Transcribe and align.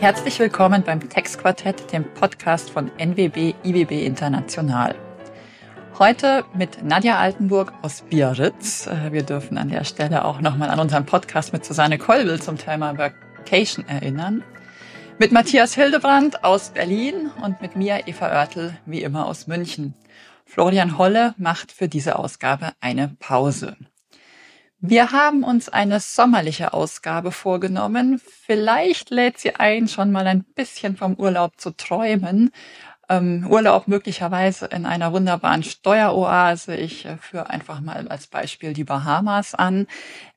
Herzlich 0.00 0.38
willkommen 0.38 0.82
beim 0.82 1.10
Textquartett, 1.10 1.92
dem 1.92 2.04
Podcast 2.14 2.70
von 2.70 2.90
NWB 2.96 3.52
IWB 3.62 4.06
International. 4.06 4.94
Heute 5.98 6.46
mit 6.54 6.82
Nadja 6.82 7.18
Altenburg 7.18 7.74
aus 7.82 8.00
Biarritz. 8.08 8.86
Äh, 8.86 9.12
wir 9.12 9.24
dürfen 9.24 9.58
an 9.58 9.68
der 9.68 9.84
Stelle 9.84 10.24
auch 10.24 10.40
nochmal 10.40 10.70
an 10.70 10.80
unseren 10.80 11.04
Podcast 11.04 11.52
mit 11.52 11.66
Susanne 11.66 11.98
Kolbel 11.98 12.40
zum 12.40 12.56
Thema 12.56 12.96
Vacation 12.96 13.86
erinnern. 13.88 14.42
Mit 15.18 15.32
Matthias 15.32 15.74
Hildebrand 15.74 16.44
aus 16.44 16.70
Berlin 16.70 17.30
und 17.44 17.60
mit 17.60 17.76
mir 17.76 18.08
Eva 18.08 18.28
Oertel, 18.28 18.78
wie 18.86 19.02
immer 19.02 19.26
aus 19.26 19.48
München. 19.48 19.92
Florian 20.46 20.96
Holle 20.96 21.34
macht 21.36 21.72
für 21.72 21.88
diese 21.88 22.18
Ausgabe 22.18 22.72
eine 22.80 23.14
Pause. 23.18 23.76
Wir 24.82 25.12
haben 25.12 25.44
uns 25.44 25.68
eine 25.68 26.00
sommerliche 26.00 26.72
Ausgabe 26.72 27.32
vorgenommen. 27.32 28.18
Vielleicht 28.46 29.10
lädt 29.10 29.38
sie 29.38 29.54
ein, 29.56 29.88
schon 29.88 30.10
mal 30.10 30.26
ein 30.26 30.42
bisschen 30.42 30.96
vom 30.96 31.16
Urlaub 31.16 31.60
zu 31.60 31.76
träumen. 31.76 32.50
Ähm, 33.10 33.46
Urlaub 33.50 33.88
möglicherweise 33.88 34.66
in 34.66 34.86
einer 34.86 35.12
wunderbaren 35.12 35.64
Steueroase. 35.64 36.76
Ich 36.76 37.04
äh, 37.04 37.18
führe 37.18 37.50
einfach 37.50 37.80
mal 37.80 38.08
als 38.08 38.26
Beispiel 38.26 38.72
die 38.72 38.84
Bahamas 38.84 39.54
an. 39.54 39.86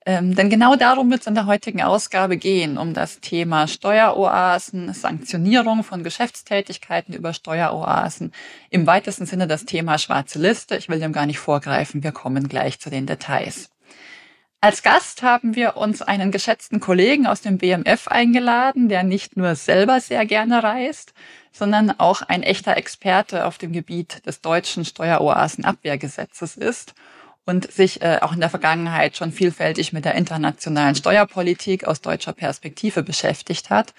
Ähm, 0.06 0.36
denn 0.36 0.50
genau 0.50 0.76
darum 0.76 1.10
wird 1.10 1.22
es 1.22 1.28
in 1.28 1.36
der 1.36 1.46
heutigen 1.46 1.82
Ausgabe 1.82 2.36
gehen, 2.36 2.78
um 2.78 2.94
das 2.94 3.22
Thema 3.22 3.70
Steueroasen, 3.70 4.92
Sanktionierung 4.92 5.84
von 5.84 6.04
Geschäftstätigkeiten 6.04 7.14
über 7.14 7.32
Steueroasen, 7.32 8.34
im 8.70 8.88
weitesten 8.88 9.26
Sinne 9.26 9.48
das 9.48 9.64
Thema 9.64 9.98
schwarze 10.00 10.40
Liste. 10.40 10.76
Ich 10.76 10.90
will 10.90 11.00
dem 11.00 11.14
gar 11.14 11.28
nicht 11.28 11.40
vorgreifen, 11.40 12.04
wir 12.04 12.12
kommen 12.12 12.50
gleich 12.50 12.82
zu 12.82 12.90
den 12.90 13.06
Details. 13.06 13.73
Als 14.64 14.82
Gast 14.82 15.24
haben 15.24 15.58
wir 15.58 15.76
uns 15.76 16.02
einen 16.02 16.32
geschätzten 16.32 16.80
Kollegen 16.80 17.28
aus 17.28 17.42
dem 17.42 17.58
BMF 17.58 18.08
eingeladen, 18.08 18.88
der 18.88 19.04
nicht 19.04 19.36
nur 19.36 19.56
selber 19.56 20.00
sehr 20.00 20.26
gerne 20.26 20.64
reist, 20.64 21.14
sondern 21.52 21.92
auch 22.00 22.22
ein 22.22 22.44
echter 22.44 22.78
Experte 22.78 23.46
auf 23.46 23.58
dem 23.58 23.74
Gebiet 23.74 24.26
des 24.26 24.40
deutschen 24.40 24.86
Steueroasenabwehrgesetzes 24.86 26.56
ist 26.56 26.94
und 27.46 27.70
sich 27.74 28.02
äh, 28.02 28.20
auch 28.22 28.32
in 28.32 28.40
der 28.40 28.50
Vergangenheit 28.50 29.18
schon 29.18 29.34
vielfältig 29.34 29.92
mit 29.92 30.06
der 30.06 30.16
internationalen 30.16 30.96
Steuerpolitik 30.96 31.84
aus 31.84 32.00
deutscher 32.00 32.32
Perspektive 32.32 33.04
beschäftigt 33.04 33.70
hat. 33.70 33.94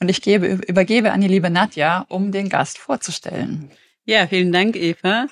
Und 0.00 0.08
ich 0.08 0.22
gebe, 0.22 0.46
übergebe 0.46 1.12
an 1.12 1.20
die 1.20 1.28
liebe 1.28 1.50
Nadja, 1.50 2.06
um 2.08 2.32
den 2.32 2.48
Gast 2.48 2.78
vorzustellen. 2.78 3.70
Ja, 4.06 4.26
vielen 4.26 4.50
Dank, 4.50 4.76
Eva. 4.76 5.26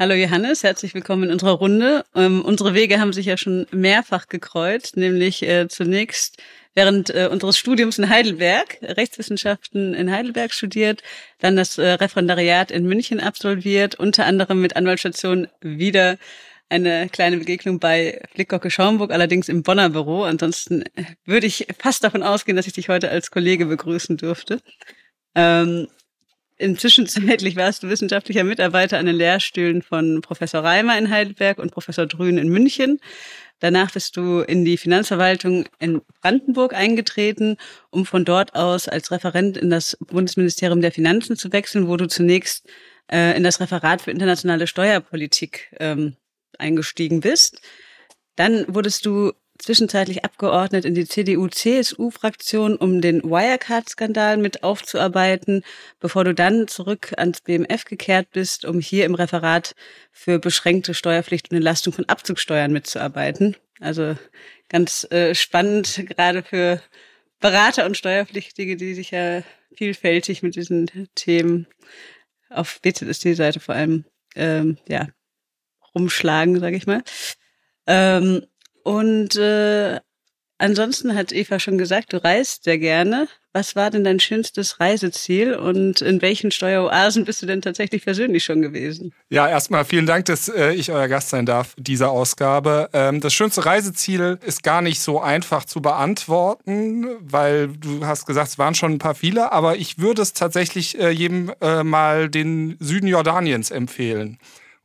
Hallo 0.00 0.14
Johannes, 0.14 0.62
herzlich 0.62 0.94
willkommen 0.94 1.24
in 1.24 1.30
unserer 1.30 1.50
Runde. 1.50 2.06
Ähm, 2.14 2.42
unsere 2.42 2.72
Wege 2.72 3.00
haben 3.00 3.12
sich 3.12 3.26
ja 3.26 3.36
schon 3.36 3.66
mehrfach 3.70 4.28
gekreuzt, 4.28 4.96
nämlich 4.96 5.42
äh, 5.42 5.68
zunächst 5.68 6.38
während 6.74 7.10
äh, 7.10 7.28
unseres 7.30 7.58
Studiums 7.58 7.98
in 7.98 8.08
Heidelberg, 8.08 8.78
Rechtswissenschaften 8.80 9.92
in 9.92 10.10
Heidelberg 10.10 10.54
studiert, 10.54 11.02
dann 11.40 11.54
das 11.54 11.76
äh, 11.76 11.86
Referendariat 11.86 12.70
in 12.70 12.86
München 12.86 13.20
absolviert, 13.20 13.94
unter 13.96 14.24
anderem 14.24 14.62
mit 14.62 14.74
Anwaltsstation 14.74 15.48
wieder 15.60 16.16
eine 16.70 17.10
kleine 17.10 17.36
Begegnung 17.36 17.78
bei 17.78 18.22
Flickkocke 18.32 18.70
Schaumburg, 18.70 19.10
allerdings 19.10 19.50
im 19.50 19.62
Bonner 19.62 19.90
Büro. 19.90 20.22
Ansonsten 20.22 20.82
würde 21.26 21.46
ich 21.46 21.66
fast 21.78 22.04
davon 22.04 22.22
ausgehen, 22.22 22.56
dass 22.56 22.66
ich 22.66 22.72
dich 22.72 22.88
heute 22.88 23.10
als 23.10 23.30
Kollege 23.30 23.66
begrüßen 23.66 24.16
dürfte. 24.16 24.62
Ähm, 25.34 25.88
Inzwischenzeitlich 26.60 27.56
warst 27.56 27.82
du 27.82 27.88
wissenschaftlicher 27.88 28.44
Mitarbeiter 28.44 28.98
an 28.98 29.06
den 29.06 29.16
Lehrstühlen 29.16 29.80
von 29.80 30.20
Professor 30.20 30.62
Reimer 30.62 30.98
in 30.98 31.08
Heidelberg 31.08 31.58
und 31.58 31.72
Professor 31.72 32.06
Drün 32.06 32.36
in 32.36 32.48
München. 32.48 33.00
Danach 33.60 33.92
bist 33.92 34.16
du 34.16 34.40
in 34.40 34.64
die 34.64 34.76
Finanzverwaltung 34.76 35.66
in 35.78 36.02
Brandenburg 36.20 36.74
eingetreten, 36.74 37.56
um 37.90 38.04
von 38.04 38.24
dort 38.24 38.54
aus 38.54 38.88
als 38.88 39.10
Referent 39.10 39.56
in 39.56 39.70
das 39.70 39.96
Bundesministerium 40.00 40.82
der 40.82 40.92
Finanzen 40.92 41.36
zu 41.36 41.50
wechseln, 41.52 41.88
wo 41.88 41.96
du 41.96 42.06
zunächst 42.08 42.68
äh, 43.10 43.36
in 43.36 43.42
das 43.42 43.60
Referat 43.60 44.02
für 44.02 44.10
internationale 44.10 44.66
Steuerpolitik 44.66 45.74
ähm, 45.80 46.16
eingestiegen 46.58 47.20
bist. 47.20 47.60
Dann 48.36 48.66
wurdest 48.68 49.06
du 49.06 49.32
zwischenzeitlich 49.62 50.24
abgeordnet 50.24 50.84
in 50.84 50.94
die 50.94 51.06
CDU-CSU-Fraktion, 51.06 52.76
um 52.76 53.00
den 53.00 53.22
Wirecard-Skandal 53.22 54.36
mit 54.36 54.62
aufzuarbeiten, 54.62 55.62
bevor 55.98 56.24
du 56.24 56.34
dann 56.34 56.68
zurück 56.68 57.12
ans 57.16 57.40
BMF 57.40 57.84
gekehrt 57.84 58.28
bist, 58.32 58.64
um 58.64 58.80
hier 58.80 59.04
im 59.04 59.14
Referat 59.14 59.74
für 60.12 60.38
beschränkte 60.38 60.94
Steuerpflicht 60.94 61.50
und 61.50 61.56
Entlastung 61.56 61.92
von 61.92 62.08
Abzugssteuern 62.08 62.72
mitzuarbeiten. 62.72 63.56
Also 63.80 64.16
ganz 64.68 65.06
äh, 65.10 65.34
spannend, 65.34 66.04
gerade 66.06 66.42
für 66.42 66.80
Berater 67.40 67.86
und 67.86 67.96
Steuerpflichtige, 67.96 68.76
die 68.76 68.94
sich 68.94 69.10
ja 69.10 69.42
vielfältig 69.74 70.42
mit 70.42 70.56
diesen 70.56 70.90
Themen 71.14 71.66
auf 72.50 72.80
BZST-Seite 72.82 73.60
vor 73.60 73.74
allem 73.74 74.04
ähm, 74.34 74.78
ja 74.88 75.08
rumschlagen, 75.94 76.60
sage 76.60 76.76
ich 76.76 76.86
mal. 76.86 77.02
Ähm, 77.86 78.46
und 78.82 79.36
äh, 79.36 80.00
ansonsten 80.58 81.14
hat 81.14 81.32
Eva 81.32 81.58
schon 81.58 81.78
gesagt, 81.78 82.12
du 82.12 82.22
reist 82.22 82.64
sehr 82.64 82.78
gerne. 82.78 83.28
Was 83.52 83.74
war 83.74 83.90
denn 83.90 84.04
dein 84.04 84.20
schönstes 84.20 84.78
Reiseziel 84.78 85.54
und 85.54 86.02
in 86.02 86.22
welchen 86.22 86.52
Steueroasen 86.52 87.24
bist 87.24 87.42
du 87.42 87.46
denn 87.46 87.62
tatsächlich 87.62 88.04
persönlich 88.04 88.44
schon 88.44 88.62
gewesen? 88.62 89.12
Ja, 89.28 89.48
erstmal 89.48 89.84
vielen 89.84 90.06
Dank, 90.06 90.26
dass 90.26 90.48
äh, 90.48 90.72
ich 90.72 90.92
euer 90.92 91.08
Gast 91.08 91.30
sein 91.30 91.46
darf, 91.46 91.74
dieser 91.76 92.12
Ausgabe. 92.12 92.88
Ähm, 92.92 93.20
das 93.20 93.34
schönste 93.34 93.66
Reiseziel 93.66 94.38
ist 94.46 94.62
gar 94.62 94.82
nicht 94.82 95.00
so 95.00 95.20
einfach 95.20 95.64
zu 95.64 95.82
beantworten, 95.82 97.08
weil 97.18 97.68
du 97.68 98.06
hast 98.06 98.24
gesagt, 98.24 98.50
es 98.50 98.58
waren 98.58 98.76
schon 98.76 98.92
ein 98.92 98.98
paar 98.98 99.16
viele, 99.16 99.50
aber 99.50 99.76
ich 99.76 99.98
würde 99.98 100.22
es 100.22 100.32
tatsächlich 100.32 100.96
äh, 101.00 101.10
jedem 101.10 101.52
äh, 101.60 101.82
mal 101.82 102.28
den 102.28 102.76
Süden 102.78 103.08
Jordaniens 103.08 103.72
empfehlen, 103.72 104.38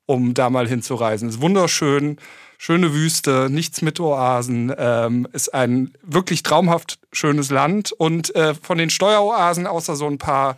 um 0.07 0.34
da 0.34 0.50
mal 0.50 0.67
hinzureisen. 0.67 1.29
Es 1.29 1.35
ist 1.35 1.41
wunderschön 1.41 2.17
schöne 2.66 2.94
Wüste, 2.94 3.48
nichts 3.52 3.84
mit 3.84 4.00
Oasen, 4.00 4.74
ähm, 4.76 5.28
ist 5.34 5.53
ein 5.53 5.94
wirklich 6.02 6.42
traumhaft 6.42 6.98
schönes 7.12 7.52
Land. 7.52 7.92
Und 7.92 8.34
äh, 8.36 8.56
von 8.56 8.80
den 8.80 8.90
Steueroasen, 8.90 9.68
außer 9.68 9.96
so 9.96 10.08
ein 10.08 10.18
paar 10.18 10.58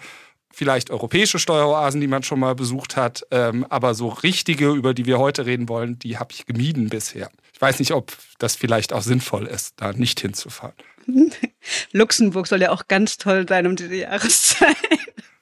vielleicht 0.50 0.90
europäische 0.90 1.38
Steueroasen, 1.38 2.00
die 2.00 2.08
man 2.08 2.24
schon 2.24 2.40
mal 2.40 2.56
besucht 2.56 2.96
hat, 2.96 3.24
ähm, 3.30 3.66
aber 3.70 3.94
so 3.94 4.08
richtige, 4.08 4.72
über 4.72 4.94
die 4.94 5.06
wir 5.06 5.20
heute 5.20 5.46
reden 5.46 5.68
wollen, 5.68 6.00
die 6.00 6.18
habe 6.18 6.32
ich 6.32 6.46
gemieden 6.46 6.88
bisher. 6.88 7.30
Ich 7.52 7.60
weiß 7.60 7.78
nicht, 7.80 7.92
ob 7.92 8.14
das 8.40 8.56
vielleicht 8.56 8.94
auch 8.94 9.02
sinnvoll 9.02 9.46
ist, 9.46 9.74
da 9.76 9.92
nicht 9.92 10.22
hinzufahren. 10.22 10.76
Luxemburg 11.92 12.48
soll 12.48 12.62
ja 12.62 12.72
auch 12.72 12.88
ganz 12.88 13.18
toll 13.18 13.46
sein 13.50 13.68
um 13.68 13.76
diese 13.76 13.96
Jahreszeit. 13.96 14.78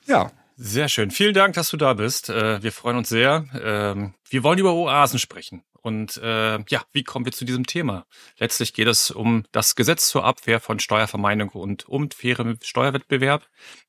Ja. 0.08 0.32
Sehr 0.58 0.88
schön. 0.88 1.12
Vielen 1.12 1.34
Dank, 1.34 1.56
dass 1.56 1.70
du 1.70 1.78
da 1.78 1.94
bist. 1.94 2.30
Äh, 2.30 2.64
wir 2.64 2.72
freuen 2.72 2.98
uns 2.98 3.10
sehr. 3.10 3.46
Ähm, 3.62 4.14
wir 4.30 4.44
wollen 4.44 4.58
über 4.58 4.74
Oasen 4.74 5.20
sprechen. 5.20 5.64
Und 5.82 6.18
äh, 6.18 6.60
ja, 6.70 6.84
wie 6.94 7.04
kommen 7.04 7.26
wir 7.26 7.34
zu 7.34 7.44
diesem 7.44 7.66
Thema? 7.66 8.06
Letztlich 8.38 8.74
geht 8.74 8.88
es 8.88 9.12
um 9.12 9.44
das 9.52 9.76
Gesetz 9.76 10.08
zur 10.08 10.24
Abwehr 10.24 10.62
von 10.62 10.80
Steuervermeidung 10.80 11.50
und 11.50 11.88
um 11.90 12.10
fairen 12.10 12.58
Steuerwettbewerb. 12.64 13.46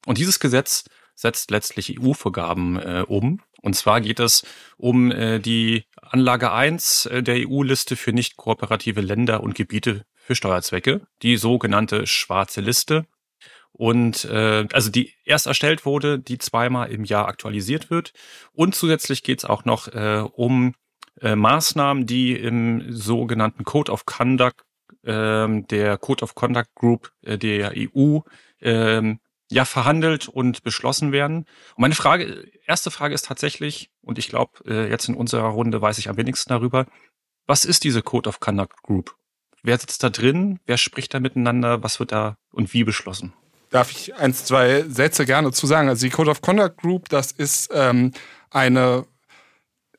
Und 0.07 0.19
dieses 0.19 0.41
Gesetz 0.41 0.85
setzt 1.15 1.53
letztlich 1.53 2.01
EU-Vorgaben 2.01 2.77
äh, 2.77 3.05
um. 3.07 3.41
Und 3.63 3.75
zwar 3.75 4.01
geht 4.01 4.21
es 4.21 4.45
um 4.77 5.11
die 5.11 5.87
Anlage 6.11 6.53
1 6.53 7.07
äh, 7.07 7.23
der 7.23 7.49
EU-Liste 7.49 7.97
für 7.97 8.13
nicht 8.13 8.37
kooperative 8.37 9.01
Länder 9.01 9.43
und 9.43 9.55
Gebiete 9.55 10.05
für 10.15 10.35
Steuerzwecke, 10.35 11.07
die 11.23 11.37
sogenannte 11.37 12.07
schwarze 12.07 12.61
Liste. 12.61 13.07
Und 13.77 14.25
äh, 14.25 14.67
also 14.73 14.91
die 14.91 15.13
erst 15.25 15.47
erstellt 15.47 15.85
wurde, 15.85 16.19
die 16.19 16.39
zweimal 16.39 16.91
im 16.91 17.05
Jahr 17.05 17.29
aktualisiert 17.29 17.91
wird. 17.91 18.15
Und 18.53 18.75
zusätzlich 18.75 19.23
geht 19.23 19.41
es 19.41 19.45
auch 19.45 19.67
noch 19.67 19.89
äh, 19.89 20.25
um 20.33 20.75
äh, 21.21 21.37
Maßnahmen, 21.37 22.07
die 22.07 22.33
im 22.33 22.91
sogenannten 22.91 23.65
Code 23.65 23.93
of 23.93 24.07
Conduct 24.07 24.65
ähm, 25.05 25.67
der 25.69 25.99
Code 25.99 26.25
of 26.25 26.35
Conduct 26.35 26.75
Group 26.75 27.13
äh, 27.23 27.37
der 27.37 27.75
EU 27.77 28.21
ähm, 28.61 29.21
ja 29.51 29.65
verhandelt 29.67 30.27
und 30.27 30.63
beschlossen 30.63 31.13
werden. 31.13 31.41
Und 31.77 31.79
meine 31.79 31.95
Frage, 31.95 32.51
erste 32.67 32.91
Frage 32.91 33.15
ist 33.15 33.27
tatsächlich, 33.27 33.91
und 34.01 34.19
ich 34.19 34.29
glaube, 34.29 34.53
äh, 34.67 34.91
jetzt 34.91 35.09
in 35.09 35.15
unserer 35.15 35.49
Runde 35.49 35.83
weiß 35.83 35.99
ich 35.99 36.09
am 36.09 36.17
wenigsten 36.17 36.49
darüber, 36.49 36.87
was 37.47 37.67
ist 37.67 37.85
diese 37.85 38.03
Code 38.03 38.29
of 38.29 38.41
Conduct 38.41 38.83
Group? 38.83 39.15
Wer 39.63 39.79
sitzt 39.79 40.03
da 40.03 40.11
drin? 40.11 40.61
Wer 40.65 40.79
spricht 40.79 41.13
da 41.13 41.21
miteinander? 41.21 41.83
Was 41.83 42.01
wird 42.01 42.13
da 42.13 42.39
und 42.51 42.73
wie 42.73 42.85
beschlossen? 42.85 43.35
Darf 43.71 43.91
ich 43.91 44.15
eins, 44.15 44.45
zwei 44.45 44.85
Sätze 44.89 45.27
gerne 45.27 45.53
zu 45.53 45.67
sagen? 45.67 45.89
Also 45.89 46.07
die 46.07 46.11
Code 46.11 46.31
of 46.31 46.41
Conduct 46.41 46.79
Group, 46.79 47.09
das 47.09 47.33
ist 47.33 47.71
ähm, 47.73 48.13
eine 48.51 49.07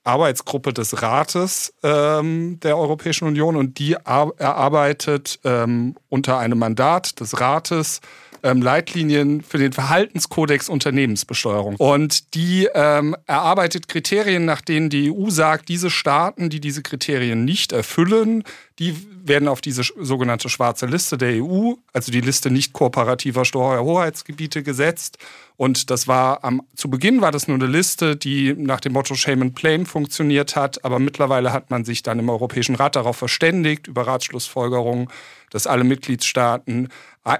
Arbeitsgruppe 0.03 0.73
des 0.73 1.01
Rates 1.01 1.73
ähm, 1.83 2.59
der 2.61 2.77
Europäischen 2.77 3.27
Union 3.27 3.57
und 3.57 3.77
die 3.77 3.93
erarbeitet 3.93 5.39
ähm, 5.43 5.95
unter 6.07 6.37
einem 6.37 6.59
Mandat 6.59 7.19
des 7.19 7.39
Rates 7.39 7.99
ähm, 8.43 8.61
Leitlinien 8.61 9.41
für 9.41 9.57
den 9.57 9.73
Verhaltenskodex 9.73 10.69
Unternehmensbesteuerung. 10.69 11.75
Und 11.75 12.33
die 12.35 12.69
ähm, 12.73 13.15
erarbeitet 13.25 13.87
Kriterien, 13.87 14.45
nach 14.45 14.61
denen 14.61 14.89
die 14.89 15.11
EU 15.11 15.29
sagt, 15.29 15.69
diese 15.69 15.89
Staaten, 15.89 16.49
die 16.49 16.61
diese 16.61 16.81
Kriterien 16.81 17.43
nicht 17.45 17.71
erfüllen, 17.71 18.43
Die 18.79 18.95
werden 19.27 19.47
auf 19.47 19.61
diese 19.61 19.81
sogenannte 19.83 20.49
schwarze 20.49 20.85
Liste 20.85 21.17
der 21.17 21.43
EU, 21.43 21.73
also 21.93 22.11
die 22.11 22.21
Liste 22.21 22.51
nicht 22.51 22.73
kooperativer 22.73 23.43
Steuerhoheitsgebiete 23.43 24.61
gesetzt. 24.61 25.17
Und 25.55 25.89
das 25.89 26.07
war 26.07 26.43
am, 26.43 26.61
zu 26.75 26.87
Beginn 26.87 27.19
war 27.21 27.31
das 27.31 27.47
nur 27.47 27.55
eine 27.55 27.65
Liste, 27.65 28.15
die 28.15 28.53
nach 28.53 28.79
dem 28.79 28.93
Motto 28.93 29.15
Shame 29.15 29.41
and 29.41 29.55
Blame 29.55 29.85
funktioniert 29.85 30.55
hat. 30.55 30.85
Aber 30.85 30.99
mittlerweile 30.99 31.51
hat 31.51 31.71
man 31.71 31.85
sich 31.85 32.03
dann 32.03 32.19
im 32.19 32.29
Europäischen 32.29 32.75
Rat 32.75 32.95
darauf 32.95 33.17
verständigt, 33.17 33.87
über 33.87 34.05
Ratschlussfolgerungen, 34.05 35.07
dass 35.49 35.65
alle 35.65 35.83
Mitgliedstaaten 35.83 36.89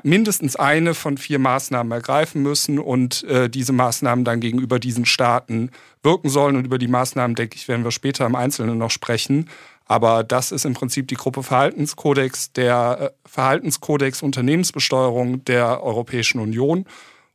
mindestens 0.04 0.56
eine 0.56 0.94
von 0.94 1.18
vier 1.18 1.40
Maßnahmen 1.40 1.92
ergreifen 1.92 2.42
müssen 2.42 2.80
und 2.80 3.24
äh, 3.24 3.50
diese 3.50 3.72
Maßnahmen 3.72 4.25
dann 4.25 4.42
gegenüber 4.42 4.80
diesen 4.80 5.06
Staaten 5.06 5.72
wirken 6.04 6.30
sollen. 6.30 6.57
Und 6.57 6.66
über 6.66 6.78
die 6.78 6.88
Maßnahmen, 6.88 7.36
denke 7.36 7.56
ich, 7.56 7.68
werden 7.68 7.83
wir 7.83 7.92
später 7.92 8.25
im 8.25 8.36
Einzelnen 8.36 8.78
noch 8.78 8.92
sprechen. 8.92 9.50
Aber 9.88 10.24
das 10.24 10.51
ist 10.51 10.66
im 10.66 10.74
Prinzip 10.74 11.07
die 11.07 11.16
Gruppe 11.16 11.44
Verhaltenskodex, 11.44 12.51
der 12.51 12.98
äh, 13.00 13.30
Verhaltenskodex 13.30 14.22
Unternehmensbesteuerung 14.22 15.45
der 15.45 15.84
Europäischen 15.84 16.39
Union. 16.39 16.86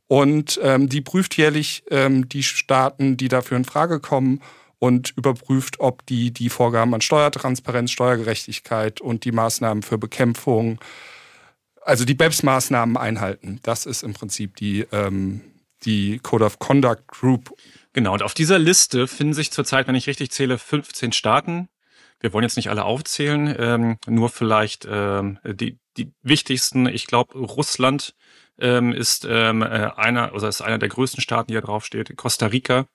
Und 0.07 0.61
ähm, 0.63 0.89
die 0.89 1.01
prüft 1.01 1.37
jährlich 1.37 1.85
ähm, 1.91 2.29
die 2.29 2.43
Staaten, 2.43 3.17
die 3.17 3.29
dafür 3.29 3.57
in 3.57 3.65
Frage 3.65 3.99
kommen 3.99 4.41
und 4.79 5.15
überprüft, 5.17 5.81
ob 5.81 6.05
die 6.07 6.33
die 6.33 6.51
Vorgaben 6.51 6.93
an 6.93 7.01
Steuertransparenz, 7.01 7.93
Steuergerechtigkeit 7.93 9.01
und 9.01 9.25
die 9.25 9.33
Maßnahmen 9.33 9.83
für 9.83 9.97
Bekämpfung, 9.97 10.81
also 11.81 12.05
die 12.05 12.15
BEPS-Maßnahmen 12.15 12.97
einhalten. 12.97 13.61
Das 13.63 13.87
ist 13.87 14.03
im 14.03 14.13
Prinzip 14.13 14.57
die, 14.57 14.87
ähm, 14.93 15.41
die 15.85 16.19
Code 16.19 16.45
of 16.45 16.59
Conduct 16.59 17.09
Group. 17.09 17.55
Genau, 17.93 18.13
und 18.13 18.23
auf 18.23 18.35
dieser 18.35 18.59
Liste 18.59 19.07
finden 19.07 19.35
sich 19.35 19.51
zurzeit, 19.51 19.87
wenn 19.89 19.95
ich 19.95 20.09
richtig 20.09 20.31
zähle, 20.31 20.59
15 20.59 21.13
Staaten. 21.13 21.69
Wir 22.23 22.33
wollen 22.33 22.45
jetzt 22.45 22.57
nicht 22.57 22.71
alle 22.71 22.85
aufzählen, 22.85 23.55
ähm, 23.59 23.99
nur 24.07 24.29
vielleicht 24.29 24.87
ähm, 24.89 25.39
die, 25.45 25.79
die 25.97 26.13
wichtigsten. 26.23 26.87
Ich 26.87 27.07
glaube, 27.07 27.37
Russland 27.37 28.15
ähm, 28.59 28.93
ist 28.93 29.27
ähm, 29.29 29.63
äh, 29.63 29.91
einer, 29.97 30.33
oder 30.33 30.49
ist 30.49 30.63
einer 30.63 30.79
der 30.79 30.89
größten 30.89 31.21
Staaten, 31.21 31.49
die 31.49 31.55
da 31.55 31.61
draufsteht. 31.61 32.17
Costa 32.17 32.47
Rica. 32.47 32.87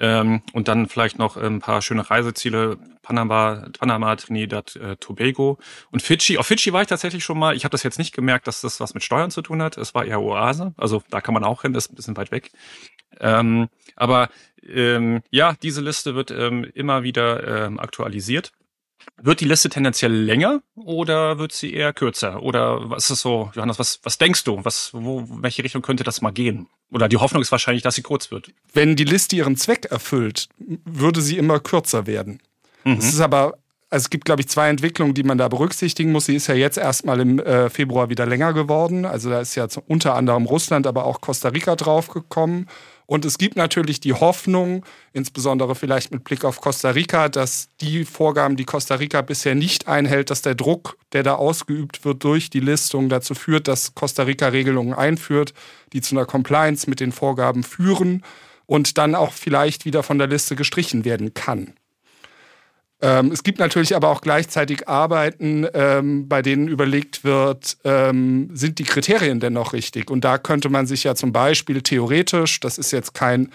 Ähm, 0.00 0.40
und 0.54 0.68
dann 0.68 0.88
vielleicht 0.88 1.18
noch 1.18 1.36
ein 1.36 1.58
paar 1.60 1.82
schöne 1.82 2.08
Reiseziele, 2.08 2.78
Panama, 3.02 3.68
Panama 3.78 4.16
Trinidad, 4.16 4.74
äh, 4.76 4.96
Tobago 4.96 5.58
und 5.90 6.00
Fidschi. 6.00 6.38
Auf 6.38 6.46
Fidschi 6.46 6.72
war 6.72 6.80
ich 6.80 6.88
tatsächlich 6.88 7.22
schon 7.22 7.38
mal. 7.38 7.54
Ich 7.54 7.64
habe 7.64 7.72
das 7.72 7.82
jetzt 7.82 7.98
nicht 7.98 8.14
gemerkt, 8.14 8.46
dass 8.46 8.62
das 8.62 8.80
was 8.80 8.94
mit 8.94 9.02
Steuern 9.02 9.30
zu 9.30 9.42
tun 9.42 9.60
hat. 9.60 9.76
Es 9.76 9.94
war 9.94 10.06
eher 10.06 10.22
Oase. 10.22 10.72
Also 10.78 11.02
da 11.10 11.20
kann 11.20 11.34
man 11.34 11.44
auch 11.44 11.60
hin, 11.60 11.74
das 11.74 11.86
ist 11.86 11.92
ein 11.92 11.96
bisschen 11.96 12.16
weit 12.16 12.30
weg. 12.30 12.52
Ähm, 13.20 13.68
aber 13.94 14.30
ähm, 14.66 15.20
ja, 15.30 15.54
diese 15.62 15.82
Liste 15.82 16.14
wird 16.14 16.30
ähm, 16.30 16.64
immer 16.74 17.02
wieder 17.02 17.66
ähm, 17.66 17.78
aktualisiert. 17.78 18.52
Wird 19.20 19.40
die 19.40 19.44
Liste 19.44 19.68
tendenziell 19.68 20.12
länger 20.12 20.62
oder 20.74 21.38
wird 21.38 21.52
sie 21.52 21.72
eher 21.72 21.92
kürzer? 21.92 22.42
Oder 22.42 22.90
was 22.90 23.10
ist 23.10 23.20
so, 23.20 23.50
Johannes, 23.54 23.78
was, 23.78 24.00
was 24.02 24.18
denkst 24.18 24.44
du? 24.44 24.64
Was, 24.64 24.90
wo, 24.92 25.24
welche 25.28 25.62
Richtung 25.62 25.82
könnte 25.82 26.04
das 26.04 26.22
mal 26.22 26.32
gehen? 26.32 26.68
Oder 26.90 27.08
die 27.08 27.16
Hoffnung 27.16 27.42
ist 27.42 27.52
wahrscheinlich, 27.52 27.82
dass 27.82 27.94
sie 27.94 28.02
kurz 28.02 28.30
wird. 28.30 28.50
Wenn 28.72 28.96
die 28.96 29.04
Liste 29.04 29.36
ihren 29.36 29.56
Zweck 29.56 29.86
erfüllt, 29.86 30.48
würde 30.58 31.20
sie 31.20 31.38
immer 31.38 31.60
kürzer 31.60 32.06
werden. 32.06 32.40
Mhm. 32.84 32.94
Es 32.98 33.12
ist 33.12 33.20
aber, 33.20 33.58
also 33.90 34.04
es 34.04 34.10
gibt, 34.10 34.24
glaube 34.24 34.42
ich, 34.42 34.48
zwei 34.48 34.68
Entwicklungen, 34.68 35.14
die 35.14 35.22
man 35.22 35.38
da 35.38 35.48
berücksichtigen 35.48 36.12
muss. 36.12 36.26
Sie 36.26 36.34
ist 36.34 36.48
ja 36.48 36.54
jetzt 36.54 36.78
erstmal 36.78 37.20
im 37.20 37.38
äh, 37.38 37.70
Februar 37.70 38.10
wieder 38.10 38.26
länger 38.26 38.52
geworden. 38.52 39.04
Also 39.04 39.30
da 39.30 39.40
ist 39.40 39.54
ja 39.54 39.66
unter 39.86 40.14
anderem 40.14 40.46
Russland, 40.46 40.86
aber 40.86 41.04
auch 41.04 41.20
Costa 41.20 41.50
Rica 41.50 41.76
draufgekommen. 41.76 42.68
Und 43.06 43.24
es 43.24 43.38
gibt 43.38 43.56
natürlich 43.56 44.00
die 44.00 44.14
Hoffnung, 44.14 44.84
insbesondere 45.12 45.74
vielleicht 45.74 46.12
mit 46.12 46.24
Blick 46.24 46.44
auf 46.44 46.60
Costa 46.60 46.90
Rica, 46.90 47.28
dass 47.28 47.68
die 47.80 48.04
Vorgaben, 48.04 48.56
die 48.56 48.64
Costa 48.64 48.94
Rica 48.94 49.22
bisher 49.22 49.54
nicht 49.54 49.88
einhält, 49.88 50.30
dass 50.30 50.42
der 50.42 50.54
Druck, 50.54 50.96
der 51.12 51.22
da 51.22 51.34
ausgeübt 51.34 52.04
wird 52.04 52.24
durch 52.24 52.50
die 52.50 52.60
Listung, 52.60 53.08
dazu 53.08 53.34
führt, 53.34 53.68
dass 53.68 53.94
Costa 53.94 54.22
Rica 54.22 54.48
Regelungen 54.48 54.94
einführt, 54.94 55.52
die 55.92 56.00
zu 56.00 56.14
einer 56.14 56.26
Compliance 56.26 56.88
mit 56.88 57.00
den 57.00 57.12
Vorgaben 57.12 57.64
führen 57.64 58.22
und 58.66 58.96
dann 58.98 59.14
auch 59.14 59.32
vielleicht 59.32 59.84
wieder 59.84 60.02
von 60.02 60.18
der 60.18 60.28
Liste 60.28 60.56
gestrichen 60.56 61.04
werden 61.04 61.34
kann. 61.34 61.74
Ähm, 63.02 63.32
es 63.32 63.42
gibt 63.42 63.58
natürlich 63.58 63.96
aber 63.96 64.08
auch 64.08 64.20
gleichzeitig 64.20 64.88
Arbeiten, 64.88 65.66
ähm, 65.74 66.28
bei 66.28 66.40
denen 66.40 66.68
überlegt 66.68 67.24
wird, 67.24 67.76
ähm, 67.82 68.50
sind 68.54 68.78
die 68.78 68.84
Kriterien 68.84 69.40
denn 69.40 69.54
noch 69.54 69.72
richtig? 69.72 70.08
Und 70.08 70.22
da 70.24 70.38
könnte 70.38 70.68
man 70.68 70.86
sich 70.86 71.02
ja 71.02 71.16
zum 71.16 71.32
Beispiel 71.32 71.82
theoretisch, 71.82 72.60
das 72.60 72.78
ist 72.78 72.92
jetzt 72.92 73.12
kein, 73.12 73.50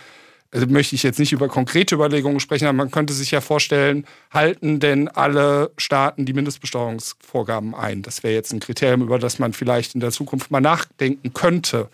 also 0.52 0.68
möchte 0.68 0.96
ich 0.96 1.04
jetzt 1.04 1.18
nicht 1.18 1.32
über 1.32 1.48
konkrete 1.48 1.96
Überlegungen 1.96 2.42
sprechen, 2.42 2.66
aber 2.66 2.76
man 2.76 2.92
könnte 2.92 3.14
sich 3.14 3.32
ja 3.32 3.40
vorstellen, 3.40 4.06
halten 4.32 4.82
denn 4.82 5.08
alle 5.08 5.72
Staaten 5.78 6.26
die 6.26 6.34
Mindestbesteuerungsvorgaben 6.34 7.74
ein? 7.74 8.02
Das 8.02 8.24
wäre 8.24 8.34
jetzt 8.34 8.52
ein 8.52 8.60
Kriterium, 8.60 9.02
über 9.02 9.18
das 9.18 9.40
man 9.40 9.54
vielleicht 9.54 9.96
in 9.96 10.02
der 10.02 10.12
Zukunft 10.12 10.52
mal 10.52 10.60
nachdenken 10.60 11.34
könnte. 11.34 11.88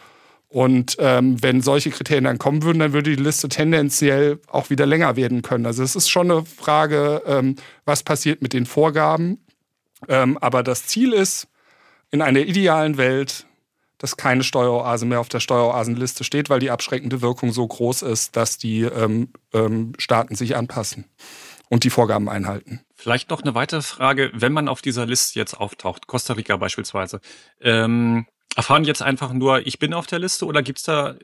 Und 0.53 0.97
ähm, 0.99 1.41
wenn 1.41 1.61
solche 1.61 1.89
Kriterien 1.89 2.25
dann 2.25 2.37
kommen 2.37 2.61
würden, 2.61 2.77
dann 2.77 2.93
würde 2.93 3.15
die 3.15 3.23
Liste 3.23 3.49
tendenziell 3.49 4.39
auch 4.45 4.69
wieder 4.69 4.85
länger 4.85 5.15
werden 5.15 5.41
können. 5.41 5.65
Also 5.65 5.81
es 5.81 5.95
ist 5.95 6.09
schon 6.09 6.29
eine 6.29 6.45
Frage, 6.45 7.23
ähm, 7.25 7.55
was 7.85 8.03
passiert 8.03 8.43
mit 8.43 8.53
den 8.53 8.67
Vorgaben. 8.67 9.43
Ähm, 10.07 10.37
aber 10.37 10.61
das 10.61 10.85
Ziel 10.85 11.11
ist, 11.11 11.47
in 12.11 12.21
einer 12.21 12.41
idealen 12.41 12.97
Welt, 12.97 13.47
dass 13.97 14.15
keine 14.15 14.43
Steueroase 14.43 15.07
mehr 15.07 15.21
auf 15.21 15.29
der 15.29 15.39
Steueroasenliste 15.39 16.23
steht, 16.23 16.51
weil 16.51 16.59
die 16.59 16.69
abschreckende 16.69 17.23
Wirkung 17.23 17.51
so 17.51 17.65
groß 17.65 18.03
ist, 18.03 18.35
dass 18.35 18.59
die 18.59 18.81
ähm, 18.81 19.29
ähm, 19.53 19.93
Staaten 19.97 20.35
sich 20.35 20.55
anpassen 20.55 21.05
und 21.69 21.83
die 21.83 21.89
Vorgaben 21.89 22.29
einhalten. 22.29 22.81
Vielleicht 22.93 23.31
noch 23.31 23.41
eine 23.41 23.55
weitere 23.55 23.81
Frage, 23.81 24.29
wenn 24.35 24.53
man 24.53 24.67
auf 24.67 24.83
dieser 24.83 25.07
Liste 25.07 25.39
jetzt 25.39 25.55
auftaucht, 25.59 26.05
Costa 26.05 26.33
Rica 26.33 26.57
beispielsweise, 26.57 27.21
ähm, 27.59 28.27
erfahren 28.55 28.83
jetzt 28.83 29.01
einfach 29.01 29.33
nur, 29.33 29.65
ich 29.65 29.79
bin 29.79 29.93
auf 29.93 30.07
der 30.07 30.19
Liste 30.19 30.45
oder 30.45 30.61
gibt's 30.61 30.83
da 30.83 31.15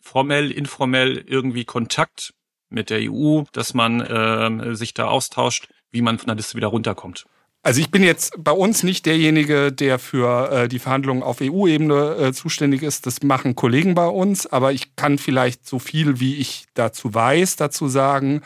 formell, 0.00 0.50
informell 0.50 1.24
irgendwie 1.26 1.64
Kontakt 1.64 2.34
mit 2.68 2.90
der 2.90 3.00
EU, 3.10 3.42
dass 3.52 3.74
man 3.74 4.00
äh, 4.00 4.74
sich 4.74 4.94
da 4.94 5.06
austauscht, 5.06 5.68
wie 5.90 6.02
man 6.02 6.18
von 6.18 6.28
der 6.28 6.36
Liste 6.36 6.56
wieder 6.56 6.68
runterkommt? 6.68 7.26
Also 7.62 7.80
ich 7.80 7.90
bin 7.90 8.02
jetzt 8.02 8.32
bei 8.38 8.52
uns 8.52 8.82
nicht 8.84 9.04
derjenige, 9.04 9.70
der 9.70 9.98
für 9.98 10.50
äh, 10.50 10.68
die 10.68 10.78
Verhandlungen 10.78 11.22
auf 11.22 11.42
EU-Ebene 11.42 12.16
äh, 12.16 12.32
zuständig 12.32 12.82
ist. 12.82 13.06
Das 13.06 13.22
machen 13.22 13.54
Kollegen 13.54 13.94
bei 13.94 14.06
uns, 14.06 14.46
aber 14.46 14.72
ich 14.72 14.96
kann 14.96 15.18
vielleicht 15.18 15.66
so 15.66 15.78
viel, 15.78 16.20
wie 16.20 16.36
ich 16.36 16.64
dazu 16.72 17.12
weiß, 17.12 17.56
dazu 17.56 17.88
sagen. 17.88 18.40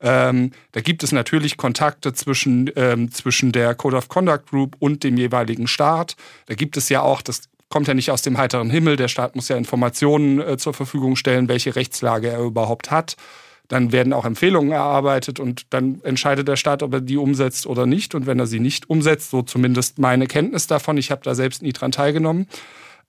Ähm, 0.00 0.52
da 0.70 0.80
gibt 0.80 1.02
es 1.02 1.10
natürlich 1.10 1.56
Kontakte 1.56 2.12
zwischen, 2.12 2.70
ähm, 2.76 3.10
zwischen 3.10 3.50
der 3.50 3.74
Code 3.74 3.96
of 3.96 4.08
Conduct 4.08 4.46
Group 4.48 4.76
und 4.78 5.02
dem 5.02 5.16
jeweiligen 5.16 5.66
Staat. 5.66 6.16
Da 6.46 6.54
gibt 6.54 6.76
es 6.76 6.88
ja 6.88 7.02
auch, 7.02 7.22
das 7.22 7.49
kommt 7.70 7.88
ja 7.88 7.94
nicht 7.94 8.10
aus 8.10 8.20
dem 8.20 8.36
heiteren 8.36 8.68
Himmel. 8.68 8.96
Der 8.96 9.08
Staat 9.08 9.34
muss 9.34 9.48
ja 9.48 9.56
Informationen 9.56 10.40
äh, 10.40 10.58
zur 10.58 10.74
Verfügung 10.74 11.16
stellen, 11.16 11.48
welche 11.48 11.74
Rechtslage 11.74 12.28
er 12.28 12.40
überhaupt 12.40 12.90
hat. 12.90 13.16
Dann 13.68 13.92
werden 13.92 14.12
auch 14.12 14.24
Empfehlungen 14.24 14.72
erarbeitet 14.72 15.38
und 15.38 15.72
dann 15.72 16.00
entscheidet 16.02 16.48
der 16.48 16.56
Staat, 16.56 16.82
ob 16.82 16.92
er 16.92 17.00
die 17.00 17.16
umsetzt 17.16 17.66
oder 17.66 17.86
nicht. 17.86 18.16
Und 18.16 18.26
wenn 18.26 18.40
er 18.40 18.48
sie 18.48 18.58
nicht 18.58 18.90
umsetzt, 18.90 19.30
so 19.30 19.42
zumindest 19.42 20.00
meine 20.00 20.26
Kenntnis 20.26 20.66
davon, 20.66 20.98
ich 20.98 21.12
habe 21.12 21.22
da 21.22 21.36
selbst 21.36 21.62
nie 21.62 21.72
dran 21.72 21.92
teilgenommen, 21.92 22.48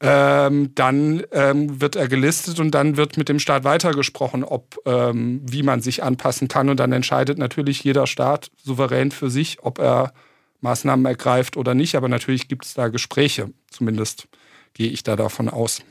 ähm, 0.01 0.73
dann 0.75 1.23
ähm, 1.31 1.81
wird 1.81 1.95
er 1.95 2.07
gelistet 2.07 2.59
und 2.59 2.71
dann 2.71 2.95
wird 2.95 3.17
mit 3.17 3.29
dem 3.29 3.39
Staat 3.39 3.63
weitergesprochen, 3.63 4.43
ob 4.43 4.77
ähm, 4.85 5.41
wie 5.43 5.63
man 5.63 5.81
sich 5.81 6.03
anpassen 6.03 6.47
kann. 6.47 6.69
Und 6.69 6.79
dann 6.79 6.91
entscheidet 6.91 7.39
natürlich 7.39 7.83
jeder 7.83 8.05
Staat 8.05 8.51
souverän 8.63 9.09
für 9.09 9.31
sich, 9.31 9.63
ob 9.63 9.79
er 9.79 10.13
Maßnahmen 10.61 11.07
ergreift 11.07 11.57
oder 11.57 11.73
nicht. 11.73 11.95
Aber 11.95 12.07
natürlich 12.07 12.47
gibt 12.47 12.65
es 12.65 12.75
da 12.75 12.89
Gespräche, 12.89 13.49
zumindest 13.71 14.27
gehe 14.73 14.89
ich 14.89 15.03
da 15.03 15.15
davon 15.15 15.49
aus. 15.49 15.81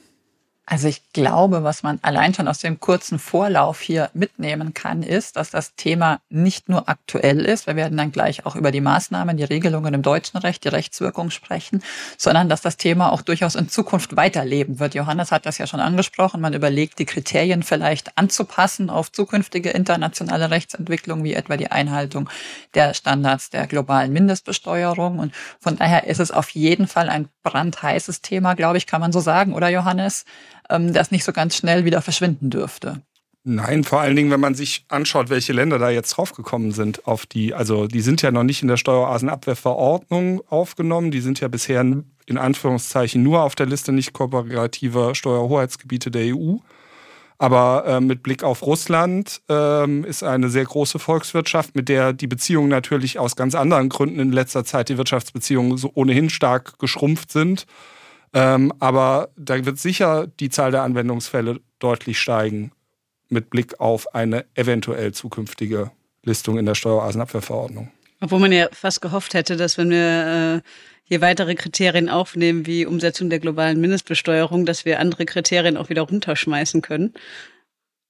Also 0.72 0.86
ich 0.86 1.02
glaube, 1.12 1.64
was 1.64 1.82
man 1.82 1.98
allein 2.02 2.32
schon 2.32 2.46
aus 2.46 2.58
dem 2.60 2.78
kurzen 2.78 3.18
Vorlauf 3.18 3.80
hier 3.80 4.08
mitnehmen 4.14 4.72
kann, 4.72 5.02
ist, 5.02 5.34
dass 5.34 5.50
das 5.50 5.74
Thema 5.74 6.20
nicht 6.28 6.68
nur 6.68 6.88
aktuell 6.88 7.44
ist, 7.44 7.66
wir 7.66 7.74
werden 7.74 7.98
dann 7.98 8.12
gleich 8.12 8.46
auch 8.46 8.54
über 8.54 8.70
die 8.70 8.80
Maßnahmen, 8.80 9.36
die 9.36 9.42
Regelungen 9.42 9.94
im 9.94 10.02
deutschen 10.02 10.38
Recht, 10.38 10.62
die 10.62 10.68
Rechtswirkung 10.68 11.30
sprechen, 11.30 11.82
sondern 12.16 12.48
dass 12.48 12.60
das 12.60 12.76
Thema 12.76 13.10
auch 13.10 13.22
durchaus 13.22 13.56
in 13.56 13.68
Zukunft 13.68 14.14
weiterleben 14.14 14.78
wird. 14.78 14.94
Johannes 14.94 15.32
hat 15.32 15.44
das 15.44 15.58
ja 15.58 15.66
schon 15.66 15.80
angesprochen, 15.80 16.40
man 16.40 16.54
überlegt, 16.54 17.00
die 17.00 17.04
Kriterien 17.04 17.64
vielleicht 17.64 18.16
anzupassen 18.16 18.90
auf 18.90 19.10
zukünftige 19.10 19.70
internationale 19.70 20.52
Rechtsentwicklungen, 20.52 21.24
wie 21.24 21.34
etwa 21.34 21.56
die 21.56 21.72
Einhaltung 21.72 22.30
der 22.74 22.94
Standards 22.94 23.50
der 23.50 23.66
globalen 23.66 24.12
Mindestbesteuerung. 24.12 25.18
Und 25.18 25.34
von 25.58 25.74
daher 25.74 26.06
ist 26.06 26.20
es 26.20 26.30
auf 26.30 26.50
jeden 26.50 26.86
Fall 26.86 27.08
ein 27.08 27.28
brandheißes 27.42 28.22
Thema, 28.22 28.54
glaube 28.54 28.78
ich, 28.78 28.86
kann 28.86 29.00
man 29.00 29.10
so 29.10 29.18
sagen, 29.18 29.52
oder 29.52 29.68
Johannes? 29.68 30.24
Ähm, 30.70 30.92
das 30.92 31.10
nicht 31.10 31.24
so 31.24 31.32
ganz 31.32 31.56
schnell 31.56 31.84
wieder 31.84 32.02
verschwinden 32.02 32.50
dürfte. 32.50 33.02
Nein, 33.42 33.84
vor 33.84 34.00
allen 34.00 34.16
Dingen, 34.16 34.30
wenn 34.30 34.40
man 34.40 34.54
sich 34.54 34.84
anschaut, 34.88 35.30
welche 35.30 35.54
Länder 35.54 35.78
da 35.78 35.88
jetzt 35.88 36.10
draufgekommen 36.10 36.72
sind 36.72 37.06
auf 37.06 37.24
die, 37.24 37.54
also 37.54 37.86
die 37.86 38.02
sind 38.02 38.20
ja 38.20 38.30
noch 38.30 38.42
nicht 38.42 38.60
in 38.60 38.68
der 38.68 38.76
Steueroasenabwehrverordnung 38.76 40.42
aufgenommen, 40.48 41.10
die 41.10 41.20
sind 41.20 41.40
ja 41.40 41.48
bisher 41.48 41.80
in 41.80 42.38
Anführungszeichen 42.38 43.22
nur 43.22 43.42
auf 43.42 43.54
der 43.54 43.64
Liste 43.64 43.92
nicht 43.92 44.12
kooperativer 44.12 45.14
Steuerhoheitsgebiete 45.14 46.10
der 46.10 46.36
EU. 46.36 46.56
Aber 47.38 47.86
äh, 47.86 48.00
mit 48.00 48.22
Blick 48.22 48.44
auf 48.44 48.60
Russland 48.66 49.40
ähm, 49.48 50.04
ist 50.04 50.22
eine 50.22 50.50
sehr 50.50 50.66
große 50.66 50.98
Volkswirtschaft, 50.98 51.74
mit 51.74 51.88
der 51.88 52.12
die 52.12 52.26
Beziehungen 52.26 52.68
natürlich 52.68 53.18
aus 53.18 53.34
ganz 53.34 53.54
anderen 53.54 53.88
Gründen 53.88 54.20
in 54.20 54.30
letzter 54.30 54.62
Zeit 54.66 54.90
die 54.90 54.98
Wirtschaftsbeziehungen 54.98 55.78
so 55.78 55.90
ohnehin 55.94 56.28
stark 56.28 56.78
geschrumpft 56.78 57.32
sind. 57.32 57.64
Ähm, 58.32 58.72
aber 58.78 59.30
da 59.36 59.64
wird 59.64 59.78
sicher 59.78 60.26
die 60.26 60.50
Zahl 60.50 60.70
der 60.70 60.82
Anwendungsfälle 60.82 61.60
deutlich 61.78 62.18
steigen 62.18 62.72
mit 63.28 63.50
Blick 63.50 63.80
auf 63.80 64.14
eine 64.14 64.44
eventuell 64.54 65.12
zukünftige 65.12 65.90
Listung 66.22 66.58
in 66.58 66.66
der 66.66 66.74
Steueroasenabwehrverordnung. 66.74 67.90
Obwohl 68.20 68.38
man 68.38 68.52
ja 68.52 68.68
fast 68.72 69.00
gehofft 69.00 69.34
hätte, 69.34 69.56
dass 69.56 69.78
wenn 69.78 69.90
wir 69.90 70.62
äh, 70.62 70.68
hier 71.04 71.20
weitere 71.20 71.54
Kriterien 71.54 72.08
aufnehmen, 72.08 72.66
wie 72.66 72.86
Umsetzung 72.86 73.30
der 73.30 73.40
globalen 73.40 73.80
Mindestbesteuerung, 73.80 74.66
dass 74.66 74.84
wir 74.84 75.00
andere 75.00 75.24
Kriterien 75.24 75.76
auch 75.76 75.88
wieder 75.88 76.02
runterschmeißen 76.02 76.82
können 76.82 77.14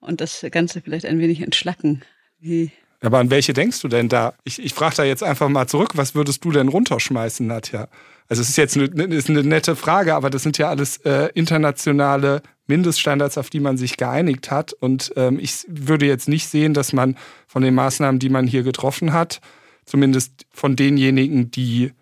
und 0.00 0.20
das 0.20 0.44
Ganze 0.50 0.80
vielleicht 0.80 1.06
ein 1.06 1.20
wenig 1.20 1.40
entschlacken. 1.40 2.02
Wie 2.38 2.72
aber 3.00 3.18
an 3.18 3.30
welche 3.30 3.52
denkst 3.52 3.80
du 3.80 3.88
denn 3.88 4.08
da? 4.08 4.34
Ich, 4.44 4.62
ich 4.62 4.74
frage 4.74 4.96
da 4.96 5.04
jetzt 5.04 5.22
einfach 5.22 5.48
mal 5.48 5.66
zurück, 5.66 5.92
was 5.94 6.14
würdest 6.14 6.44
du 6.44 6.52
denn 6.52 6.68
runterschmeißen, 6.68 7.46
Nadja? 7.46 7.88
Also 8.28 8.42
es 8.42 8.50
ist 8.50 8.56
jetzt 8.56 8.76
eine, 8.76 8.86
ist 8.86 9.28
eine 9.28 9.42
nette 9.42 9.74
Frage, 9.74 10.14
aber 10.14 10.30
das 10.30 10.42
sind 10.42 10.58
ja 10.58 10.68
alles 10.68 10.98
äh, 10.98 11.30
internationale 11.34 12.42
Mindeststandards, 12.66 13.38
auf 13.38 13.50
die 13.50 13.58
man 13.58 13.76
sich 13.76 13.96
geeinigt 13.96 14.50
hat. 14.50 14.72
Und 14.72 15.12
ähm, 15.16 15.38
ich 15.40 15.64
würde 15.68 16.06
jetzt 16.06 16.28
nicht 16.28 16.46
sehen, 16.46 16.74
dass 16.74 16.92
man 16.92 17.16
von 17.48 17.62
den 17.62 17.74
Maßnahmen, 17.74 18.20
die 18.20 18.28
man 18.28 18.46
hier 18.46 18.62
getroffen 18.62 19.12
hat, 19.12 19.40
zumindest 19.84 20.46
von 20.52 20.76
denjenigen, 20.76 21.50
die 21.50 21.92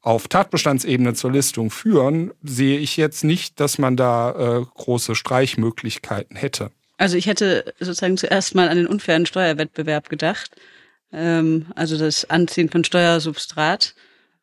auf 0.00 0.28
Tatbestandsebene 0.28 1.14
zur 1.14 1.32
Listung 1.32 1.70
führen, 1.70 2.30
sehe 2.42 2.78
ich 2.78 2.96
jetzt 2.96 3.24
nicht, 3.24 3.58
dass 3.58 3.78
man 3.78 3.96
da 3.96 4.58
äh, 4.58 4.64
große 4.74 5.14
Streichmöglichkeiten 5.14 6.36
hätte. 6.36 6.70
Also 6.96 7.16
ich 7.16 7.26
hätte 7.26 7.74
sozusagen 7.80 8.16
zuerst 8.16 8.54
mal 8.54 8.68
an 8.68 8.76
den 8.76 8.86
unfairen 8.86 9.26
Steuerwettbewerb 9.26 10.08
gedacht, 10.08 10.56
ähm, 11.12 11.66
also 11.74 11.98
das 11.98 12.28
Anziehen 12.30 12.68
von 12.68 12.84
Steuersubstrat, 12.84 13.94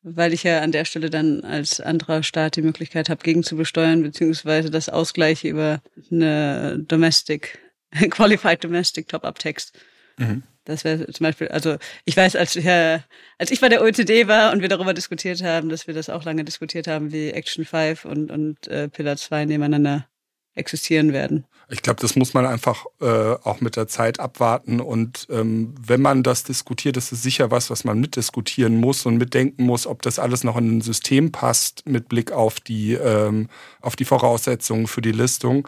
weil 0.03 0.34
ich 0.34 0.43
ja 0.43 0.62
an 0.62 0.72
der 0.72 0.86
Stelle 0.86 1.10
dann 1.10 1.43
als 1.43 1.79
anderer 1.79 2.24
Staat 2.24 2.55
die 2.55 2.62
Möglichkeit 2.62 3.10
habe, 3.10 3.24
gegenzubesteuern, 3.24 4.01
beziehungsweise 4.01 4.70
das 4.70 4.89
Ausgleiche 4.89 5.48
über 5.48 5.81
eine 6.12 6.79
Domestic, 6.79 7.60
Qualified 8.10 8.63
Domestic 8.63 9.08
Top-Up-Text. 9.08 9.77
Mhm. 10.17 10.43
Das 10.65 10.84
wäre 10.84 11.08
zum 11.08 11.24
Beispiel, 11.24 11.48
also 11.48 11.77
ich 12.05 12.15
weiß, 12.15 12.36
als, 12.36 12.55
ich, 12.55 12.67
als 12.67 13.50
ich 13.50 13.62
bei 13.62 13.70
der 13.70 13.81
OECD 13.81 14.27
war 14.27 14.51
und 14.51 14.62
wir 14.62 14.70
darüber 14.70 14.93
diskutiert 14.93 15.41
haben, 15.41 15.70
dass 15.70 15.88
wir 15.88 15.93
das 15.93 16.10
auch 16.10 16.24
lange 16.24 16.43
diskutiert 16.43 16.88
haben, 16.88 17.12
wie 17.12 17.31
Action 17.31 17.65
5 17.65 18.05
und, 18.05 18.29
und 18.29 18.67
äh, 18.67 18.88
Pillar 18.88 19.17
2 19.17 19.46
nebeneinander 19.46 20.08
existieren 20.55 21.13
werden. 21.13 21.46
Ich 21.70 21.81
glaube, 21.81 22.01
das 22.01 22.17
muss 22.17 22.34
man 22.34 22.46
einfach 22.46 22.86
äh, 23.00 23.05
auch 23.05 23.62
mit 23.62 23.77
der 23.77 23.88
Zeit 23.88 24.20
abwarten. 24.20 24.81
Und 24.81 25.27
ähm, 25.29 25.74
wenn 25.81 26.01
man 26.01 26.22
das 26.22 26.43
diskutiert, 26.43 26.98
ist 26.98 27.13
es 27.13 27.24
sicher 27.24 27.50
was, 27.50 27.70
was 27.70 27.86
man 27.86 28.00
mitdiskutieren 28.00 28.75
muss 28.75 29.05
und 29.05 29.17
mitdenken 29.17 29.63
muss, 29.63 29.88
ob 29.88 30.01
das 30.01 30.20
alles 30.20 30.43
noch 30.43 30.58
in 30.58 30.77
ein 30.77 30.81
System 30.81 31.31
passt 31.31 31.88
mit 31.88 32.10
Blick 32.10 32.34
auf 32.34 32.60
die, 32.60 32.93
ähm, 32.93 33.48
auf 33.79 33.96
die 33.96 34.03
Voraussetzungen 34.03 34.88
für 34.88 35.01
die 35.01 35.13
Listung. 35.13 35.65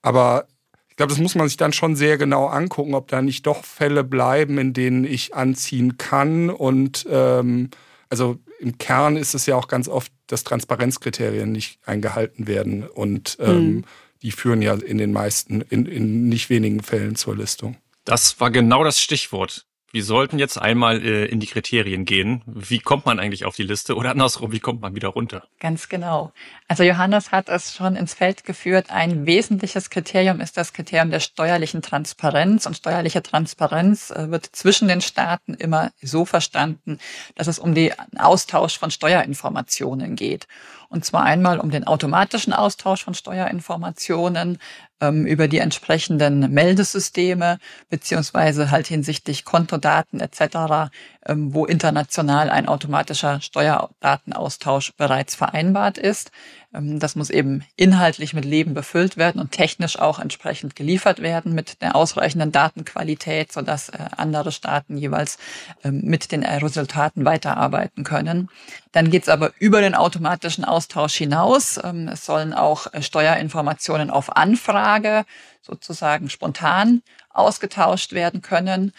Aber 0.00 0.46
ich 0.88 0.96
glaube, 0.96 1.10
das 1.10 1.20
muss 1.20 1.34
man 1.34 1.46
sich 1.46 1.58
dann 1.58 1.74
schon 1.74 1.94
sehr 1.94 2.16
genau 2.16 2.46
angucken, 2.46 2.94
ob 2.94 3.08
da 3.08 3.20
nicht 3.20 3.46
doch 3.46 3.64
Fälle 3.64 4.02
bleiben, 4.02 4.56
in 4.56 4.72
denen 4.72 5.04
ich 5.04 5.34
anziehen 5.34 5.98
kann. 5.98 6.48
Und 6.48 7.06
ähm, 7.10 7.68
also 8.08 8.38
im 8.60 8.78
Kern 8.78 9.18
ist 9.18 9.34
es 9.34 9.44
ja 9.44 9.56
auch 9.56 9.68
ganz 9.68 9.88
oft, 9.88 10.10
dass 10.28 10.44
Transparenzkriterien 10.44 11.52
nicht 11.52 11.80
eingehalten 11.84 12.46
werden. 12.46 12.88
Und 12.88 13.36
ähm, 13.40 13.74
mhm 13.74 13.84
die 14.24 14.32
führen 14.32 14.62
ja 14.62 14.74
in 14.74 14.98
den 14.98 15.12
meisten, 15.12 15.60
in, 15.60 15.86
in 15.86 16.28
nicht 16.28 16.50
wenigen 16.50 16.82
Fällen 16.82 17.14
zur 17.14 17.36
Listung. 17.36 17.76
Das 18.04 18.40
war 18.40 18.50
genau 18.50 18.82
das 18.82 19.00
Stichwort. 19.00 19.66
Wir 19.92 20.02
sollten 20.02 20.40
jetzt 20.40 20.58
einmal 20.58 21.00
äh, 21.02 21.26
in 21.26 21.38
die 21.38 21.46
Kriterien 21.46 22.04
gehen. 22.04 22.42
Wie 22.46 22.80
kommt 22.80 23.06
man 23.06 23.20
eigentlich 23.20 23.44
auf 23.44 23.54
die 23.54 23.62
Liste 23.62 23.94
oder 23.94 24.10
andersrum, 24.10 24.50
wie 24.50 24.58
kommt 24.58 24.80
man 24.80 24.96
wieder 24.96 25.08
runter? 25.08 25.46
Ganz 25.60 25.88
genau. 25.88 26.32
Also 26.66 26.82
Johannes 26.82 27.30
hat 27.30 27.50
es 27.50 27.74
schon 27.74 27.94
ins 27.94 28.14
Feld 28.14 28.44
geführt. 28.44 28.86
Ein 28.88 29.26
wesentliches 29.26 29.90
Kriterium 29.90 30.40
ist 30.40 30.56
das 30.56 30.72
Kriterium 30.72 31.10
der 31.10 31.20
steuerlichen 31.20 31.82
Transparenz. 31.82 32.64
Und 32.64 32.74
steuerliche 32.74 33.22
Transparenz 33.22 34.10
äh, 34.10 34.30
wird 34.30 34.46
zwischen 34.46 34.88
den 34.88 35.02
Staaten 35.02 35.52
immer 35.52 35.90
so 36.00 36.24
verstanden, 36.24 36.98
dass 37.34 37.48
es 37.48 37.58
um 37.58 37.74
den 37.74 37.92
Austausch 38.16 38.78
von 38.78 38.90
Steuerinformationen 38.90 40.16
geht. 40.16 40.48
Und 40.88 41.04
zwar 41.04 41.24
einmal 41.24 41.58
um 41.60 41.70
den 41.70 41.86
automatischen 41.86 42.52
Austausch 42.52 43.04
von 43.04 43.14
Steuerinformationen 43.14 44.58
ähm, 45.00 45.26
über 45.26 45.48
die 45.48 45.58
entsprechenden 45.58 46.52
Meldesysteme, 46.52 47.58
beziehungsweise 47.90 48.70
halt 48.70 48.86
hinsichtlich 48.86 49.44
Kontodaten 49.44 50.20
etc., 50.20 50.92
ähm, 51.26 51.52
wo 51.52 51.64
international 51.66 52.50
ein 52.50 52.68
automatischer 52.68 53.40
Steuerdatenaustausch 53.40 54.92
bereits 54.96 55.34
vereinbart 55.34 55.98
ist. 55.98 56.30
Ähm, 56.74 56.98
das 56.98 57.16
muss 57.16 57.30
eben 57.30 57.64
inhaltlich 57.76 58.34
mit 58.34 58.44
Leben 58.44 58.74
befüllt 58.74 59.16
werden 59.16 59.40
und 59.40 59.52
technisch 59.52 59.98
auch 59.98 60.18
entsprechend 60.18 60.76
geliefert 60.76 61.22
werden 61.22 61.54
mit 61.54 61.80
der 61.82 61.96
ausreichenden 61.96 62.52
Datenqualität, 62.52 63.52
sodass 63.52 63.88
äh, 63.88 63.98
andere 64.16 64.52
Staaten 64.52 64.96
jeweils 64.96 65.38
ähm, 65.84 66.02
mit 66.04 66.32
den 66.32 66.44
Resultaten 66.44 67.24
weiterarbeiten 67.24 68.04
können. 68.04 68.48
Dann 68.92 69.10
geht 69.10 69.24
es 69.24 69.28
aber 69.28 69.52
über 69.58 69.80
den 69.80 69.94
automatischen 69.94 70.64
Austausch 70.64 71.14
hinaus. 71.14 71.80
Ähm, 71.82 72.08
es 72.08 72.24
sollen 72.24 72.52
auch 72.52 72.92
äh, 72.92 73.02
Steuerinformationen 73.02 74.10
auf 74.10 74.36
Anfrage 74.36 75.24
sozusagen 75.62 76.28
spontan 76.28 77.02
ausgetauscht 77.30 78.12
werden 78.12 78.42
können. 78.42 78.92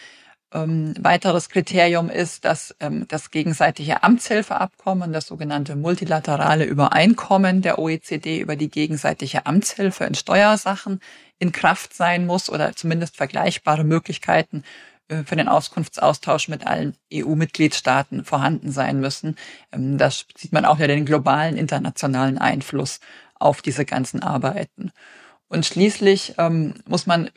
Ähm, 0.56 0.94
weiteres 0.98 1.50
Kriterium 1.50 2.08
ist, 2.08 2.46
dass 2.46 2.74
ähm, 2.80 3.06
das 3.08 3.30
gegenseitige 3.30 4.02
Amtshilfeabkommen, 4.02 5.12
das 5.12 5.26
sogenannte 5.26 5.76
multilaterale 5.76 6.64
Übereinkommen 6.64 7.60
der 7.60 7.78
OECD 7.78 8.40
über 8.40 8.56
die 8.56 8.70
gegenseitige 8.70 9.44
Amtshilfe 9.44 10.04
in 10.04 10.14
Steuersachen 10.14 11.00
in 11.38 11.52
Kraft 11.52 11.92
sein 11.92 12.24
muss 12.24 12.48
oder 12.48 12.74
zumindest 12.74 13.16
vergleichbare 13.16 13.84
Möglichkeiten 13.84 14.62
äh, 15.08 15.24
für 15.24 15.36
den 15.36 15.48
Auskunftsaustausch 15.48 16.48
mit 16.48 16.66
allen 16.66 16.96
EU-Mitgliedstaaten 17.12 18.24
vorhanden 18.24 18.72
sein 18.72 18.98
müssen. 18.98 19.36
Ähm, 19.72 19.98
das 19.98 20.24
sieht 20.38 20.52
man 20.52 20.64
auch 20.64 20.78
ja 20.78 20.86
den 20.86 21.04
globalen 21.04 21.58
internationalen 21.58 22.38
Einfluss 22.38 23.00
auf 23.34 23.60
diese 23.60 23.84
ganzen 23.84 24.22
Arbeiten. 24.22 24.90
Und 25.48 25.64
schließlich 25.64 26.34
ähm, 26.38 26.74
muss 26.86 27.06
man 27.06 27.30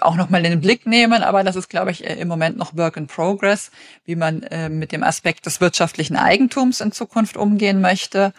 auch 0.00 0.16
nochmal 0.16 0.42
den 0.42 0.60
Blick 0.60 0.84
nehmen, 0.84 1.22
aber 1.22 1.44
das 1.44 1.54
ist, 1.54 1.68
glaube 1.68 1.92
ich, 1.92 2.02
im 2.02 2.26
Moment 2.26 2.56
noch 2.56 2.76
Work 2.76 2.96
in 2.96 3.06
Progress, 3.06 3.70
wie 4.04 4.16
man 4.16 4.42
äh, 4.44 4.68
mit 4.68 4.90
dem 4.90 5.04
Aspekt 5.04 5.46
des 5.46 5.60
wirtschaftlichen 5.60 6.16
Eigentums 6.16 6.80
in 6.80 6.90
Zukunft 6.90 7.36
umgehen 7.36 7.80
möchte. 7.80 8.32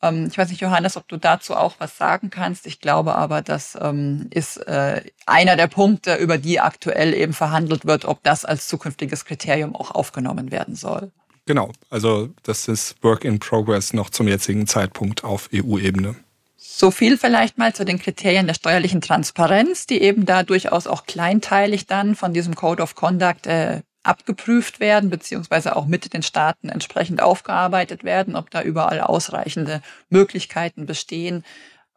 Ähm, 0.00 0.28
ich 0.30 0.38
weiß 0.38 0.50
nicht, 0.50 0.60
Johannes, 0.60 0.96
ob 0.96 1.08
du 1.08 1.16
dazu 1.16 1.56
auch 1.56 1.74
was 1.78 1.98
sagen 1.98 2.30
kannst. 2.30 2.66
Ich 2.66 2.80
glaube 2.80 3.16
aber, 3.16 3.42
das 3.42 3.76
ähm, 3.80 4.28
ist 4.30 4.58
äh, 4.58 5.02
einer 5.26 5.56
der 5.56 5.66
Punkte, 5.66 6.14
über 6.14 6.38
die 6.38 6.60
aktuell 6.60 7.14
eben 7.14 7.32
verhandelt 7.32 7.84
wird, 7.84 8.04
ob 8.04 8.22
das 8.22 8.44
als 8.44 8.68
zukünftiges 8.68 9.24
Kriterium 9.24 9.74
auch 9.74 9.90
aufgenommen 9.90 10.52
werden 10.52 10.76
soll. 10.76 11.10
Genau, 11.46 11.72
also 11.90 12.28
das 12.42 12.68
ist 12.68 13.02
Work 13.02 13.24
in 13.24 13.38
Progress 13.38 13.92
noch 13.92 14.10
zum 14.10 14.28
jetzigen 14.28 14.66
Zeitpunkt 14.66 15.24
auf 15.24 15.48
EU-Ebene. 15.52 16.14
So 16.80 16.92
viel 16.92 17.18
vielleicht 17.18 17.58
mal 17.58 17.74
zu 17.74 17.84
den 17.84 17.98
Kriterien 17.98 18.46
der 18.46 18.54
steuerlichen 18.54 19.00
Transparenz, 19.00 19.86
die 19.86 20.00
eben 20.00 20.26
da 20.26 20.44
durchaus 20.44 20.86
auch 20.86 21.06
kleinteilig 21.06 21.88
dann 21.88 22.14
von 22.14 22.32
diesem 22.32 22.54
Code 22.54 22.84
of 22.84 22.94
Conduct 22.94 23.48
äh, 23.48 23.82
abgeprüft 24.04 24.78
werden, 24.78 25.10
beziehungsweise 25.10 25.74
auch 25.74 25.86
mit 25.86 26.14
den 26.14 26.22
Staaten 26.22 26.68
entsprechend 26.68 27.20
aufgearbeitet 27.20 28.04
werden, 28.04 28.36
ob 28.36 28.50
da 28.50 28.62
überall 28.62 29.00
ausreichende 29.00 29.82
Möglichkeiten 30.08 30.86
bestehen, 30.86 31.42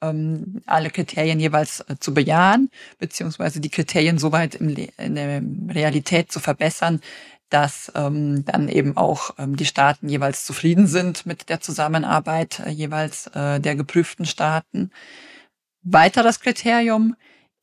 ähm, 0.02 0.64
alle 0.66 0.90
Kriterien 0.90 1.40
jeweils 1.40 1.82
äh, 1.82 1.98
zu 2.00 2.16
bejahen, 2.16 2.72
beziehungsweise 2.98 3.60
die 3.60 3.70
Kriterien 3.70 4.18
soweit 4.18 4.56
in 4.56 5.14
der 5.14 5.44
Realität 5.70 6.32
zu 6.32 6.40
verbessern, 6.40 7.02
dass 7.52 7.92
ähm, 7.96 8.44
dann 8.46 8.70
eben 8.70 8.98
auch 8.98 9.36
ähm, 9.38 9.56
die 9.56 9.66
Staaten 9.66 10.10
jeweils 10.10 10.46
zufrieden 10.46 10.88
sind 10.88 11.26
mit 11.26 11.50
der 11.50 11.60
Zusammenarbeit 11.60 12.62
äh, 12.66 12.70
jeweils 12.70 13.28
äh, 13.28 13.60
der 13.60 13.76
geprüften 13.76 14.26
Staaten. 14.26 14.90
Weiteres 15.84 16.40
Kriterium 16.40 17.16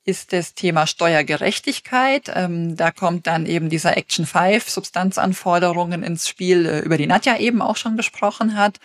ist 0.04 0.33
das 0.33 0.54
Thema 0.54 0.87
Steuergerechtigkeit. 0.87 2.30
Ähm, 2.35 2.76
da 2.76 2.90
kommt 2.90 3.26
dann 3.26 3.47
eben 3.47 3.71
dieser 3.71 3.97
Action 3.97 4.26
5 4.26 4.68
Substanzanforderungen 4.68 6.02
ins 6.02 6.28
Spiel, 6.28 6.66
äh, 6.66 6.80
über 6.80 6.99
die 6.99 7.07
Nadja 7.07 7.38
eben 7.38 7.62
auch 7.62 7.76
schon 7.76 7.97
gesprochen 7.97 8.57
hat. 8.57 8.78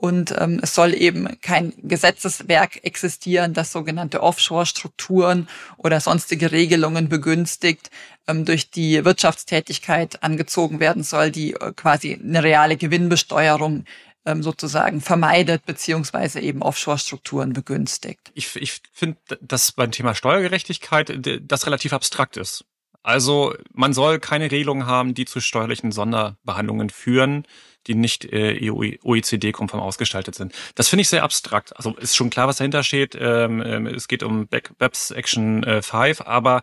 Und 0.00 0.34
ähm, 0.38 0.60
es 0.62 0.74
soll 0.74 0.94
eben 0.94 1.38
kein 1.42 1.74
Gesetzeswerk 1.82 2.82
existieren, 2.84 3.52
das 3.52 3.70
sogenannte 3.70 4.22
Offshore-Strukturen 4.22 5.46
oder 5.76 6.00
sonstige 6.00 6.52
Regelungen 6.52 7.10
begünstigt, 7.10 7.90
ähm, 8.26 8.46
durch 8.46 8.70
die 8.70 9.04
Wirtschaftstätigkeit 9.04 10.22
angezogen 10.22 10.80
werden 10.80 11.02
soll, 11.02 11.30
die 11.30 11.52
äh, 11.52 11.74
quasi 11.76 12.14
eine 12.14 12.42
reale 12.42 12.78
Gewinnbesteuerung 12.78 13.84
ähm, 14.24 14.42
sozusagen 14.42 15.02
vermeidet 15.02 15.66
beziehungsweise 15.66 16.40
eben 16.40 16.62
Offshore-Strukturen 16.62 17.52
begünstigt. 17.52 18.32
Ich, 18.32 18.56
ich 18.56 18.80
finde, 18.94 19.18
dass 19.42 19.72
beim 19.72 19.90
Thema 19.90 20.14
Steuergerechtigkeit 20.14 21.12
das 21.42 21.66
relativ 21.66 21.92
abstrakt 21.92 22.38
ist. 22.38 22.64
Also 23.02 23.54
man 23.72 23.92
soll 23.92 24.18
keine 24.18 24.50
Regelungen 24.50 24.86
haben, 24.86 25.14
die 25.14 25.24
zu 25.24 25.40
steuerlichen 25.40 25.90
Sonderbehandlungen 25.90 26.90
führen, 26.90 27.46
die 27.86 27.94
nicht 27.94 28.26
äh, 28.26 28.70
OECD-konform 28.70 29.80
ausgestaltet 29.80 30.34
sind. 30.34 30.54
Das 30.74 30.88
finde 30.88 31.02
ich 31.02 31.08
sehr 31.08 31.22
abstrakt. 31.22 31.74
Also 31.76 31.94
ist 31.96 32.14
schon 32.14 32.30
klar, 32.30 32.46
was 32.46 32.56
dahinter 32.56 32.82
steht. 32.82 33.16
Ähm, 33.18 33.62
ähm, 33.64 33.86
es 33.86 34.06
geht 34.06 34.22
um 34.22 34.48
BEPS 34.48 35.12
Action 35.12 35.64
äh, 35.64 35.80
5, 35.80 36.20
aber 36.22 36.60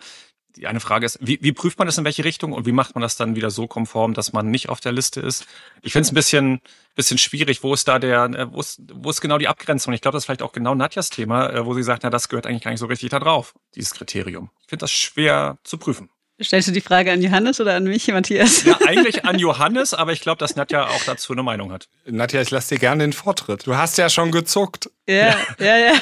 die 0.58 0.68
eine 0.68 0.80
Frage 0.80 1.06
ist, 1.06 1.20
wie, 1.22 1.40
wie 1.42 1.52
prüft 1.52 1.78
man 1.78 1.88
das 1.88 1.98
in 1.98 2.06
welche 2.06 2.24
Richtung 2.24 2.52
und 2.52 2.66
wie 2.66 2.72
macht 2.72 2.96
man 2.96 3.02
das 3.02 3.16
dann 3.16 3.36
wieder 3.36 3.52
so 3.52 3.68
konform, 3.68 4.14
dass 4.14 4.34
man 4.34 4.50
nicht 4.50 4.70
auf 4.70 4.80
der 4.80 4.92
Liste 4.92 5.22
ist? 5.22 5.46
Ich 5.82 5.94
finde 5.94 6.06
es 6.06 6.12
ein 6.12 6.16
bisschen, 6.16 6.62
bisschen 6.96 7.18
schwierig. 7.18 7.64
Wo 7.64 7.74
ist 7.74 7.88
da 7.88 8.00
der, 8.00 8.26
äh, 8.26 8.52
wo 8.52 8.60
ist, 8.60 8.82
wo 8.94 9.10
ist 9.10 9.22
genau 9.22 9.38
die 9.38 9.48
Abgrenzung? 9.48 9.94
Ich 9.94 10.02
glaube, 10.02 10.16
das 10.16 10.24
ist 10.24 10.26
vielleicht 10.26 10.42
auch 10.42 10.52
genau 10.52 10.76
Nadjas 10.76 11.10
Thema, 11.10 11.50
äh, 11.50 11.66
wo 11.66 11.74
sie 11.74 11.84
sagt, 11.84 12.04
na, 12.04 12.10
das 12.10 12.30
gehört 12.30 12.48
eigentlich 12.48 12.64
gar 12.64 12.72
nicht 12.72 12.80
so 12.80 12.88
richtig 12.88 13.10
da 13.10 13.20
drauf, 13.20 13.54
dieses 13.76 13.94
Kriterium. 13.94 14.50
Ich 14.62 14.70
finde 14.70 14.84
das 14.84 14.92
schwer 14.92 15.58
zu 15.64 15.78
prüfen. 15.78 16.10
Stellst 16.42 16.68
du 16.68 16.72
die 16.72 16.82
Frage 16.82 17.12
an 17.12 17.22
Johannes 17.24 17.60
oder 17.60 17.74
an 17.74 17.86
mich, 17.86 18.08
Matthias? 18.10 18.64
Ja, 18.64 18.78
eigentlich 18.86 19.26
an 19.26 19.40
Johannes, 19.40 19.96
aber 19.96 20.12
ich 20.12 20.22
glaube, 20.22 20.38
dass 20.38 20.56
Nadja 20.56 20.88
auch 20.88 21.04
dazu 21.06 21.34
eine 21.34 21.42
Meinung 21.42 21.72
hat. 21.72 21.90
Nadja, 22.06 22.42
ich 22.42 22.52
lasse 22.52 22.76
dir 22.76 22.80
gerne 22.80 23.04
den 23.04 23.14
Vortritt. 23.14 23.66
Du 23.66 23.76
hast 23.76 23.98
ja 23.98 24.08
schon 24.08 24.32
gezuckt. 24.32 24.90
Ja, 25.08 25.36
ja, 25.60 25.78
ja. 25.78 25.94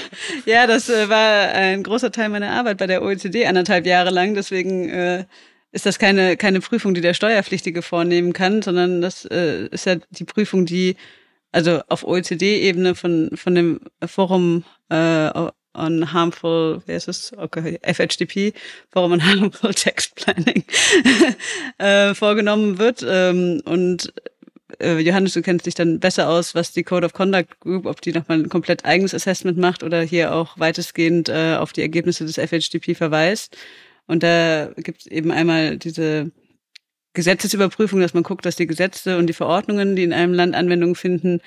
Ja, 0.46 0.68
das 0.68 0.90
äh, 0.90 1.08
war 1.08 1.50
ein 1.54 1.84
großer 1.84 2.12
Teil 2.12 2.30
meiner 2.30 2.52
Arbeit 2.52 2.78
bei 2.78 2.88
der 2.88 3.02
OECD 3.02 3.46
anderthalb 3.46 3.86
Jahre 3.86 4.10
lang. 4.10 4.34
Deswegen 4.34 4.90
äh, 4.90 5.26
ist 5.72 5.86
das 5.86 6.00
keine, 6.00 6.36
keine 6.36 6.60
Prüfung, 6.60 6.94
die 6.94 7.02
der 7.02 7.14
Steuerpflichtige 7.14 7.82
vornehmen 7.82 8.34
kann, 8.34 8.62
sondern 8.62 9.02
das 9.02 9.24
äh, 9.26 9.68
ist 9.68 9.86
ja 9.86 9.96
die 10.10 10.26
Prüfung, 10.26 10.66
die 10.66 10.98
also 11.54 11.82
auf 11.88 12.04
OECD-Ebene 12.04 12.96
von, 12.96 13.32
von 13.36 13.56
dem 13.56 13.80
Forum 14.06 14.66
äh, 14.90 15.30
on 15.76 16.14
harmful, 16.14 16.82
wie 16.86 16.94
heißt 16.94 17.08
es? 17.08 17.34
Okay, 17.38 17.80
FHDP, 17.82 18.54
Forum 18.92 19.14
on 19.14 19.26
harmful 19.26 19.74
text 19.76 20.16
planning, 20.16 20.64
äh, 21.78 22.14
vorgenommen 22.14 22.78
wird. 22.78 23.06
Ähm, 23.08 23.62
und 23.66 24.14
äh, 24.80 25.00
Johannes, 25.00 25.34
du 25.34 25.42
kennst 25.42 25.66
dich 25.66 25.76
dann 25.76 26.00
besser 26.00 26.30
aus, 26.30 26.56
was 26.56 26.72
die 26.72 26.84
Code 26.84 27.06
of 27.06 27.14
Conduct 27.14 27.60
Group, 27.60 27.86
ob 27.86 28.02
die 28.02 28.12
nochmal 28.12 28.40
ein 28.40 28.50
komplett 28.50 28.86
eigenes 28.86 29.14
Assessment 29.14 29.58
macht 29.58 29.84
oder 29.84 30.02
hier 30.02 30.34
auch 30.34 30.58
weitestgehend 30.60 31.30
äh, 31.30 31.56
auf 31.56 31.74
die 31.74 31.82
Ergebnisse 31.82 32.26
des 32.26 32.38
FHDP 32.38 32.96
verweist. 32.96 33.58
Und 34.08 34.24
da 34.24 34.72
gibt 34.78 35.02
es 35.02 35.08
eben 35.08 35.32
einmal 35.32 35.78
diese 35.78 36.32
Gesetzesüberprüfung, 37.14 38.00
dass 38.02 38.14
man 38.14 38.24
guckt, 38.24 38.46
dass 38.46 38.56
die 38.56 38.68
Gesetze 38.68 39.18
und 39.18 39.28
die 39.28 39.34
Verordnungen, 39.34 39.96
die 39.96 40.04
in 40.04 40.14
einem 40.14 40.34
Land 40.34 40.54
Anwendung 40.54 40.96
finden, 40.96 41.42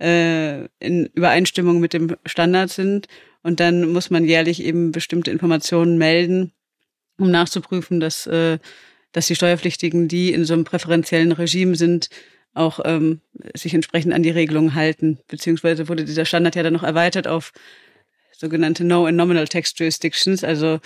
äh, 0.00 0.64
in 0.80 1.06
Übereinstimmung 1.14 1.78
mit 1.78 1.92
dem 1.92 2.16
Standard 2.24 2.70
sind. 2.70 3.06
Und 3.42 3.60
dann 3.60 3.92
muss 3.92 4.10
man 4.10 4.24
jährlich 4.24 4.62
eben 4.62 4.92
bestimmte 4.92 5.30
Informationen 5.30 5.98
melden, 5.98 6.52
um 7.18 7.30
nachzuprüfen, 7.30 8.00
dass, 8.00 8.26
äh, 8.26 8.58
dass 9.12 9.26
die 9.26 9.34
Steuerpflichtigen, 9.34 10.08
die 10.08 10.32
in 10.32 10.44
so 10.44 10.54
einem 10.54 10.64
präferenziellen 10.64 11.32
Regime 11.32 11.74
sind, 11.74 12.10
auch 12.52 12.80
ähm, 12.84 13.20
sich 13.54 13.74
entsprechend 13.74 14.12
an 14.12 14.22
die 14.22 14.30
Regelungen 14.30 14.74
halten. 14.74 15.18
Beziehungsweise 15.28 15.88
wurde 15.88 16.04
dieser 16.04 16.24
Standard 16.24 16.56
ja 16.56 16.62
dann 16.62 16.72
noch 16.72 16.82
erweitert 16.82 17.28
auf 17.28 17.52
sogenannte 18.36 18.84
No 18.84 19.06
and 19.06 19.16
Nominal 19.16 19.46
Tax 19.46 19.72
Jurisdictions. 19.76 20.42
Also 20.42 20.80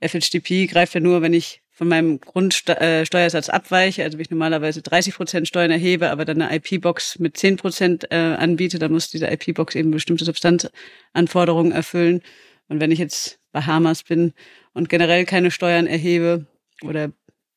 FHDP 0.00 0.66
greift 0.66 0.94
ja 0.94 1.00
nur, 1.00 1.22
wenn 1.22 1.34
ich 1.34 1.60
von 1.74 1.88
meinem 1.88 2.20
Grundsteuersatz 2.20 3.48
äh, 3.48 3.52
abweiche, 3.52 4.04
also 4.04 4.16
wenn 4.16 4.22
ich 4.22 4.30
normalerweise 4.30 4.80
30 4.80 5.16
Prozent 5.16 5.48
Steuern 5.48 5.72
erhebe, 5.72 6.10
aber 6.10 6.24
dann 6.24 6.40
eine 6.40 6.56
IP-Box 6.56 7.18
mit 7.18 7.36
10 7.36 7.56
Prozent 7.56 8.12
äh, 8.12 8.14
anbiete, 8.14 8.78
dann 8.78 8.92
muss 8.92 9.10
diese 9.10 9.26
IP-Box 9.26 9.74
eben 9.74 9.90
bestimmte 9.90 10.24
Substanzanforderungen 10.24 11.72
erfüllen. 11.72 12.22
Und 12.68 12.80
wenn 12.80 12.92
ich 12.92 13.00
jetzt 13.00 13.40
Bahamas 13.50 14.04
bin 14.04 14.34
und 14.72 14.88
generell 14.88 15.24
keine 15.24 15.50
Steuern 15.50 15.88
erhebe 15.88 16.46
oder 16.82 17.10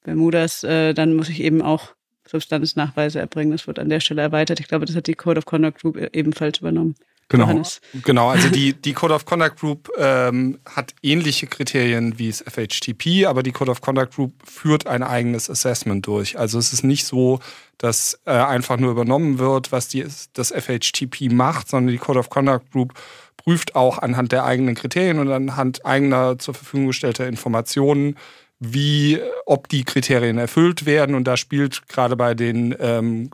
Bermudas, 0.04 0.64
äh, 0.64 0.96
dann 0.96 1.14
muss 1.14 1.30
ich 1.30 1.42
eben 1.42 1.62
auch 1.62 1.94
Substanznachweise 2.26 3.20
erbringen. 3.20 3.52
Das 3.52 3.68
wird 3.68 3.78
an 3.78 3.90
der 3.90 4.00
Stelle 4.00 4.24
erweitert. 4.24 4.60
Ich 4.60 4.68
glaube, 4.68 4.88
das 4.88 4.96
hat 4.96 5.06
die 5.06 5.14
Code 5.14 5.38
of 5.38 5.46
Conduct 5.46 5.80
Group 5.82 5.96
ebenfalls 6.14 6.58
übernommen. 6.58 6.96
Genau, 7.30 7.48
Johannes. 7.48 7.82
genau. 8.04 8.30
Also 8.30 8.50
die, 8.50 8.74
die 8.74 8.94
Code 8.94 9.14
of 9.14 9.26
Conduct 9.26 9.60
Group 9.60 9.90
ähm, 9.98 10.60
hat 10.66 10.96
ähnliche 11.04 11.48
Kriterien 11.48 12.18
wie 12.18 12.30
das 12.30 12.42
FHTP, 12.42 13.26
aber 13.26 13.44
die 13.44 13.52
Code 13.52 13.72
of 13.72 13.82
Conduct 13.82 14.16
Group 14.16 14.34
führt 14.46 14.88
ein 14.88 15.04
eigenes 15.04 15.50
Assessment 15.50 16.08
durch. 16.08 16.40
Also 16.40 16.58
es 16.58 16.72
ist 16.72 16.84
nicht 16.84 17.06
so, 17.06 17.40
dass 17.78 18.20
äh, 18.26 18.32
einfach 18.32 18.78
nur 18.78 18.92
übernommen 18.92 19.40
wird, 19.40 19.74
was 19.74 19.90
die, 19.90 20.06
das 20.34 20.52
FHTP 20.52 21.30
macht, 21.32 21.68
sondern 21.68 21.92
die 21.92 22.00
Code 22.00 22.20
of 22.20 22.30
Conduct 22.30 22.72
Group 22.72 22.94
prüft 23.36 23.76
auch 23.76 24.00
anhand 24.00 24.32
der 24.32 24.46
eigenen 24.46 24.76
Kriterien 24.76 25.20
und 25.20 25.30
anhand 25.30 25.86
eigener 25.86 26.40
zur 26.40 26.54
Verfügung 26.54 26.88
gestellter 26.88 27.28
Informationen, 27.28 28.16
wie, 28.60 29.20
ob 29.46 29.68
die 29.68 29.84
Kriterien 29.84 30.38
erfüllt 30.38 30.86
werden. 30.86 31.14
Und 31.14 31.26
da 31.26 31.38
spielt 31.38 31.88
gerade 31.88 32.16
bei 32.16 32.34
den 32.34 32.76
ähm, 32.80 33.30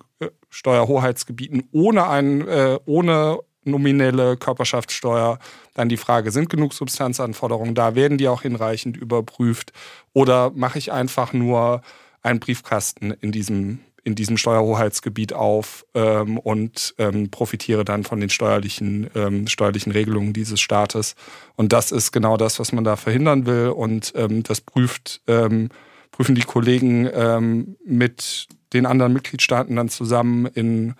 Steuerhoheitsgebieten 0.50 1.64
ohne 1.72 2.08
ein, 2.08 2.48
äh, 2.48 2.80
ohne 2.86 3.40
nominelle 3.66 4.38
Körperschaftssteuer. 4.38 5.40
Dann 5.74 5.90
die 5.90 5.98
Frage, 5.98 6.32
sind 6.32 6.50
genug 6.50 6.74
Substanzanforderungen 6.74 7.76
da? 7.76 7.96
Werden 7.96 8.18
die 8.18 8.28
auch 8.28 8.42
hinreichend 8.42 8.98
überprüft? 8.98 9.74
Oder 10.14 10.52
mache 10.56 10.78
ich 10.78 10.92
einfach 10.92 11.34
nur 11.34 11.82
einen 12.22 12.40
Briefkasten 12.40 13.12
in 13.12 13.32
diesem, 13.32 13.80
in 14.04 14.16
diesem 14.16 14.38
Steuerhoheitsgebiet 14.38 15.34
auf 15.34 15.86
ähm, 15.94 16.38
und 16.38 16.94
ähm, 16.98 17.32
profitiere 17.32 17.86
dann 17.86 18.04
von 18.04 18.20
den 18.20 18.30
steuerlichen, 18.30 19.10
ähm, 19.16 19.48
steuerlichen 19.48 19.92
Regelungen 19.92 20.34
dieses 20.34 20.60
Staates? 20.60 21.16
Und 21.56 21.74
das 21.74 21.92
ist 21.92 22.12
genau 22.12 22.38
das, 22.38 22.60
was 22.60 22.72
man 22.72 22.84
da 22.84 22.96
verhindern 22.96 23.46
will. 23.46 23.70
Und 23.70 24.14
ähm, 24.16 24.44
das 24.44 24.62
prüft, 24.62 25.22
ähm, 25.28 25.70
prüfen 26.12 26.36
die 26.36 26.44
Kollegen 26.44 27.10
ähm, 27.14 27.76
mit 27.86 28.48
den 28.74 28.86
anderen 28.86 29.14
Mitgliedstaaten 29.14 29.76
dann 29.76 29.90
zusammen 29.90 30.46
in 30.48 30.96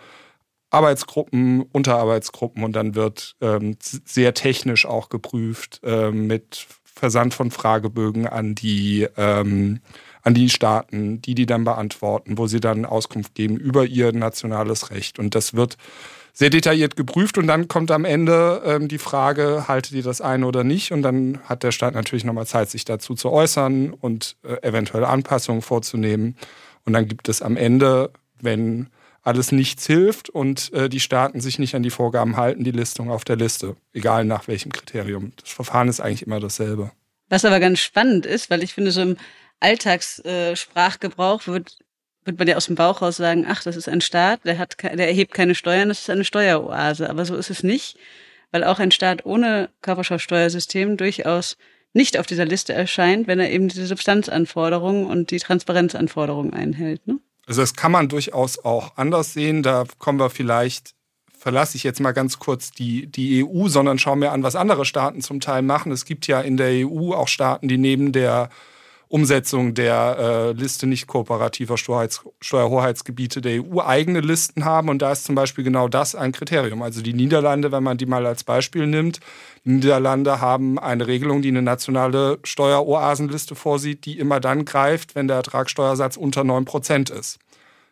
Arbeitsgruppen, 0.74 1.62
Unterarbeitsgruppen 1.72 2.64
und 2.64 2.76
dann 2.76 2.96
wird 2.96 3.36
ähm, 3.42 3.78
sehr 3.80 4.34
technisch 4.34 4.86
auch 4.86 5.10
geprüft 5.10 5.82
ähm, 5.84 6.28
mit 6.28 6.66
Versand 6.84 7.34
von 7.34 7.52
Fragebögen 7.52 8.28
an 8.28 8.56
die, 8.56 9.08
ähm, 9.18 9.82
an 10.22 10.34
die 10.34 10.50
Staaten, 10.50 11.22
die 11.22 11.36
die 11.36 11.46
dann 11.46 11.64
beantworten, 11.64 12.38
wo 12.38 12.48
sie 12.48 12.60
dann 12.60 12.86
Auskunft 12.86 13.36
geben 13.36 13.58
über 13.58 13.86
ihr 13.86 14.14
nationales 14.14 14.90
Recht. 14.90 15.20
Und 15.20 15.36
das 15.36 15.54
wird 15.54 15.78
sehr 16.34 16.50
detailliert 16.50 16.96
geprüft 16.96 17.38
und 17.38 17.46
dann 17.46 17.68
kommt 17.68 17.92
am 17.92 18.06
Ende 18.06 18.64
ähm, 18.66 18.88
die 18.88 18.98
Frage, 18.98 19.68
haltet 19.68 19.92
ihr 19.92 20.02
das 20.02 20.22
ein 20.22 20.44
oder 20.44 20.64
nicht? 20.64 20.92
Und 20.92 21.04
dann 21.04 21.40
hat 21.44 21.62
der 21.62 21.72
Staat 21.72 21.94
natürlich 21.94 22.24
nochmal 22.24 22.48
Zeit, 22.48 22.72
sich 22.72 22.86
dazu 22.86 23.14
zu 23.14 23.30
äußern 23.30 23.94
und 23.94 24.38
äh, 24.44 24.68
eventuelle 24.68 25.08
Anpassungen 25.08 25.62
vorzunehmen. 25.62 26.36
Und 26.86 26.94
dann 26.94 27.08
gibt 27.08 27.30
es 27.30 27.44
am 27.44 27.58
Ende, 27.58 28.12
wenn 28.42 28.88
alles 29.24 29.52
nichts 29.52 29.88
hilft 29.88 30.30
und 30.30 30.72
äh, 30.74 30.90
die 30.90 31.00
Staaten 31.00 31.40
sich 31.40 31.58
nicht 31.58 31.76
an 31.76 31.84
die 31.84 31.90
Vorgaben 31.90 32.38
halten, 32.38 32.64
die 32.64 32.72
Listung 32.72 33.10
auf 33.10 33.24
der 33.24 33.38
Liste, 33.38 33.76
egal 33.94 34.26
nach 34.26 34.48
welchem 34.48 34.72
Kriterium. 34.72 35.32
Das 35.42 35.50
Verfahren 35.50 35.88
ist 35.88 36.02
eigentlich 36.02 36.28
immer 36.28 36.40
dasselbe. 36.40 36.92
Was 37.30 37.46
aber 37.46 37.60
ganz 37.60 37.80
spannend 37.80 38.26
ist, 38.26 38.50
weil 38.50 38.62
ich 38.64 38.74
finde, 38.74 38.92
so 38.92 39.02
im 39.02 39.18
Alltagssprachgebrauch 39.62 41.48
wird, 41.48 41.78
wird 42.26 42.38
man 42.38 42.48
ja 42.48 42.58
aus 42.58 42.66
dem 42.66 42.76
Bauch 42.76 43.02
raus 43.02 43.18
sagen, 43.18 43.46
ach, 43.48 43.64
das 43.64 43.78
ist 43.78 43.88
ein 43.88 44.02
Staat, 44.02 44.42
der, 44.46 44.60
hat, 44.60 44.76
der 44.84 45.08
erhebt 45.08 45.34
keine 45.34 45.56
Steuern, 45.56 45.88
das 45.88 46.02
ist 46.02 46.10
eine 46.10 46.26
Steueroase. 46.26 47.10
Aber 47.10 47.26
so 47.26 47.36
ist 47.36 47.50
es 47.50 47.64
nicht, 47.64 47.98
weil 48.52 48.66
auch 48.66 48.80
ein 48.80 48.92
Staat 48.92 49.26
ohne 49.26 49.70
Körperschaftsteuersystem 49.82 50.98
durchaus 50.98 51.58
nicht 51.94 52.18
auf 52.18 52.26
dieser 52.26 52.46
Liste 52.46 52.74
erscheint, 52.74 53.28
wenn 53.28 53.40
er 53.40 53.52
eben 53.52 53.70
diese 53.70 53.86
Substanzanforderungen 53.86 55.06
und 55.06 55.32
die 55.32 55.40
Transparenzanforderungen 55.40 56.54
einhält. 56.54 57.08
Ne? 57.08 57.20
Also 57.46 57.62
das 57.62 57.76
kann 57.76 57.92
man 57.92 58.10
durchaus 58.10 58.64
auch 58.64 58.94
anders 58.96 59.34
sehen. 59.34 59.64
Da 59.64 59.86
kommen 60.00 60.20
wir 60.20 60.30
vielleicht, 60.30 60.94
verlasse 61.38 61.78
ich 61.78 61.84
jetzt 61.84 62.00
mal 62.00 62.14
ganz 62.14 62.40
kurz 62.40 62.72
die, 62.72 63.08
die 63.08 63.44
EU, 63.44 63.68
sondern 63.68 64.00
schauen 64.00 64.20
mir 64.20 64.32
an, 64.32 64.44
was 64.44 64.56
andere 64.56 64.86
Staaten 64.86 65.22
zum 65.22 65.40
Teil 65.40 65.62
machen. 65.62 65.92
Es 65.92 66.06
gibt 66.06 66.28
ja 66.28 66.42
in 66.42 66.58
der 66.58 66.88
EU 66.88 67.14
auch 67.14 67.28
Staaten, 67.28 67.68
die 67.68 67.78
neben 67.78 68.12
der 68.12 68.50
Umsetzung 69.14 69.76
der 69.76 70.18
äh, 70.18 70.52
Liste 70.54 70.88
nicht 70.88 71.06
kooperativer 71.06 71.78
Steuerhoheitsgebiete 71.78 73.42
der 73.42 73.64
EU 73.64 73.80
eigene 73.80 74.22
Listen 74.22 74.66
haben. 74.66 74.90
Und 74.90 75.04
da 75.04 75.12
ist 75.12 75.26
zum 75.26 75.36
Beispiel 75.36 75.64
genau 75.64 75.88
das 75.88 76.16
ein 76.16 76.32
Kriterium. 76.32 76.82
Also 76.82 77.04
die 77.04 77.14
Niederlande, 77.14 77.72
wenn 77.72 77.84
man 77.84 78.00
die 78.00 78.08
mal 78.08 78.26
als 78.26 78.44
Beispiel 78.44 78.88
nimmt, 78.88 79.20
die 79.66 79.70
Niederlande 79.70 80.42
haben 80.42 80.80
eine 80.80 81.06
Regelung, 81.06 81.44
die 81.44 81.50
eine 81.50 81.62
nationale 81.62 82.40
Steueroasenliste 82.44 83.54
vorsieht, 83.54 84.06
die 84.06 84.18
immer 84.18 84.40
dann 84.40 84.66
greift, 84.66 85.14
wenn 85.14 85.28
der 85.28 85.38
Ertragssteuersatz 85.38 86.18
unter 86.18 86.44
9 86.44 86.66
Prozent 86.66 87.12
ist. 87.12 87.38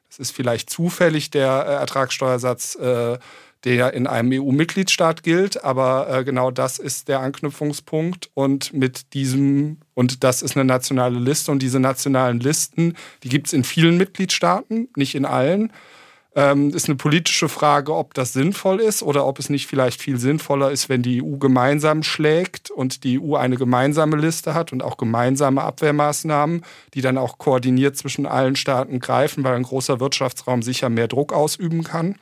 Es 0.10 0.18
ist 0.18 0.32
vielleicht 0.32 0.72
zufällig 0.72 1.30
der 1.30 1.66
äh, 1.68 1.74
Ertragssteuersatz 1.74 2.74
äh, 2.78 3.20
der 3.63 3.93
in 3.93 4.08
einem 4.08 4.32
EU-Mitgliedstaat 4.34 5.24
gilt. 5.24 5.63
Aber 5.63 6.10
äh, 6.10 6.24
genau 6.24 6.52
das 6.52 6.80
ist 6.80 7.08
der 7.08 7.19
Anknüpfungspunkt. 7.19 8.30
Und 8.34 8.74
mit 8.74 9.13
diesem, 9.13 9.78
und 9.93 10.24
das 10.24 10.41
ist 10.41 10.56
eine 10.56 10.65
nationale 10.65 11.19
Liste. 11.19 11.52
Und 11.52 11.62
diese 11.62 11.80
nationalen 11.80 12.39
Listen, 12.39 12.95
die 13.24 13.30
gibt 13.30 13.47
es 13.47 13.54
in 13.54 13.63
vielen 13.63 13.97
Mitgliedstaaten, 13.97 14.89
nicht 14.95 15.15
in 15.15 15.26
allen. 15.26 15.71
Ähm, 16.34 16.69
ist 16.69 16.88
eine 16.88 16.95
politische 16.95 17.50
Frage, 17.50 17.93
ob 17.93 18.13
das 18.13 18.32
sinnvoll 18.32 18.80
ist 18.80 19.04
oder 19.04 19.26
ob 19.28 19.38
es 19.38 19.50
nicht 19.50 19.67
vielleicht 19.67 20.02
viel 20.02 20.17
sinnvoller 20.17 20.71
ist, 20.71 20.88
wenn 20.88 21.02
die 21.02 21.21
EU 21.21 21.36
gemeinsam 21.36 22.04
schlägt 22.04 22.71
und 22.71 23.04
die 23.04 23.19
EU 23.19 23.36
eine 23.36 23.58
gemeinsame 23.58 24.15
Liste 24.15 24.54
hat 24.54 24.71
und 24.71 24.82
auch 24.82 24.95
gemeinsame 24.95 25.62
Abwehrmaßnahmen, 25.62 26.63
die 26.93 27.02
dann 27.02 27.17
auch 27.17 27.38
koordiniert 27.38 27.97
zwischen 27.97 28.26
allen 28.26 28.56
Staaten 28.56 29.02
greifen, 29.02 29.43
weil 29.43 29.56
ein 29.56 29.63
großer 29.63 30.00
Wirtschaftsraum 30.00 30.63
sicher 30.63 30.88
mehr 30.88 31.10
Druck 31.10 31.34
ausüben 31.34 31.84
kann. 31.84 32.15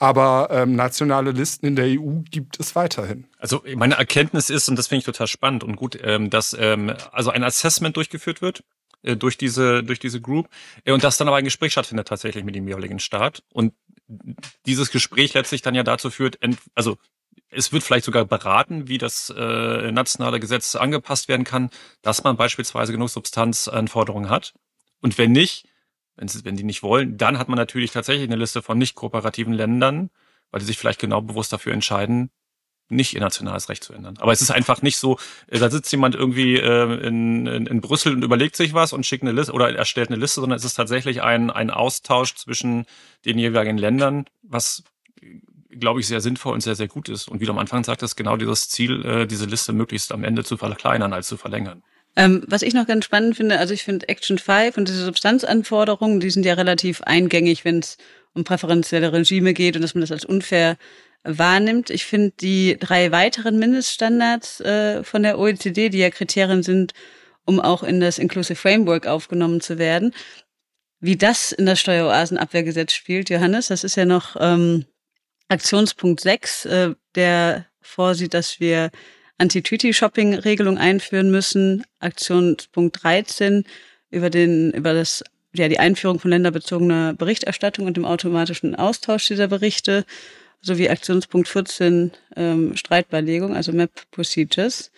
Aber 0.00 0.48
ähm, 0.50 0.76
nationale 0.76 1.30
Listen 1.30 1.66
in 1.66 1.76
der 1.76 1.84
EU 1.84 2.22
gibt 2.30 2.58
es 2.58 2.74
weiterhin. 2.74 3.26
Also 3.38 3.62
meine 3.76 3.96
Erkenntnis 3.96 4.48
ist, 4.48 4.66
und 4.70 4.76
das 4.76 4.88
finde 4.88 5.00
ich 5.00 5.04
total 5.04 5.26
spannend 5.26 5.62
und 5.62 5.76
gut, 5.76 5.98
ähm, 6.02 6.30
dass 6.30 6.56
ähm, 6.58 6.94
also 7.12 7.28
ein 7.28 7.44
Assessment 7.44 7.98
durchgeführt 7.98 8.40
wird 8.40 8.64
äh, 9.02 9.14
durch 9.14 9.36
diese 9.36 9.84
durch 9.84 9.98
diese 9.98 10.22
Group 10.22 10.48
äh, 10.86 10.92
und 10.92 11.04
dass 11.04 11.18
dann 11.18 11.28
aber 11.28 11.36
ein 11.36 11.44
Gespräch 11.44 11.72
stattfindet 11.72 12.08
tatsächlich 12.08 12.44
mit 12.44 12.54
dem 12.54 12.66
jeweiligen 12.66 12.98
Staat 12.98 13.42
und 13.52 13.74
dieses 14.64 14.90
Gespräch 14.90 15.34
letztlich 15.34 15.60
dann 15.60 15.74
ja 15.74 15.82
dazu 15.82 16.08
führt, 16.08 16.38
also 16.74 16.96
es 17.50 17.70
wird 17.70 17.82
vielleicht 17.82 18.06
sogar 18.06 18.24
beraten, 18.24 18.88
wie 18.88 18.96
das 18.96 19.30
äh, 19.36 19.92
nationale 19.92 20.40
Gesetz 20.40 20.76
angepasst 20.76 21.28
werden 21.28 21.44
kann, 21.44 21.68
dass 22.00 22.24
man 22.24 22.38
beispielsweise 22.38 22.92
genug 22.92 23.10
Substanzanforderungen 23.10 24.30
hat. 24.30 24.54
Und 25.02 25.18
wenn 25.18 25.32
nicht, 25.32 25.66
wenn 26.44 26.56
die 26.56 26.64
nicht 26.64 26.82
wollen, 26.82 27.16
dann 27.16 27.38
hat 27.38 27.48
man 27.48 27.56
natürlich 27.56 27.90
tatsächlich 27.92 28.28
eine 28.28 28.36
Liste 28.36 28.62
von 28.62 28.78
nicht 28.78 28.94
kooperativen 28.94 29.52
Ländern, 29.52 30.10
weil 30.50 30.60
die 30.60 30.66
sich 30.66 30.78
vielleicht 30.78 31.00
genau 31.00 31.20
bewusst 31.20 31.52
dafür 31.52 31.72
entscheiden, 31.72 32.30
nicht 32.88 33.14
ihr 33.14 33.20
nationales 33.20 33.68
Recht 33.68 33.84
zu 33.84 33.92
ändern. 33.92 34.16
Aber 34.18 34.32
es 34.32 34.42
ist 34.42 34.50
einfach 34.50 34.82
nicht 34.82 34.98
so, 34.98 35.18
äh, 35.46 35.58
da 35.58 35.70
sitzt 35.70 35.92
jemand 35.92 36.14
irgendwie 36.14 36.56
äh, 36.56 37.06
in, 37.06 37.46
in, 37.46 37.66
in 37.66 37.80
Brüssel 37.80 38.14
und 38.14 38.24
überlegt 38.24 38.56
sich 38.56 38.74
was 38.74 38.92
und 38.92 39.06
schickt 39.06 39.22
eine 39.22 39.32
Liste 39.32 39.52
oder 39.52 39.74
erstellt 39.74 40.10
eine 40.10 40.18
Liste, 40.18 40.40
sondern 40.40 40.56
es 40.56 40.64
ist 40.64 40.74
tatsächlich 40.74 41.22
ein, 41.22 41.50
ein 41.50 41.70
Austausch 41.70 42.34
zwischen 42.34 42.86
den 43.24 43.38
jeweiligen 43.38 43.78
Ländern, 43.78 44.26
was 44.42 44.82
glaube 45.70 46.00
ich, 46.00 46.08
sehr 46.08 46.20
sinnvoll 46.20 46.54
und 46.54 46.62
sehr, 46.62 46.74
sehr 46.74 46.88
gut 46.88 47.08
ist. 47.08 47.28
Und 47.28 47.40
wie 47.40 47.46
du 47.46 47.52
am 47.52 47.58
Anfang 47.58 47.84
sagtest, 47.84 48.16
genau 48.16 48.36
dieses 48.36 48.68
Ziel, 48.68 49.04
äh, 49.04 49.26
diese 49.26 49.46
Liste 49.46 49.72
möglichst 49.72 50.12
am 50.12 50.24
Ende 50.24 50.42
zu 50.42 50.56
verkleinern 50.56 51.12
als 51.12 51.28
zu 51.28 51.36
verlängern. 51.36 51.82
Ähm, 52.20 52.42
was 52.46 52.60
ich 52.60 52.74
noch 52.74 52.86
ganz 52.86 53.06
spannend 53.06 53.36
finde, 53.36 53.58
also 53.58 53.72
ich 53.72 53.82
finde 53.82 54.06
Action 54.10 54.36
5 54.36 54.76
und 54.76 54.88
diese 54.88 55.06
Substanzanforderungen, 55.06 56.20
die 56.20 56.28
sind 56.28 56.44
ja 56.44 56.52
relativ 56.52 57.00
eingängig, 57.00 57.64
wenn 57.64 57.78
es 57.78 57.96
um 58.34 58.44
präferenzielle 58.44 59.10
Regime 59.14 59.54
geht 59.54 59.74
und 59.74 59.80
dass 59.80 59.94
man 59.94 60.02
das 60.02 60.12
als 60.12 60.26
unfair 60.26 60.76
wahrnimmt. 61.24 61.88
Ich 61.88 62.04
finde 62.04 62.34
die 62.38 62.76
drei 62.78 63.10
weiteren 63.10 63.58
Mindeststandards 63.58 64.60
äh, 64.60 65.02
von 65.02 65.22
der 65.22 65.38
OECD, 65.38 65.88
die 65.88 65.98
ja 65.98 66.10
Kriterien 66.10 66.62
sind, 66.62 66.92
um 67.46 67.58
auch 67.58 67.82
in 67.82 68.00
das 68.00 68.18
Inclusive 68.18 68.56
Framework 68.56 69.06
aufgenommen 69.06 69.62
zu 69.62 69.78
werden, 69.78 70.14
wie 71.00 71.16
das 71.16 71.52
in 71.52 71.64
das 71.64 71.80
Steueroasenabwehrgesetz 71.80 72.92
spielt, 72.92 73.30
Johannes, 73.30 73.68
das 73.68 73.82
ist 73.82 73.96
ja 73.96 74.04
noch 74.04 74.36
ähm, 74.38 74.84
Aktionspunkt 75.48 76.20
6, 76.20 76.66
äh, 76.66 76.90
der 77.14 77.64
vorsieht, 77.80 78.34
dass 78.34 78.60
wir 78.60 78.90
Anti-Duty-Shopping-Regelung 79.40 80.78
einführen 80.78 81.30
müssen. 81.30 81.84
Aktionspunkt 81.98 83.02
13 83.02 83.64
über 84.10 84.30
den, 84.30 84.70
über 84.72 84.92
das, 84.92 85.24
ja, 85.54 85.68
die 85.68 85.78
Einführung 85.78 86.20
von 86.20 86.30
länderbezogener 86.30 87.14
Berichterstattung 87.14 87.86
und 87.86 87.96
dem 87.96 88.04
automatischen 88.04 88.74
Austausch 88.74 89.26
dieser 89.26 89.48
Berichte 89.48 90.04
sowie 90.60 90.90
Aktionspunkt 90.90 91.48
14 91.48 92.12
ähm, 92.36 92.76
Streitbeilegung, 92.76 93.56
also 93.56 93.72
MAP 93.72 94.10
Procedures. 94.10 94.90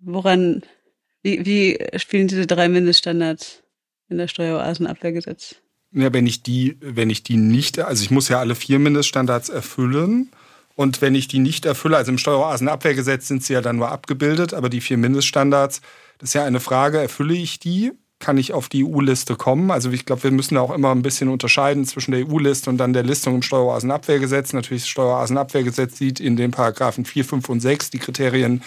Woran, 0.00 0.62
wie, 1.22 1.44
wie 1.44 1.98
spielen 1.98 2.28
diese 2.28 2.46
drei 2.46 2.68
Mindeststandards 2.68 3.62
in 4.08 4.18
der 4.18 4.28
Steueroasenabwehrgesetz? 4.28 5.56
Ja, 5.92 6.12
wenn 6.12 6.26
ich 6.26 6.42
die, 6.42 6.76
wenn 6.80 7.10
ich 7.10 7.22
die 7.22 7.36
nicht, 7.36 7.78
also 7.78 8.02
ich 8.02 8.10
muss 8.10 8.28
ja 8.28 8.38
alle 8.38 8.54
vier 8.54 8.78
Mindeststandards 8.78 9.48
erfüllen. 9.48 10.30
Und 10.78 11.02
wenn 11.02 11.16
ich 11.16 11.26
die 11.26 11.40
nicht 11.40 11.66
erfülle, 11.66 11.96
also 11.96 12.12
im 12.12 12.18
Steueroasenabwehrgesetz 12.18 13.26
sind 13.26 13.42
sie 13.42 13.52
ja 13.52 13.60
dann 13.60 13.78
nur 13.78 13.90
abgebildet, 13.90 14.54
aber 14.54 14.68
die 14.68 14.80
vier 14.80 14.96
Mindeststandards, 14.96 15.80
das 16.18 16.30
ist 16.30 16.34
ja 16.34 16.44
eine 16.44 16.60
Frage, 16.60 16.98
erfülle 16.98 17.34
ich 17.34 17.58
die? 17.58 17.90
Kann 18.20 18.38
ich 18.38 18.52
auf 18.52 18.68
die 18.68 18.84
EU-Liste 18.84 19.34
kommen? 19.34 19.72
Also 19.72 19.90
ich 19.90 20.06
glaube, 20.06 20.22
wir 20.22 20.30
müssen 20.30 20.54
da 20.54 20.60
auch 20.60 20.72
immer 20.72 20.92
ein 20.92 21.02
bisschen 21.02 21.30
unterscheiden 21.30 21.84
zwischen 21.84 22.12
der 22.12 22.28
EU-Liste 22.28 22.70
und 22.70 22.78
dann 22.78 22.92
der 22.92 23.02
Listung 23.02 23.34
im 23.34 23.42
Steueroasenabwehrgesetz. 23.42 24.52
Natürlich, 24.52 24.84
das 24.84 24.90
Steueroasenabwehrgesetz 24.90 25.98
sieht 25.98 26.20
in 26.20 26.36
den 26.36 26.52
Paragraphen 26.52 27.04
4, 27.04 27.24
5 27.24 27.48
und 27.48 27.58
6 27.58 27.90
die 27.90 27.98
Kriterien 27.98 28.62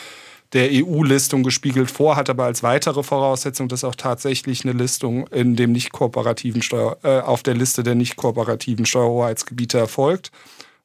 der 0.52 0.68
EU-Listung 0.70 1.44
gespiegelt 1.44 1.92
vor, 1.92 2.18
hat 2.18 2.30
aber 2.30 2.44
als 2.44 2.62
weitere 2.62 3.04
Voraussetzung, 3.04 3.70
dass 3.70 3.86
auch 3.86 3.96
tatsächlich 3.96 4.66
eine 4.66 4.74
Listung 4.74 5.28
in 5.28 5.56
dem 5.56 5.72
nicht 5.72 5.94
kooperativen 5.94 6.62
Steuer, 6.62 6.98
äh, 7.04 7.22
auf 7.22 7.42
der 7.42 7.54
Liste 7.54 7.84
der 7.84 7.96
nicht 7.96 8.18
kooperativen 8.18 8.86
Steuerhoheitsgebiete 8.86 9.78
erfolgt. 9.78 10.34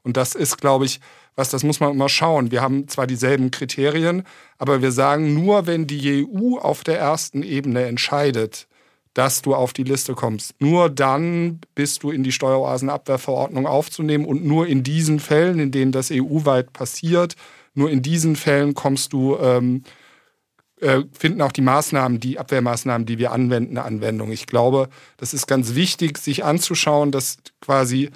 Und 0.06 0.16
das 0.16 0.36
ist, 0.36 0.58
glaube 0.58 0.84
ich, 0.84 1.00
was, 1.34 1.50
das 1.50 1.64
muss 1.64 1.80
man 1.80 1.90
immer 1.90 2.08
schauen. 2.08 2.52
Wir 2.52 2.62
haben 2.62 2.86
zwar 2.86 3.08
dieselben 3.08 3.50
Kriterien, 3.50 4.22
aber 4.56 4.80
wir 4.80 4.92
sagen 4.92 5.34
nur, 5.34 5.66
wenn 5.66 5.88
die 5.88 6.24
EU 6.24 6.58
auf 6.58 6.84
der 6.84 6.98
ersten 6.98 7.42
Ebene 7.42 7.84
entscheidet, 7.86 8.68
dass 9.14 9.42
du 9.42 9.54
auf 9.54 9.72
die 9.72 9.82
Liste 9.82 10.14
kommst. 10.14 10.54
Nur 10.60 10.90
dann 10.90 11.60
bist 11.74 12.04
du 12.04 12.12
in 12.12 12.22
die 12.22 12.30
Steueroasenabwehrverordnung 12.30 13.66
aufzunehmen 13.66 14.26
und 14.26 14.44
nur 14.44 14.68
in 14.68 14.84
diesen 14.84 15.18
Fällen, 15.18 15.58
in 15.58 15.72
denen 15.72 15.90
das 15.90 16.10
EU-weit 16.12 16.72
passiert, 16.72 17.34
nur 17.74 17.90
in 17.90 18.00
diesen 18.00 18.36
Fällen 18.36 18.74
kommst 18.74 19.12
du, 19.12 19.36
ähm, 19.38 19.82
äh, 20.80 21.00
finden 21.18 21.42
auch 21.42 21.52
die 21.52 21.62
Maßnahmen, 21.62 22.20
die 22.20 22.38
Abwehrmaßnahmen, 22.38 23.06
die 23.06 23.18
wir 23.18 23.32
anwenden, 23.32 23.76
eine 23.76 23.86
Anwendung. 23.86 24.30
Ich 24.30 24.46
glaube, 24.46 24.88
das 25.16 25.34
ist 25.34 25.48
ganz 25.48 25.74
wichtig, 25.74 26.18
sich 26.18 26.44
anzuschauen, 26.44 27.10
dass 27.10 27.38
quasi 27.60 28.10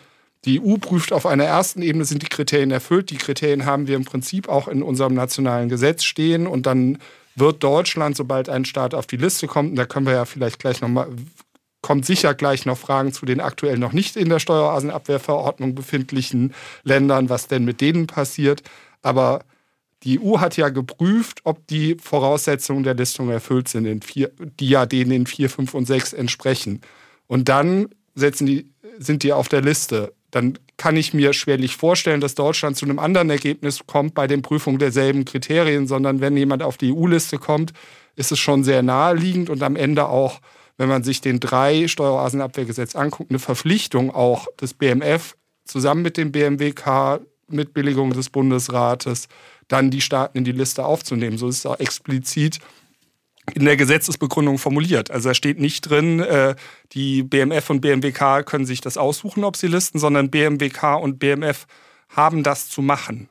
die 0.47 0.61
EU 0.61 0.77
prüft 0.79 1.13
auf 1.13 1.27
einer 1.27 1.45
ersten 1.45 1.83
Ebene, 1.83 2.05
sind 2.05 2.23
die 2.23 2.29
Kriterien 2.29 2.71
erfüllt. 2.71 3.11
Die 3.11 3.19
Kriterien 3.19 3.67
haben 3.67 3.87
wir 3.87 3.97
im 3.97 4.05
Prinzip 4.05 4.49
auch 4.49 4.69
in 4.69 4.83
unserem 4.83 5.15
nationalen 5.15 5.69
Gesetz 5.69 6.05
stehen. 6.05 6.47
Und 6.47 6.65
dann 6.67 6.99
wird 7.37 7.63
Deutschland, 7.63 8.17
sobald 8.17 8.49
ein 8.49 8.65
Staat 8.65 8.95
auf 8.95 9.07
die 9.07 9.19
Liste 9.19 9.47
kommt, 9.47 9.71
und 9.71 9.77
da 9.77 9.85
können 9.85 10.07
wir 10.07 10.15
ja 10.15 10.25
vielleicht 10.25 10.59
gleich 10.59 10.81
nochmal, 10.81 11.09
kommt 11.83 12.07
sicher 12.07 12.35
gleich 12.35 12.65
noch 12.65 12.79
Fragen 12.79 13.13
zu 13.13 13.27
den 13.27 13.41
aktuell 13.41 13.79
noch 13.79 13.93
nicht 13.93 14.17
in 14.17 14.29
der 14.29 14.39
Steueroasenabwehrverordnung 14.39 15.75
befindlichen 15.75 16.55
Ländern, 16.85 17.29
was 17.29 17.47
denn 17.47 17.65
mit 17.65 17.81
denen 17.83 18.07
passiert. 18.07 18.63
Aber 19.03 19.45
die 20.03 20.19
EU 20.21 20.39
hat 20.39 20.57
ja 20.57 20.71
geprüft, 20.71 21.41
ob 21.45 21.67
die 21.67 21.97
Voraussetzungen 22.01 22.83
der 22.83 22.95
Listung 22.95 23.29
erfüllt 23.29 23.69
sind, 23.69 23.85
in 23.85 24.01
vier, 24.01 24.31
die 24.39 24.71
ja 24.71 24.87
denen 24.87 25.13
in 25.13 25.27
4, 25.27 25.51
5 25.51 25.75
und 25.75 25.87
6 25.87 26.15
entsprechen. 26.15 26.81
Und 27.27 27.51
dann 27.51 27.89
setzen 28.15 28.47
die, 28.47 28.71
sind 28.99 29.23
die 29.23 29.35
auf 29.35 29.49
der 29.49 29.61
Liste 29.61 30.15
dann 30.31 30.59
kann 30.77 30.97
ich 30.97 31.13
mir 31.13 31.33
schwerlich 31.33 31.77
vorstellen, 31.77 32.21
dass 32.21 32.35
Deutschland 32.35 32.77
zu 32.77 32.87
einem 32.87 32.99
anderen 32.99 33.31
Ergebnis 33.31 33.81
kommt 33.87 34.15
bei 34.15 34.27
den 34.27 34.43
Prüfungen 34.43 34.79
derselben 34.79 35.25
Kriterien, 35.25 35.87
sondern 35.87 36.21
wenn 36.21 36.37
jemand 36.37 36.63
auf 36.63 36.77
die 36.77 36.93
EU-Liste 36.93 37.39
kommt, 37.39 37.73
ist 38.17 38.33
es 38.33 38.39
schon 38.39 38.65
sehr 38.65 38.83
naheliegend 38.83 39.51
und 39.51 39.63
am 39.63 39.77
Ende 39.77 40.07
auch, 40.09 40.41
wenn 40.77 40.89
man 40.89 41.03
sich 41.03 41.21
den 41.21 41.41
drei 41.41 41.89
Steueroasenabwehrgesetz 41.89 42.95
anguckt, 42.95 43.31
eine 43.31 43.39
Verpflichtung 43.39 44.11
auch 44.15 44.47
des 44.61 44.75
BMF 44.75 45.37
zusammen 45.65 46.03
mit 46.03 46.17
dem 46.17 46.33
BMWK 46.33 47.21
mit 47.49 47.75
Billigung 47.75 48.13
des 48.13 48.31
Bundesrates 48.31 49.29
dann 49.69 49.91
die 49.91 50.01
Staaten 50.01 50.39
in 50.39 50.45
die 50.45 50.53
Liste 50.53 50.85
aufzunehmen. 50.85 51.39
So 51.39 51.49
ist 51.49 51.59
es 51.59 51.67
auch 51.67 51.79
explizit 51.79 52.59
in 53.53 53.65
der 53.65 53.77
Gesetzesbegründung 53.77 54.59
formuliert. 54.59 55.11
Also 55.11 55.31
da 55.31 55.35
steht 55.35 55.61
nicht 55.61 55.83
drin, 55.83 56.21
äh, 56.21 56.55
die 56.93 57.23
BMF 57.23 57.71
und 57.71 57.81
BMWK 57.81 58.45
können 58.45 58.67
sich 58.67 58.81
das 58.81 58.97
aussuchen, 58.97 59.45
ob 59.45 59.57
sie 59.57 59.67
listen, 59.67 59.99
sondern 59.99 60.31
BMWK 60.31 60.97
und 61.01 61.19
BMF 61.19 61.67
haben 62.09 62.43
das 62.43 62.69
zu 62.69 62.83
machen. 62.83 63.29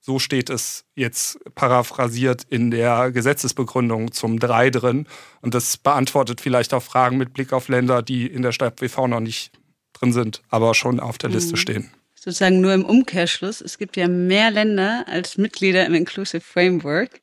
So 0.00 0.18
steht 0.18 0.48
es 0.48 0.84
jetzt 0.94 1.38
paraphrasiert 1.54 2.44
in 2.48 2.70
der 2.70 3.10
Gesetzesbegründung 3.10 4.12
zum 4.12 4.38
3 4.38 4.70
drin. 4.70 5.06
Und 5.42 5.54
das 5.54 5.76
beantwortet 5.76 6.40
vielleicht 6.40 6.72
auch 6.72 6.82
Fragen 6.82 7.18
mit 7.18 7.34
Blick 7.34 7.52
auf 7.52 7.68
Länder, 7.68 8.02
die 8.02 8.26
in 8.26 8.42
der 8.42 8.52
Stadt 8.52 8.80
WV 8.80 9.08
noch 9.08 9.20
nicht 9.20 9.52
drin 9.92 10.12
sind, 10.12 10.42
aber 10.48 10.74
schon 10.74 11.00
auf 11.00 11.18
der 11.18 11.30
Liste 11.30 11.52
mhm. 11.52 11.56
stehen. 11.58 11.90
Sozusagen 12.14 12.60
nur 12.60 12.74
im 12.74 12.84
Umkehrschluss. 12.84 13.60
Es 13.60 13.78
gibt 13.78 13.96
ja 13.96 14.08
mehr 14.08 14.50
Länder 14.50 15.04
als 15.06 15.38
Mitglieder 15.38 15.86
im 15.86 15.94
Inclusive 15.94 16.42
Framework 16.42 17.20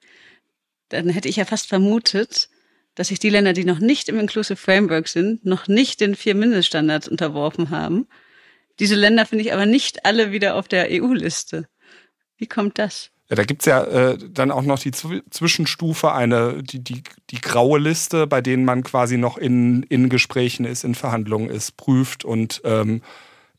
dann 0.89 1.09
hätte 1.09 1.29
ich 1.29 1.35
ja 1.37 1.45
fast 1.45 1.67
vermutet, 1.67 2.49
dass 2.95 3.09
sich 3.09 3.19
die 3.19 3.29
Länder, 3.29 3.53
die 3.53 3.65
noch 3.65 3.79
nicht 3.79 4.09
im 4.09 4.19
Inclusive 4.19 4.55
Framework 4.55 5.07
sind, 5.07 5.45
noch 5.45 5.67
nicht 5.67 6.01
den 6.01 6.15
vier 6.15 6.33
Mindeststandards 6.33 7.07
unterworfen 7.07 7.69
haben. 7.69 8.07
Diese 8.79 8.95
Länder 8.95 9.25
finde 9.25 9.43
ich 9.43 9.53
aber 9.53 9.65
nicht 9.65 10.05
alle 10.05 10.31
wieder 10.31 10.55
auf 10.55 10.67
der 10.67 10.87
EU-Liste. 10.89 11.67
Wie 12.37 12.47
kommt 12.47 12.79
das? 12.79 13.11
Ja, 13.29 13.35
da 13.35 13.43
gibt's 13.43 13.65
ja 13.65 13.83
äh, 13.83 14.17
dann 14.17 14.51
auch 14.51 14.61
noch 14.61 14.79
die 14.79 14.91
Zwischenstufe, 14.91 16.13
eine, 16.13 16.63
die, 16.63 16.81
die, 16.81 17.03
die 17.29 17.41
graue 17.41 17.77
Liste, 17.77 18.25
bei 18.25 18.41
denen 18.41 18.63
man 18.63 18.83
quasi 18.83 19.17
noch 19.17 19.37
in, 19.37 19.83
in 19.83 20.09
Gesprächen 20.09 20.65
ist, 20.65 20.85
in 20.85 20.95
Verhandlungen 20.95 21.49
ist, 21.49 21.75
prüft 21.75 22.23
und 22.23 22.61
ähm, 22.63 23.01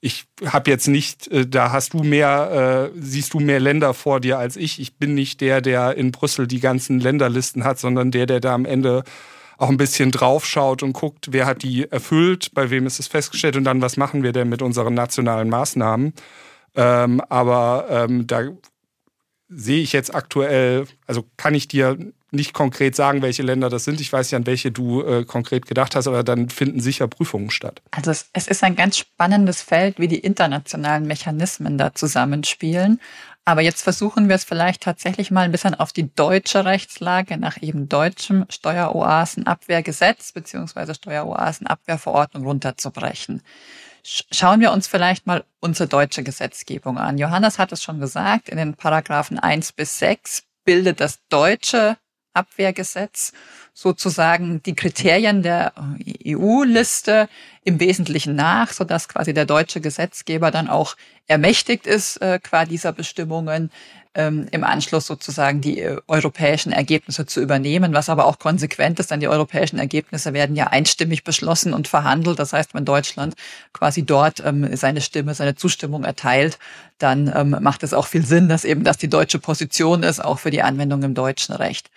ich 0.00 0.26
habe 0.44 0.70
jetzt 0.70 0.88
nicht, 0.88 1.28
äh, 1.28 1.46
da 1.46 1.72
hast 1.72 1.94
du 1.94 2.02
mehr, 2.02 2.90
äh, 2.94 2.98
siehst 3.00 3.34
du 3.34 3.40
mehr 3.40 3.60
Länder 3.60 3.94
vor 3.94 4.20
dir 4.20 4.38
als 4.38 4.56
ich. 4.56 4.80
Ich 4.80 4.96
bin 4.96 5.14
nicht 5.14 5.40
der, 5.40 5.60
der 5.60 5.96
in 5.96 6.12
Brüssel 6.12 6.46
die 6.46 6.60
ganzen 6.60 7.00
Länderlisten 7.00 7.64
hat, 7.64 7.78
sondern 7.78 8.10
der, 8.10 8.26
der 8.26 8.40
da 8.40 8.54
am 8.54 8.64
Ende 8.64 9.02
auch 9.56 9.70
ein 9.70 9.76
bisschen 9.76 10.12
draufschaut 10.12 10.84
und 10.84 10.92
guckt, 10.92 11.32
wer 11.32 11.46
hat 11.46 11.64
die 11.64 11.90
erfüllt, 11.90 12.54
bei 12.54 12.70
wem 12.70 12.86
ist 12.86 13.00
es 13.00 13.08
festgestellt 13.08 13.56
und 13.56 13.64
dann, 13.64 13.82
was 13.82 13.96
machen 13.96 14.22
wir 14.22 14.32
denn 14.32 14.48
mit 14.48 14.62
unseren 14.62 14.94
nationalen 14.94 15.48
Maßnahmen. 15.48 16.12
Ähm, 16.76 17.20
aber 17.28 17.86
ähm, 17.90 18.28
da 18.28 18.44
sehe 19.48 19.82
ich 19.82 19.92
jetzt 19.92 20.14
aktuell, 20.14 20.86
also 21.06 21.24
kann 21.36 21.54
ich 21.54 21.66
dir 21.66 21.98
nicht 22.30 22.52
konkret 22.52 22.94
sagen, 22.94 23.22
welche 23.22 23.42
Länder 23.42 23.70
das 23.70 23.84
sind. 23.84 24.00
Ich 24.00 24.12
weiß 24.12 24.30
ja, 24.30 24.38
an 24.38 24.46
welche 24.46 24.70
du 24.70 25.02
äh, 25.02 25.24
konkret 25.24 25.66
gedacht 25.66 25.96
hast, 25.96 26.06
aber 26.06 26.22
dann 26.22 26.50
finden 26.50 26.80
sicher 26.80 27.08
Prüfungen 27.08 27.50
statt. 27.50 27.80
Also 27.90 28.10
es, 28.10 28.28
es 28.32 28.48
ist 28.48 28.62
ein 28.62 28.76
ganz 28.76 28.98
spannendes 28.98 29.62
Feld, 29.62 29.98
wie 29.98 30.08
die 30.08 30.18
internationalen 30.18 31.06
Mechanismen 31.06 31.78
da 31.78 31.94
zusammenspielen. 31.94 33.00
Aber 33.48 33.62
jetzt 33.62 33.80
versuchen 33.80 34.28
wir 34.28 34.34
es 34.34 34.44
vielleicht 34.44 34.82
tatsächlich 34.82 35.30
mal 35.30 35.40
ein 35.40 35.52
bisschen 35.52 35.74
auf 35.74 35.94
die 35.94 36.14
deutsche 36.14 36.66
Rechtslage 36.66 37.38
nach 37.38 37.62
eben 37.62 37.88
deutschem 37.88 38.44
Steueroasenabwehrgesetz 38.50 40.32
beziehungsweise 40.32 40.94
Steueroasenabwehrverordnung 40.94 42.44
runterzubrechen. 42.44 43.40
Schauen 44.02 44.60
wir 44.60 44.70
uns 44.70 44.86
vielleicht 44.86 45.26
mal 45.26 45.44
unsere 45.60 45.88
deutsche 45.88 46.22
Gesetzgebung 46.22 46.98
an. 46.98 47.16
Johannes 47.16 47.58
hat 47.58 47.72
es 47.72 47.82
schon 47.82 48.00
gesagt, 48.00 48.50
in 48.50 48.58
den 48.58 48.74
Paragraphen 48.74 49.38
1 49.38 49.72
bis 49.72 49.98
6 49.98 50.42
bildet 50.66 51.00
das 51.00 51.20
deutsche 51.30 51.96
Abwehrgesetz 52.34 53.32
sozusagen 53.74 54.62
die 54.62 54.74
Kriterien 54.74 55.42
der 55.42 55.72
EU-Liste 56.26 57.28
im 57.64 57.80
Wesentlichen 57.80 58.34
nach, 58.34 58.72
sodass 58.72 59.08
quasi 59.08 59.34
der 59.34 59.44
deutsche 59.44 59.80
Gesetzgeber 59.80 60.50
dann 60.50 60.68
auch 60.68 60.96
ermächtigt 61.26 61.86
ist, 61.86 62.16
äh, 62.18 62.40
qua 62.42 62.64
dieser 62.64 62.92
Bestimmungen 62.92 63.70
ähm, 64.14 64.46
im 64.50 64.64
Anschluss 64.64 65.06
sozusagen 65.06 65.60
die 65.60 65.80
äh, 65.80 66.00
europäischen 66.06 66.72
Ergebnisse 66.72 67.26
zu 67.26 67.40
übernehmen, 67.40 67.92
was 67.92 68.08
aber 68.08 68.26
auch 68.26 68.38
konsequent 68.38 68.98
ist, 69.00 69.10
denn 69.10 69.20
die 69.20 69.28
europäischen 69.28 69.78
Ergebnisse 69.78 70.32
werden 70.32 70.56
ja 70.56 70.68
einstimmig 70.68 71.24
beschlossen 71.24 71.74
und 71.74 71.88
verhandelt. 71.88 72.38
Das 72.38 72.52
heißt, 72.52 72.74
wenn 72.74 72.84
Deutschland 72.84 73.34
quasi 73.72 74.04
dort 74.04 74.42
ähm, 74.44 74.74
seine 74.76 75.00
Stimme, 75.00 75.34
seine 75.34 75.54
Zustimmung 75.54 76.04
erteilt, 76.04 76.58
dann 76.98 77.32
ähm, 77.34 77.56
macht 77.60 77.82
es 77.82 77.94
auch 77.94 78.06
viel 78.06 78.24
Sinn, 78.24 78.48
dass 78.48 78.64
eben 78.64 78.84
das 78.84 78.96
die 78.96 79.08
deutsche 79.08 79.38
Position 79.38 80.02
ist, 80.02 80.24
auch 80.24 80.38
für 80.38 80.50
die 80.50 80.62
Anwendung 80.62 81.02
im 81.02 81.14
deutschen 81.14 81.54
Recht. 81.54 81.90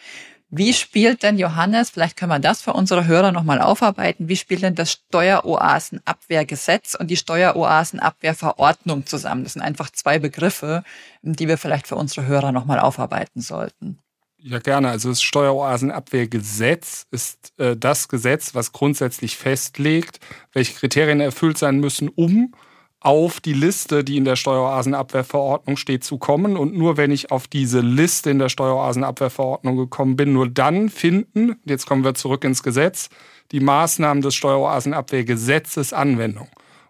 Wie 0.54 0.74
spielt 0.74 1.24
denn 1.24 1.40
Johannes, 1.40 1.92
vielleicht 1.92 2.18
können 2.18 2.32
wir 2.32 2.40
das 2.40 2.62
für 2.62 2.74
unsere 2.74 3.08
Hörer 3.08 3.32
nochmal 3.32 3.62
aufarbeiten, 3.62 4.28
wie 4.28 4.36
spielt 4.36 4.64
denn 4.64 4.76
das 4.76 4.92
Steueroasenabwehrgesetz 4.92 6.94
und 6.94 7.08
die 7.08 7.16
Steueroasenabwehrverordnung 7.16 9.06
zusammen? 9.06 9.46
Das 9.46 9.54
sind 9.54 9.62
einfach 9.62 9.92
zwei 9.92 10.20
Begriffe, 10.20 10.84
die 11.22 11.48
wir 11.48 11.58
vielleicht 11.58 11.88
für 11.88 11.96
unsere 11.96 12.28
Hörer 12.28 12.52
nochmal 12.52 12.80
aufarbeiten 12.80 13.40
sollten. 13.40 14.00
Ja, 14.40 14.60
gerne. 14.60 14.90
Also 14.90 15.08
das 15.08 15.22
Steueroasenabwehrgesetz 15.22 17.06
ist 17.12 17.54
äh, 17.58 17.78
das 17.78 18.10
Gesetz, 18.10 18.54
was 18.54 18.74
grundsätzlich 18.74 19.38
festlegt, 19.38 20.20
welche 20.52 20.74
Kriterien 20.74 21.22
erfüllt 21.22 21.60
sein 21.60 21.80
müssen, 21.80 22.10
um 22.10 22.54
auf 23.02 23.40
die 23.42 23.54
Liste, 23.54 24.04
die 24.04 24.18
in 24.18 24.26
der 24.26 24.36
Steueroasenabwehrverordnung 24.36 25.76
steht, 25.76 26.04
zu 26.04 26.20
kommen. 26.20 26.56
Und 26.56 26.78
nur 26.78 26.98
wenn 26.98 27.12
ich 27.12 27.32
auf 27.32 27.48
diese 27.48 27.82
Liste 27.82 28.30
in 28.30 28.40
der 28.40 28.50
Steueroasenabwehrverordnung 28.50 29.76
gekommen 29.76 30.16
bin, 30.16 30.34
nur 30.34 30.48
dann 30.48 30.90
finden, 30.90 31.56
jetzt 31.66 31.88
kommen 31.88 32.04
wir 32.04 32.14
zurück 32.14 32.44
ins 32.44 32.62
Gesetz, 32.62 33.10
die 33.52 33.60
Maßnahmen 33.60 34.22
des 34.22 34.36
Steueroasenabwehrgesetzes 34.36 35.94
Anwendung. 35.94 36.48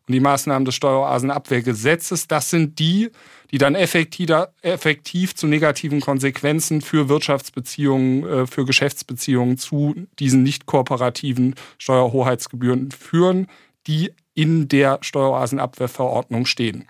Und 0.08 0.14
die 0.14 0.20
Maßnahmen 0.20 0.66
des 0.66 0.76
Steueroasenabwehrgesetzes, 0.76 2.28
das 2.28 2.50
sind 2.50 2.80
die, 2.80 3.10
die 3.52 3.58
dann 3.58 3.76
effektiv, 3.76 5.36
zu 5.36 5.48
negativen 5.48 6.02
Konsequenzen 6.02 6.82
für 6.82 7.08
Wirtschaftsbeziehungen, 7.08 8.28
äh, 8.28 8.48
für 8.48 8.66
Geschäftsbeziehungen 8.66 9.58
zu 9.58 9.96
diesen 10.20 10.44
nicht 10.44 10.66
kooperativen 10.66 11.56
Steuerhoheitsgebühren 11.78 12.92
führen, 12.92 13.48
die 13.88 14.12
in 14.34 14.68
der 14.68 15.00
Steueroasenabwehrverordnung 15.02 16.46
stehen. 16.46 16.88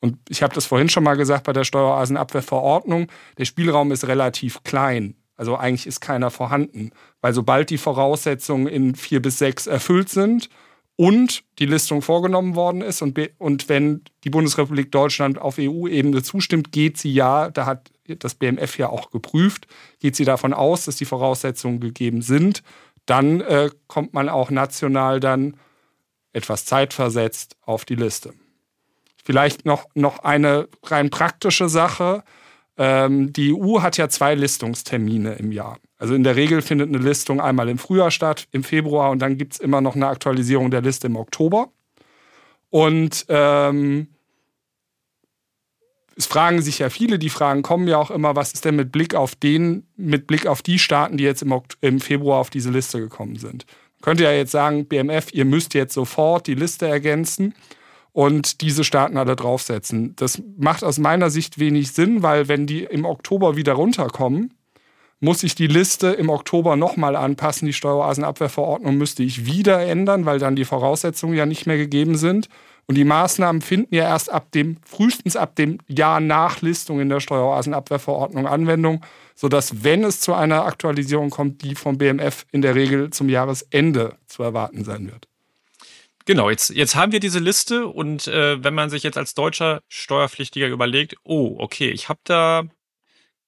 Und 0.00 0.18
ich 0.28 0.42
habe 0.42 0.54
das 0.54 0.66
vorhin 0.66 0.88
schon 0.88 1.04
mal 1.04 1.16
gesagt 1.16 1.44
bei 1.44 1.52
der 1.52 1.64
Steueroasenabwehrverordnung, 1.64 3.08
der 3.38 3.44
Spielraum 3.44 3.92
ist 3.92 4.06
relativ 4.06 4.62
klein. 4.62 5.16
Also 5.36 5.56
eigentlich 5.56 5.86
ist 5.86 6.00
keiner 6.00 6.30
vorhanden, 6.30 6.90
weil 7.20 7.34
sobald 7.34 7.70
die 7.70 7.78
Voraussetzungen 7.78 8.66
in 8.66 8.94
vier 8.94 9.20
bis 9.20 9.38
sechs 9.38 9.66
erfüllt 9.66 10.08
sind 10.08 10.48
und 10.96 11.44
die 11.58 11.66
Listung 11.66 12.00
vorgenommen 12.00 12.54
worden 12.54 12.80
ist 12.80 13.02
und, 13.02 13.18
und 13.38 13.68
wenn 13.68 14.02
die 14.24 14.30
Bundesrepublik 14.30 14.90
Deutschland 14.92 15.38
auf 15.38 15.56
EU-Ebene 15.58 16.22
zustimmt, 16.22 16.72
geht 16.72 16.96
sie 16.96 17.12
ja, 17.12 17.50
da 17.50 17.66
hat 17.66 17.90
das 18.06 18.34
BMF 18.34 18.78
ja 18.78 18.88
auch 18.88 19.10
geprüft, 19.10 19.66
geht 20.00 20.16
sie 20.16 20.24
davon 20.24 20.54
aus, 20.54 20.86
dass 20.86 20.96
die 20.96 21.04
Voraussetzungen 21.04 21.80
gegeben 21.80 22.22
sind, 22.22 22.62
dann 23.04 23.40
äh, 23.42 23.70
kommt 23.88 24.14
man 24.14 24.28
auch 24.30 24.50
national 24.50 25.20
dann 25.20 25.56
etwas 26.36 26.66
zeitversetzt 26.66 27.56
auf 27.62 27.84
die 27.84 27.94
Liste. 27.94 28.34
Vielleicht 29.24 29.64
noch, 29.64 29.86
noch 29.94 30.20
eine 30.20 30.68
rein 30.84 31.10
praktische 31.10 31.68
Sache. 31.68 32.22
Ähm, 32.76 33.32
die 33.32 33.52
EU 33.52 33.80
hat 33.80 33.96
ja 33.96 34.08
zwei 34.08 34.34
Listungstermine 34.34 35.34
im 35.34 35.50
Jahr. 35.50 35.78
Also 35.98 36.14
in 36.14 36.22
der 36.22 36.36
Regel 36.36 36.62
findet 36.62 36.90
eine 36.90 36.98
Listung 36.98 37.40
einmal 37.40 37.68
im 37.70 37.78
Frühjahr 37.78 38.10
statt, 38.10 38.46
im 38.52 38.62
Februar 38.62 39.10
und 39.10 39.20
dann 39.20 39.38
gibt 39.38 39.54
es 39.54 39.60
immer 39.60 39.80
noch 39.80 39.96
eine 39.96 40.08
Aktualisierung 40.08 40.70
der 40.70 40.82
Liste 40.82 41.06
im 41.06 41.16
Oktober. 41.16 41.70
Und 42.68 43.24
ähm, 43.30 44.08
es 46.16 46.26
fragen 46.26 46.60
sich 46.60 46.78
ja 46.78 46.90
viele, 46.90 47.18
die 47.18 47.30
Fragen 47.30 47.62
kommen 47.62 47.88
ja 47.88 47.96
auch 47.96 48.10
immer, 48.10 48.36
was 48.36 48.52
ist 48.52 48.64
denn 48.66 48.76
mit 48.76 48.92
Blick 48.92 49.14
auf 49.14 49.34
den, 49.34 49.86
mit 49.96 50.26
Blick 50.26 50.46
auf 50.46 50.60
die 50.60 50.78
Staaten, 50.78 51.16
die 51.16 51.24
jetzt 51.24 51.42
im, 51.42 51.58
im 51.80 52.00
Februar 52.00 52.40
auf 52.40 52.50
diese 52.50 52.70
Liste 52.70 53.00
gekommen 53.00 53.36
sind 53.36 53.64
könnte 54.06 54.22
ja 54.22 54.30
jetzt 54.30 54.52
sagen, 54.52 54.86
BMF, 54.86 55.32
ihr 55.32 55.44
müsst 55.44 55.74
jetzt 55.74 55.92
sofort 55.92 56.46
die 56.46 56.54
Liste 56.54 56.86
ergänzen 56.86 57.54
und 58.12 58.60
diese 58.60 58.84
Staaten 58.84 59.16
alle 59.16 59.34
draufsetzen. 59.34 60.14
Das 60.14 60.40
macht 60.56 60.84
aus 60.84 61.00
meiner 61.00 61.28
Sicht 61.28 61.58
wenig 61.58 61.90
Sinn, 61.90 62.22
weil 62.22 62.46
wenn 62.46 62.68
die 62.68 62.84
im 62.84 63.04
Oktober 63.04 63.56
wieder 63.56 63.72
runterkommen, 63.72 64.54
muss 65.18 65.42
ich 65.42 65.56
die 65.56 65.66
Liste 65.66 66.10
im 66.10 66.28
Oktober 66.28 66.76
nochmal 66.76 67.16
anpassen. 67.16 67.66
Die 67.66 67.72
Steueroasenabwehrverordnung 67.72 68.96
müsste 68.96 69.24
ich 69.24 69.44
wieder 69.44 69.84
ändern, 69.84 70.24
weil 70.24 70.38
dann 70.38 70.54
die 70.54 70.64
Voraussetzungen 70.64 71.34
ja 71.34 71.44
nicht 71.44 71.66
mehr 71.66 71.76
gegeben 71.76 72.16
sind. 72.16 72.48
Und 72.86 72.94
die 72.94 73.04
Maßnahmen 73.04 73.60
finden 73.60 73.92
ja 73.92 74.04
erst 74.04 74.30
ab 74.30 74.52
dem, 74.52 74.76
frühestens 74.84 75.34
ab 75.34 75.56
dem 75.56 75.78
Jahr 75.88 76.20
nach 76.20 76.62
Listung 76.62 77.00
in 77.00 77.08
der 77.08 77.18
Steueroasenabwehrverordnung 77.18 78.46
Anwendung 78.46 79.00
sodass, 79.36 79.84
wenn 79.84 80.02
es 80.02 80.20
zu 80.20 80.34
einer 80.34 80.64
Aktualisierung 80.64 81.30
kommt, 81.30 81.62
die 81.62 81.76
vom 81.76 81.98
BMF 81.98 82.46
in 82.50 82.62
der 82.62 82.74
Regel 82.74 83.10
zum 83.10 83.28
Jahresende 83.28 84.16
zu 84.26 84.42
erwarten 84.42 84.82
sein 84.82 85.06
wird. 85.06 85.28
Genau, 86.24 86.50
jetzt, 86.50 86.70
jetzt 86.70 86.96
haben 86.96 87.12
wir 87.12 87.20
diese 87.20 87.38
Liste 87.38 87.86
und 87.86 88.26
äh, 88.26 88.62
wenn 88.64 88.74
man 88.74 88.90
sich 88.90 89.04
jetzt 89.04 89.18
als 89.18 89.34
deutscher 89.34 89.82
Steuerpflichtiger 89.88 90.66
überlegt, 90.66 91.16
oh, 91.22 91.54
okay, 91.58 91.90
ich 91.90 92.08
habe 92.08 92.18
da 92.24 92.64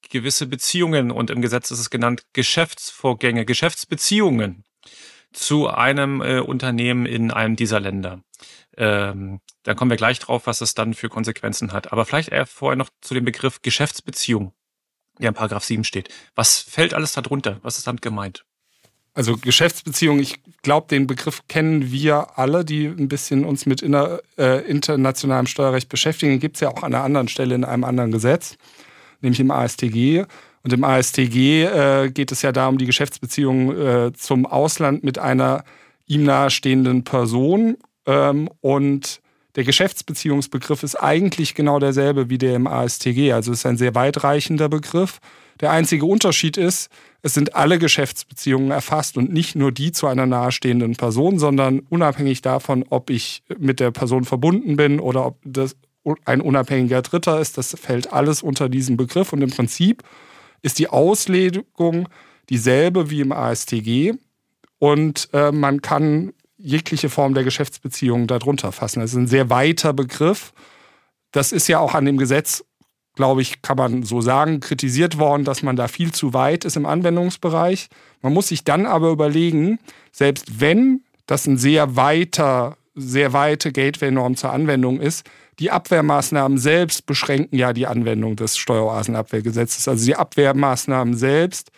gewisse 0.09 0.47
Beziehungen 0.47 1.11
und 1.11 1.29
im 1.29 1.41
Gesetz 1.41 1.71
ist 1.71 1.79
es 1.79 1.89
genannt 1.89 2.23
Geschäftsvorgänge, 2.31 3.43
Geschäftsbeziehungen 3.43 4.63
zu 5.33 5.67
einem 5.67 6.21
äh, 6.21 6.39
Unternehmen 6.39 7.05
in 7.05 7.31
einem 7.31 7.57
dieser 7.57 7.81
Länder. 7.81 8.21
Ähm, 8.77 9.41
dann 9.63 9.75
kommen 9.75 9.91
wir 9.91 9.97
gleich 9.97 10.19
drauf, 10.19 10.47
was 10.47 10.61
es 10.61 10.73
dann 10.73 10.93
für 10.93 11.09
Konsequenzen 11.09 11.73
hat. 11.73 11.91
Aber 11.91 12.05
vielleicht 12.05 12.29
eher 12.29 12.45
vorher 12.45 12.77
noch 12.77 12.89
zu 13.01 13.13
dem 13.13 13.25
Begriff 13.25 13.61
Geschäftsbeziehung 13.61 14.53
der 15.19 15.29
in 15.29 15.35
Paragraph 15.35 15.63
7 15.63 15.83
steht. 15.83 16.09
Was 16.35 16.59
fällt 16.59 16.93
alles 16.93 17.13
darunter? 17.13 17.59
Was 17.61 17.77
ist 17.77 17.87
damit 17.87 18.01
gemeint? 18.01 18.45
Also 19.13 19.35
Geschäftsbeziehungen, 19.35 20.21
ich 20.21 20.39
glaube, 20.61 20.87
den 20.87 21.07
Begriff 21.07 21.41
kennen 21.47 21.91
wir 21.91 22.37
alle, 22.37 22.63
die 22.63 22.85
ein 22.85 23.09
bisschen 23.09 23.43
uns 23.43 23.65
mit 23.65 23.81
inner, 23.81 24.19
äh, 24.37 24.61
internationalem 24.69 25.47
Steuerrecht 25.47 25.89
beschäftigen. 25.89 26.39
Gibt 26.39 26.55
es 26.55 26.61
ja 26.61 26.69
auch 26.69 26.83
an 26.83 26.93
einer 26.93 27.03
anderen 27.03 27.27
Stelle 27.27 27.55
in 27.55 27.65
einem 27.65 27.83
anderen 27.83 28.11
Gesetz, 28.11 28.55
nämlich 29.21 29.39
im 29.39 29.51
ASTG. 29.51 30.25
Und 30.63 30.73
im 30.73 30.83
ASTG 30.83 31.63
äh, 31.63 32.11
geht 32.11 32.31
es 32.31 32.41
ja 32.41 32.51
darum, 32.51 32.77
die 32.77 32.85
Geschäftsbeziehungen 32.85 33.77
äh, 33.77 34.13
zum 34.13 34.45
Ausland 34.45 35.03
mit 35.03 35.17
einer 35.17 35.63
ihm 36.05 36.23
nahestehenden 36.23 37.03
Person. 37.03 37.77
Ähm, 38.05 38.49
und 38.61 39.21
der 39.59 39.65
Geschäftsbeziehungsbegriff 39.65 40.83
ist 40.83 40.95
eigentlich 40.95 41.53
genau 41.53 41.79
derselbe 41.79 42.29
wie 42.29 42.37
der 42.37 42.55
im 42.55 42.65
ASTG. 42.65 43.33
Also 43.33 43.51
es 43.51 43.59
ist 43.59 43.65
ein 43.65 43.75
sehr 43.75 43.93
weitreichender 43.93 44.69
Begriff. 44.69 45.19
Der 45.59 45.71
einzige 45.71 46.05
Unterschied 46.05 46.55
ist, 46.55 46.89
es 47.23 47.33
sind 47.33 47.55
alle 47.55 47.77
Geschäftsbeziehungen 47.77 48.71
erfasst 48.71 49.17
und 49.17 49.33
nicht 49.33 49.57
nur 49.57 49.73
die 49.73 49.91
zu 49.91 50.07
einer 50.07 50.25
nahestehenden 50.25 50.95
Person, 50.95 51.39
sondern 51.39 51.81
unabhängig 51.89 52.41
davon, 52.41 52.85
ob 52.89 53.09
ich 53.09 53.43
mit 53.57 53.81
der 53.81 53.91
Person 53.91 54.23
verbunden 54.23 54.77
bin 54.77 55.01
oder 55.01 55.25
ob 55.25 55.39
das 55.43 55.75
ein 56.23 56.39
unabhängiger 56.39 57.01
Dritter 57.01 57.41
ist, 57.41 57.57
das 57.57 57.75
fällt 57.77 58.13
alles 58.13 58.41
unter 58.41 58.69
diesen 58.69 58.95
Begriff 58.95 59.33
und 59.33 59.41
im 59.41 59.49
Prinzip 59.49 60.03
ist 60.61 60.79
die 60.79 60.87
Auslegung 60.87 62.07
dieselbe 62.49 63.09
wie 63.09 63.19
im 63.19 63.33
ASTG 63.33 64.13
und 64.77 65.27
äh, 65.33 65.51
man 65.51 65.81
kann 65.81 66.31
jegliche 66.59 67.09
Form 67.09 67.33
der 67.33 67.43
Geschäftsbeziehung 67.43 68.27
darunter 68.27 68.71
fassen. 68.71 68.99
Das 68.99 69.11
ist 69.11 69.17
ein 69.17 69.27
sehr 69.27 69.49
weiter 69.49 69.93
Begriff. 69.93 70.53
Das 71.31 71.51
ist 71.51 71.67
ja 71.67 71.79
auch 71.79 71.95
an 71.95 72.05
dem 72.05 72.17
Gesetz 72.17 72.63
glaube 73.19 73.41
ich, 73.41 73.61
kann 73.61 73.75
man 73.75 74.03
so 74.03 74.21
sagen, 74.21 74.61
kritisiert 74.61 75.17
worden, 75.17 75.43
dass 75.43 75.61
man 75.61 75.75
da 75.75 75.89
viel 75.89 76.13
zu 76.13 76.33
weit 76.33 76.63
ist 76.63 76.77
im 76.77 76.85
Anwendungsbereich. 76.85 77.89
Man 78.21 78.31
muss 78.31 78.47
sich 78.47 78.63
dann 78.63 78.85
aber 78.85 79.09
überlegen, 79.09 79.77
selbst 80.13 80.61
wenn 80.61 81.03
das 81.25 81.45
ein 81.45 81.57
sehr 81.57 81.97
weiter, 81.97 82.77
sehr 82.95 83.33
weite 83.33 83.73
Gateway-Norm 83.73 84.37
zur 84.37 84.53
Anwendung 84.53 85.01
ist, 85.01 85.29
die 85.59 85.69
Abwehrmaßnahmen 85.69 86.57
selbst 86.57 87.05
beschränken 87.05 87.57
ja 87.57 87.73
die 87.73 87.87
Anwendung 87.87 88.37
des 88.37 88.55
Steueroasenabwehrgesetzes. 88.55 89.89
Also 89.89 90.05
die 90.05 90.15
Abwehrmaßnahmen 90.15 91.17
selbst 91.17 91.71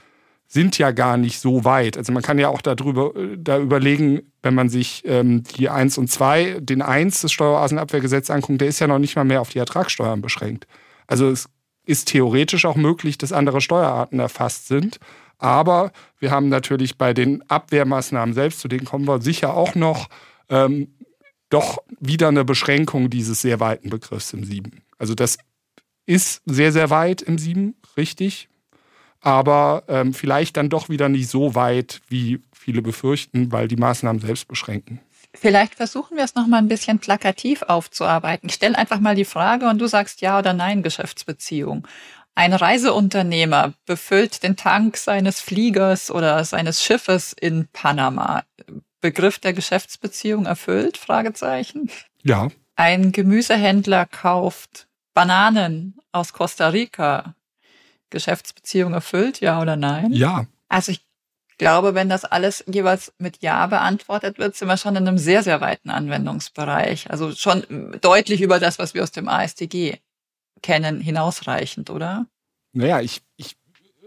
sind 0.52 0.78
ja 0.78 0.92
gar 0.92 1.16
nicht 1.16 1.40
so 1.40 1.64
weit. 1.64 1.98
Also 1.98 2.12
man 2.12 2.22
kann 2.22 2.38
ja 2.38 2.50
auch 2.50 2.62
darüber 2.62 3.14
da 3.38 3.58
überlegen, 3.58 4.34
wenn 4.44 4.54
man 4.54 4.68
sich 4.68 5.02
ähm, 5.06 5.44
die 5.44 5.70
1 5.70 5.98
und 5.98 6.12
2, 6.12 6.58
den 6.60 6.82
1 6.82 7.22
des 7.22 7.32
Steueroasenabwehrgesetzes 7.32 8.32
anguckt, 8.32 8.60
der 8.60 8.68
ist 8.68 8.80
ja 8.80 8.88
noch 8.88 9.00
nicht 9.00 9.16
mal 9.16 9.24
mehr 9.24 9.40
auf 9.40 9.48
die 9.48 9.60
Ertragssteuern 9.60 10.22
beschränkt. 10.22 10.68
Also 11.08 11.30
es 11.30 11.48
ist 11.86 12.10
theoretisch 12.10 12.66
auch 12.66 12.76
möglich, 12.76 13.18
dass 13.18 13.32
andere 13.32 13.62
Steuerarten 13.62 14.20
erfasst 14.20 14.68
sind. 14.68 14.98
Aber 15.38 15.94
wir 16.20 16.32
haben 16.32 16.50
natürlich 16.50 16.98
bei 16.98 17.14
den 17.14 17.50
Abwehrmaßnahmen 17.50 18.36
selbst, 18.36 18.60
zu 18.60 18.68
denen 18.68 18.84
kommen 18.84 19.08
wir 19.08 19.22
sicher 19.22 19.54
auch 19.54 19.76
noch, 19.76 20.10
ähm, 20.50 20.96
doch 21.50 21.78
wieder 22.02 22.28
eine 22.28 22.44
Beschränkung 22.44 23.10
dieses 23.10 23.40
sehr 23.40 23.62
weiten 23.62 23.90
Begriffs 23.90 24.34
im 24.34 24.44
7. 24.44 24.84
Also 24.98 25.16
das 25.16 25.38
ist 26.06 26.42
sehr, 26.46 26.74
sehr 26.74 26.90
weit 26.90 27.22
im 27.22 27.38
7, 27.38 27.74
richtig 27.96 28.50
aber 29.22 29.84
ähm, 29.88 30.14
vielleicht 30.14 30.58
dann 30.58 30.70
doch 30.70 30.90
wieder 30.90 31.10
nicht 31.10 31.30
so 31.30 31.56
weit, 31.56 32.02
wie 32.10 32.42
viele 32.52 32.82
befürchten, 32.82 33.52
weil 33.52 33.68
die 33.68 33.76
Maßnahmen 33.76 34.22
selbst 34.22 34.48
beschränken. 34.48 35.00
Vielleicht 35.34 35.76
versuchen 35.76 36.18
wir 36.18 36.26
es 36.26 36.36
noch 36.36 36.48
mal 36.48 36.58
ein 36.58 36.68
bisschen 36.68 37.00
plakativ 37.00 37.62
aufzuarbeiten. 37.62 38.50
Ich 38.50 38.56
stelle 38.56 38.78
einfach 38.78 39.00
mal 39.00 39.16
die 39.16 39.26
Frage 39.26 39.70
und 39.70 39.80
du 39.80 39.88
sagst 39.88 40.22
ja 40.22 40.38
oder 40.38 40.54
nein 40.54 40.84
Geschäftsbeziehung. 40.84 41.88
Ein 42.36 42.54
Reiseunternehmer 42.54 43.74
befüllt 43.86 44.44
den 44.44 44.56
Tank 44.56 44.98
seines 44.98 45.40
Fliegers 45.40 46.12
oder 46.12 46.44
seines 46.44 46.84
Schiffes 46.84 47.34
in 47.34 47.68
Panama. 47.72 48.44
Begriff 49.00 49.40
der 49.40 49.54
Geschäftsbeziehung 49.54 50.46
erfüllt? 50.46 50.98
Fragezeichen. 50.98 51.90
Ja. 52.24 52.50
Ein 52.76 53.12
Gemüsehändler 53.12 54.06
kauft 54.06 54.88
Bananen 55.14 56.00
aus 56.12 56.34
Costa 56.34 56.70
Rica. 56.70 57.36
Geschäftsbeziehung 58.12 58.94
erfüllt, 58.94 59.40
ja 59.42 59.62
oder 59.62 59.76
nein? 59.76 60.14
Ja. 60.14 60.46
Also 60.70 60.92
ich 60.92 61.02
glaube, 61.58 61.94
wenn 61.96 62.10
das 62.10 62.26
alles 62.26 62.64
jeweils 62.68 63.14
mit 63.18 63.42
Ja 63.42 63.68
beantwortet 63.68 64.38
wird, 64.40 64.56
sind 64.56 64.68
wir 64.68 64.78
schon 64.78 64.96
in 64.96 65.08
einem 65.08 65.18
sehr, 65.18 65.44
sehr 65.44 65.62
weiten 65.62 65.90
Anwendungsbereich. 65.90 67.10
Also 67.10 67.34
schon 67.34 67.64
deutlich 68.02 68.42
über 68.42 68.60
das, 68.60 68.80
was 68.80 68.94
wir 68.94 69.04
aus 69.04 69.12
dem 69.12 69.28
ASTG 69.28 69.98
kennen, 70.62 71.02
hinausreichend, 71.02 71.90
oder? 71.90 72.26
Naja, 72.74 73.02
ich, 73.02 73.22
ich 73.36 73.58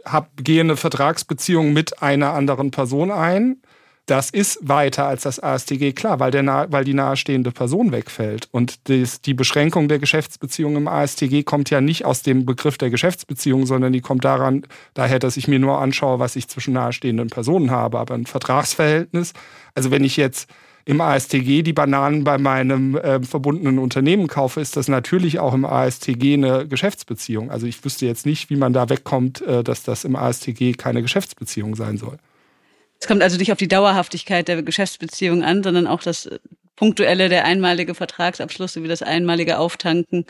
hab, 0.04 0.36
gehe 0.36 0.60
eine 0.60 0.76
Vertragsbeziehung 0.76 1.72
mit 1.72 2.02
einer 2.02 2.32
anderen 2.32 2.70
Person 2.70 3.10
ein 3.10 3.62
das 4.06 4.28
ist 4.28 4.58
weiter 4.60 5.06
als 5.06 5.22
das 5.22 5.42
ASTG, 5.42 5.92
klar, 5.92 6.20
weil, 6.20 6.30
der, 6.30 6.66
weil 6.70 6.84
die 6.84 6.92
nahestehende 6.92 7.52
Person 7.52 7.90
wegfällt. 7.90 8.48
Und 8.50 8.88
das, 8.88 9.22
die 9.22 9.32
Beschränkung 9.32 9.88
der 9.88 9.98
Geschäftsbeziehung 9.98 10.76
im 10.76 10.88
ASTG 10.88 11.42
kommt 11.42 11.70
ja 11.70 11.80
nicht 11.80 12.04
aus 12.04 12.22
dem 12.22 12.44
Begriff 12.44 12.76
der 12.76 12.90
Geschäftsbeziehung, 12.90 13.64
sondern 13.64 13.94
die 13.94 14.02
kommt 14.02 14.24
daran, 14.24 14.66
daher, 14.92 15.18
dass 15.18 15.38
ich 15.38 15.48
mir 15.48 15.58
nur 15.58 15.78
anschaue, 15.78 16.18
was 16.18 16.36
ich 16.36 16.48
zwischen 16.48 16.74
nahestehenden 16.74 17.30
Personen 17.30 17.70
habe. 17.70 17.98
Aber 17.98 18.14
ein 18.14 18.26
Vertragsverhältnis, 18.26 19.32
also 19.74 19.90
wenn 19.90 20.04
ich 20.04 20.18
jetzt 20.18 20.50
im 20.84 21.00
ASTG 21.00 21.62
die 21.62 21.72
Bananen 21.72 22.24
bei 22.24 22.36
meinem 22.36 22.96
äh, 22.96 23.22
verbundenen 23.22 23.78
Unternehmen 23.78 24.28
kaufe, 24.28 24.60
ist 24.60 24.76
das 24.76 24.88
natürlich 24.88 25.38
auch 25.38 25.54
im 25.54 25.64
ASTG 25.64 26.34
eine 26.34 26.68
Geschäftsbeziehung. 26.68 27.50
Also 27.50 27.66
ich 27.66 27.82
wüsste 27.82 28.04
jetzt 28.04 28.26
nicht, 28.26 28.50
wie 28.50 28.56
man 28.56 28.74
da 28.74 28.90
wegkommt, 28.90 29.40
äh, 29.40 29.64
dass 29.64 29.82
das 29.82 30.04
im 30.04 30.14
ASTG 30.14 30.74
keine 30.76 31.00
Geschäftsbeziehung 31.00 31.74
sein 31.74 31.96
soll. 31.96 32.18
Es 33.04 33.08
kommt 33.08 33.22
also 33.22 33.36
nicht 33.36 33.52
auf 33.52 33.58
die 33.58 33.68
Dauerhaftigkeit 33.68 34.48
der 34.48 34.62
Geschäftsbeziehung 34.62 35.44
an, 35.44 35.62
sondern 35.62 35.86
auch 35.86 36.02
das 36.02 36.26
punktuelle, 36.74 37.28
der 37.28 37.44
einmalige 37.44 37.94
Vertragsabschluss 37.94 38.72
sowie 38.72 38.88
das 38.88 39.02
einmalige 39.02 39.58
Auftanken. 39.58 40.24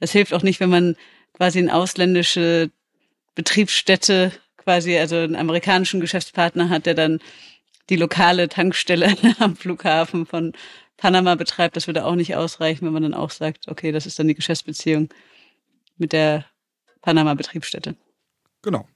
Das 0.00 0.12
hilft 0.12 0.34
auch 0.34 0.42
nicht, 0.42 0.60
wenn 0.60 0.68
man 0.68 0.96
quasi 1.32 1.60
eine 1.60 1.74
ausländische 1.74 2.68
Betriebsstätte, 3.34 4.32
quasi 4.58 4.98
also 4.98 5.16
einen 5.16 5.34
amerikanischen 5.34 5.98
Geschäftspartner 5.98 6.68
hat, 6.68 6.84
der 6.84 6.92
dann 6.92 7.20
die 7.88 7.96
lokale 7.96 8.50
Tankstelle 8.50 9.16
am 9.38 9.56
Flughafen 9.56 10.26
von 10.26 10.52
Panama 10.98 11.36
betreibt. 11.36 11.74
Das 11.74 11.86
würde 11.86 12.04
auch 12.04 12.16
nicht 12.16 12.36
ausreichen, 12.36 12.84
wenn 12.84 12.92
man 12.92 13.04
dann 13.04 13.14
auch 13.14 13.30
sagt, 13.30 13.66
okay, 13.66 13.92
das 13.92 14.04
ist 14.04 14.18
dann 14.18 14.28
die 14.28 14.34
Geschäftsbeziehung 14.34 15.08
mit 15.96 16.12
der 16.12 16.44
Panama-Betriebsstätte. 17.00 17.96
Genau. 18.60 18.86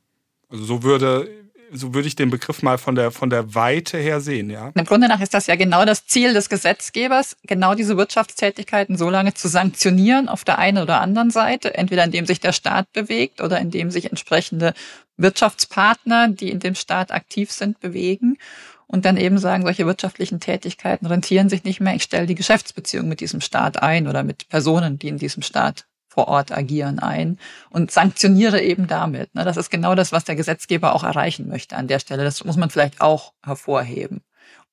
Also 0.50 0.64
so 0.64 0.82
würde 0.82 1.43
so 1.74 1.92
würde 1.92 2.08
ich 2.08 2.16
den 2.16 2.30
Begriff 2.30 2.62
mal 2.62 2.78
von 2.78 2.94
der, 2.94 3.10
von 3.10 3.30
der 3.30 3.54
Weite 3.54 3.98
her 3.98 4.20
sehen, 4.20 4.48
ja. 4.48 4.70
Im 4.74 4.84
Grunde 4.84 5.08
nach 5.08 5.20
ist 5.20 5.34
das 5.34 5.46
ja 5.46 5.56
genau 5.56 5.84
das 5.84 6.06
Ziel 6.06 6.32
des 6.32 6.48
Gesetzgebers, 6.48 7.37
genau 7.46 7.74
diese 7.74 7.96
Wirtschaftstätigkeiten 7.96 8.96
so 8.96 9.10
lange 9.10 9.34
zu 9.34 9.48
sanktionieren 9.48 10.28
auf 10.28 10.44
der 10.44 10.58
einen 10.58 10.78
oder 10.78 11.00
anderen 11.00 11.30
Seite, 11.30 11.74
entweder 11.74 12.04
indem 12.04 12.26
sich 12.26 12.40
der 12.40 12.52
Staat 12.52 12.92
bewegt 12.92 13.40
oder 13.40 13.58
indem 13.58 13.90
sich 13.90 14.10
entsprechende 14.10 14.72
Wirtschaftspartner, 15.16 16.28
die 16.28 16.50
in 16.50 16.60
dem 16.60 16.74
Staat 16.74 17.12
aktiv 17.12 17.50
sind, 17.50 17.80
bewegen 17.80 18.38
und 18.87 19.04
dann 19.04 19.16
eben 19.16 19.38
sagen, 19.38 19.64
solche 19.64 19.87
wirtschaftlichen 19.87 20.40
Tätigkeiten 20.40 21.06
rentieren 21.06 21.48
sich 21.48 21.64
nicht 21.64 21.80
mehr. 21.80 21.94
Ich 21.94 22.04
stelle 22.04 22.26
die 22.26 22.34
Geschäftsbeziehung 22.34 23.08
mit 23.08 23.20
diesem 23.20 23.40
Staat 23.40 23.82
ein 23.82 24.06
oder 24.06 24.22
mit 24.22 24.48
Personen, 24.48 24.98
die 24.98 25.08
in 25.08 25.18
diesem 25.18 25.42
Staat 25.42 25.87
vor 26.14 26.29
Ort 26.29 26.53
agieren 26.53 27.00
ein 27.00 27.38
und 27.70 27.90
sanktioniere 27.90 28.62
eben 28.62 28.87
damit. 28.87 29.35
Ne? 29.35 29.44
Das 29.44 29.57
ist 29.57 29.70
genau 29.70 29.94
das, 29.96 30.12
was 30.12 30.24
der 30.24 30.37
Gesetzgeber 30.37 30.94
auch 30.94 31.03
erreichen 31.03 31.48
möchte 31.48 31.77
an 31.77 31.88
der 31.88 31.98
Stelle. 31.98 32.22
Das 32.22 32.44
muss 32.44 32.57
man 32.57 32.70
vielleicht 32.70 33.00
auch 33.00 33.33
hervorheben 33.42 34.22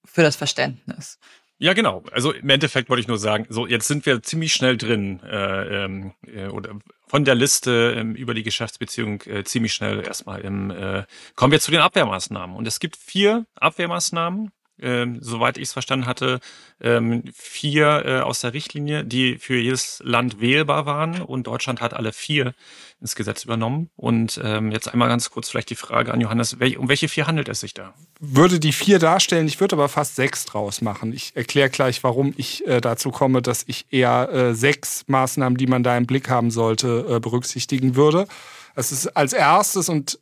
für 0.06 0.22
das 0.22 0.36
Verständnis. 0.36 1.20
Ja, 1.58 1.74
genau. 1.74 2.04
Also 2.12 2.32
im 2.32 2.50
Endeffekt 2.50 2.90
wollte 2.90 3.02
ich 3.02 3.08
nur 3.08 3.20
sagen, 3.20 3.46
so 3.50 3.68
jetzt 3.68 3.88
sind 3.88 4.06
wir 4.06 4.24
ziemlich 4.24 4.54
schnell 4.54 4.78
drin 4.78 5.20
äh, 5.24 5.84
ähm, 5.84 6.14
äh, 6.26 6.48
oder 6.48 6.80
von 7.08 7.24
der 7.24 7.36
Liste 7.36 7.96
äh, 7.96 8.20
über 8.20 8.34
die 8.34 8.42
Geschäftsbeziehung 8.42 9.22
äh, 9.28 9.44
ziemlich 9.44 9.74
schnell 9.74 10.02
erstmal 10.02 10.42
im 10.42 10.72
äh, 10.72 11.04
kommen 11.36 11.52
wir 11.52 11.60
zu 11.60 11.70
den 11.70 11.82
Abwehrmaßnahmen 11.82 12.56
und 12.56 12.68
es 12.68 12.80
gibt 12.80 12.98
vier 12.98 13.46
Abwehrmaßnahmen, 13.56 14.52
ähm, 14.82 15.20
soweit 15.22 15.58
ich 15.58 15.64
es 15.64 15.74
verstanden 15.74 16.06
hatte, 16.06 16.40
ähm, 16.82 17.24
vier 17.34 18.04
äh, 18.06 18.20
aus 18.20 18.42
der 18.42 18.54
Richtlinie, 18.54 19.04
die 19.06 19.38
für 19.38 19.58
jedes 19.58 20.02
Land 20.04 20.42
wählbar 20.42 20.86
waren 20.86 21.22
und 21.22 21.48
Deutschland 21.48 21.82
hat 21.82 21.94
alle 21.94 22.12
vier 22.14 22.54
ins 23.00 23.16
Gesetz 23.16 23.44
übernommen. 23.44 23.90
Und 23.96 24.40
ähm, 24.44 24.72
jetzt 24.72 24.88
einmal 24.88 25.10
ganz 25.10 25.30
kurz 25.30 25.50
vielleicht 25.50 25.70
die 25.70 25.76
Frage 25.76 26.14
an 26.14 26.22
Johannes, 26.22 26.60
wel 26.60 26.78
um 26.78 26.90
welche 26.90 27.08
vier 27.08 27.28
handelt 27.28 27.50
es 27.50 27.60
sich 27.60 27.74
da? 27.74 27.94
Würde 28.20 28.60
die 28.60 28.74
vier 28.74 29.00
darstellen, 29.00 29.48
ich 29.48 29.60
würde 29.60 29.76
aber 29.76 29.90
fast 29.90 30.16
sechs 30.16 30.46
draus 30.46 30.82
machen. 30.82 31.14
Ich 31.14 31.36
erkläre 31.36 31.70
gleich, 31.70 32.04
warum 32.04 32.34
ich 32.38 32.66
äh, 32.68 32.80
dazu 32.82 33.12
komme, 33.12 33.42
dass 33.42 33.64
ich 33.68 33.88
eher 33.90 34.30
äh, 34.32 34.56
sechs 34.56 35.04
Maßnahmen, 35.08 35.58
die 35.58 35.68
man 35.68 35.84
da 35.84 35.98
im 35.98 36.06
Blick 36.06 36.30
haben 36.30 36.52
sollte, 36.52 37.06
äh, 37.10 37.20
berücksichtigen 37.20 37.96
würde. 37.96 38.28
Es 38.76 38.92
ist 38.92 39.08
als 39.18 39.34
erstes 39.34 39.90
und 39.90 40.20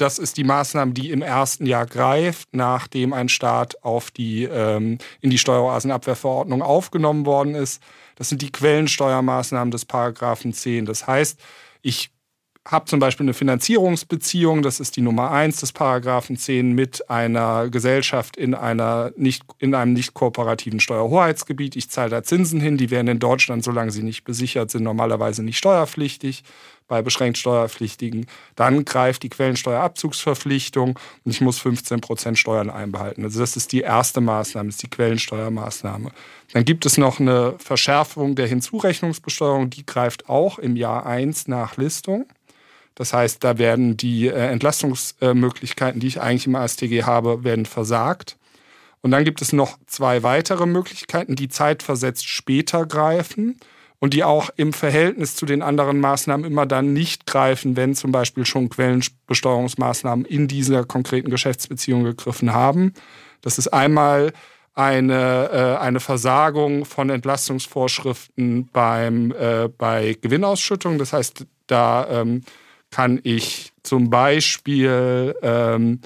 das 0.00 0.18
ist 0.18 0.36
die 0.36 0.44
Maßnahme, 0.44 0.92
die 0.92 1.10
im 1.10 1.22
ersten 1.22 1.66
Jahr 1.66 1.86
greift, 1.86 2.48
nachdem 2.52 3.12
ein 3.12 3.28
Staat 3.28 3.82
auf 3.84 4.10
die, 4.10 4.44
ähm, 4.44 4.98
in 5.20 5.30
die 5.30 5.38
Steueroasenabwehrverordnung 5.38 6.62
aufgenommen 6.62 7.26
worden 7.26 7.54
ist. 7.54 7.82
Das 8.16 8.28
sind 8.28 8.42
die 8.42 8.52
Quellensteuermaßnahmen 8.52 9.70
des 9.70 9.84
Paragraphen 9.84 10.52
10. 10.52 10.86
Das 10.86 11.06
heißt, 11.06 11.38
ich 11.82 12.10
habe 12.66 12.84
zum 12.84 13.00
Beispiel 13.00 13.24
eine 13.24 13.34
Finanzierungsbeziehung, 13.34 14.62
das 14.62 14.80
ist 14.80 14.96
die 14.96 15.00
Nummer 15.00 15.30
eins 15.30 15.60
des 15.60 15.72
Paragraphen 15.72 16.36
10, 16.36 16.72
mit 16.72 17.08
einer 17.08 17.70
Gesellschaft 17.70 18.36
in, 18.36 18.54
einer 18.54 19.12
nicht, 19.16 19.44
in 19.58 19.74
einem 19.74 19.94
nicht 19.94 20.12
kooperativen 20.12 20.78
Steuerhoheitsgebiet. 20.78 21.74
Ich 21.76 21.90
zahle 21.90 22.10
da 22.10 22.22
Zinsen 22.22 22.60
hin, 22.60 22.76
die 22.76 22.90
werden 22.90 23.08
in 23.08 23.18
Deutschland, 23.18 23.64
solange 23.64 23.90
sie 23.90 24.02
nicht 24.02 24.24
besichert 24.24 24.70
sind, 24.70 24.82
normalerweise 24.82 25.42
nicht 25.42 25.58
steuerpflichtig 25.58 26.44
bei 26.90 27.00
beschränkt 27.02 27.38
Steuerpflichtigen. 27.38 28.26
Dann 28.56 28.84
greift 28.84 29.22
die 29.22 29.28
Quellensteuerabzugsverpflichtung 29.30 30.98
und 31.24 31.30
ich 31.30 31.40
muss 31.40 31.58
15 31.60 32.00
Prozent 32.00 32.38
Steuern 32.38 32.68
einbehalten. 32.68 33.22
Also 33.24 33.38
das 33.38 33.56
ist 33.56 33.72
die 33.72 33.80
erste 33.80 34.20
Maßnahme, 34.20 34.68
ist 34.68 34.82
die 34.82 34.90
Quellensteuermaßnahme. 34.90 36.10
Dann 36.52 36.64
gibt 36.64 36.84
es 36.84 36.98
noch 36.98 37.20
eine 37.20 37.54
Verschärfung 37.58 38.34
der 38.34 38.48
Hinzurechnungsbesteuerung, 38.48 39.70
die 39.70 39.86
greift 39.86 40.28
auch 40.28 40.58
im 40.58 40.74
Jahr 40.74 41.06
1 41.06 41.46
nach 41.46 41.76
Listung. 41.76 42.26
Das 42.94 43.12
heißt, 43.12 43.42
da 43.42 43.58
werden 43.58 43.96
die 43.96 44.28
äh, 44.28 44.32
Entlastungsmöglichkeiten, 44.32 46.00
die 46.00 46.08
ich 46.08 46.20
eigentlich 46.20 46.46
im 46.46 46.56
ASTG 46.56 47.04
habe, 47.04 47.44
werden 47.44 47.66
versagt. 47.66 48.36
Und 49.02 49.12
dann 49.12 49.24
gibt 49.24 49.40
es 49.40 49.52
noch 49.52 49.78
zwei 49.86 50.22
weitere 50.22 50.66
Möglichkeiten, 50.66 51.34
die 51.34 51.48
zeitversetzt 51.48 52.28
später 52.28 52.84
greifen 52.84 53.58
und 53.98 54.14
die 54.14 54.24
auch 54.24 54.50
im 54.56 54.72
Verhältnis 54.72 55.36
zu 55.36 55.46
den 55.46 55.62
anderen 55.62 56.00
Maßnahmen 56.00 56.44
immer 56.44 56.66
dann 56.66 56.92
nicht 56.92 57.26
greifen, 57.26 57.76
wenn 57.76 57.94
zum 57.94 58.12
Beispiel 58.12 58.44
schon 58.44 58.68
Quellenbesteuerungsmaßnahmen 58.68 60.24
in 60.24 60.48
dieser 60.48 60.84
konkreten 60.84 61.30
Geschäftsbeziehung 61.30 62.04
gegriffen 62.04 62.52
haben. 62.52 62.94
Das 63.42 63.58
ist 63.58 63.68
einmal 63.68 64.32
eine, 64.74 65.50
äh, 65.52 65.82
eine 65.82 66.00
Versagung 66.00 66.84
von 66.86 67.10
Entlastungsvorschriften 67.10 68.68
beim, 68.72 69.32
äh, 69.32 69.68
bei 69.68 70.16
Gewinnausschüttung. 70.20 70.98
Das 70.98 71.12
heißt, 71.12 71.46
da 71.66 72.06
ähm, 72.10 72.42
kann 72.90 73.20
ich 73.22 73.72
zum 73.82 74.10
Beispiel 74.10 75.34
ähm, 75.42 76.00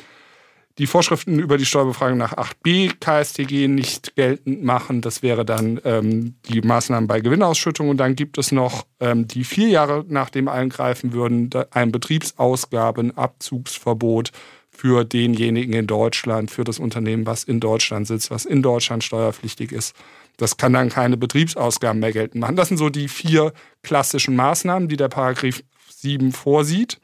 die 0.79 0.87
Vorschriften 0.89 1.39
über 1.39 1.57
die 1.57 1.67
Steuerbefragung 1.67 2.19
nach 2.19 2.33
8b 2.33 2.95
KSTG 2.99 3.69
nicht 3.69 4.17
geltend 4.17 4.65
machen. 4.65 5.03
Das 5.03 5.23
wäre 5.23 5.45
dann 5.45 5.81
ähm, 5.85 6.35
die 6.49 6.63
Maßnahmen 6.63 7.07
bei 7.07 7.21
Gewinnausschüttung. 7.21 7.91
Und 7.91 7.99
dann 7.99 8.17
gibt 8.17 8.39
es 8.39 8.51
noch 8.51 8.85
ähm, 8.99 9.29
die 9.29 9.45
vier 9.45 9.69
Jahre 9.69 10.05
nach 10.09 10.31
dem 10.31 10.49
Eingreifen 10.49 11.13
würden 11.13 11.51
ein 11.71 11.93
Betriebsausgabenabzugsverbot 11.93 14.33
für 14.71 15.05
denjenigen 15.05 15.75
in 15.75 15.87
Deutschland, 15.87 16.51
für 16.51 16.65
das 16.65 16.81
Unternehmen, 16.81 17.27
was 17.27 17.45
in 17.45 17.61
Deutschland 17.61 18.09
sitzt, 18.09 18.33
was 18.33 18.45
in 18.45 18.61
Deutschland 18.61 19.05
steuerpflichtig 19.05 19.71
ist. 19.71 19.95
Das 20.37 20.57
kann 20.57 20.73
dann 20.73 20.89
keine 20.89 21.17
Betriebsausgaben 21.17 22.01
mehr 22.01 22.13
geltend 22.13 22.41
machen. 22.41 22.57
Das 22.57 22.67
sind 22.67 22.79
so 22.79 22.91
die 22.91 23.07
vier 23.07 23.53
klassischen 23.85 24.35
Maßnahmen, 24.35 24.89
die 24.89 24.97
der 24.97 25.09
Paragraph 25.09 25.63
7 26.05 26.33
vorsieht. 26.33 27.01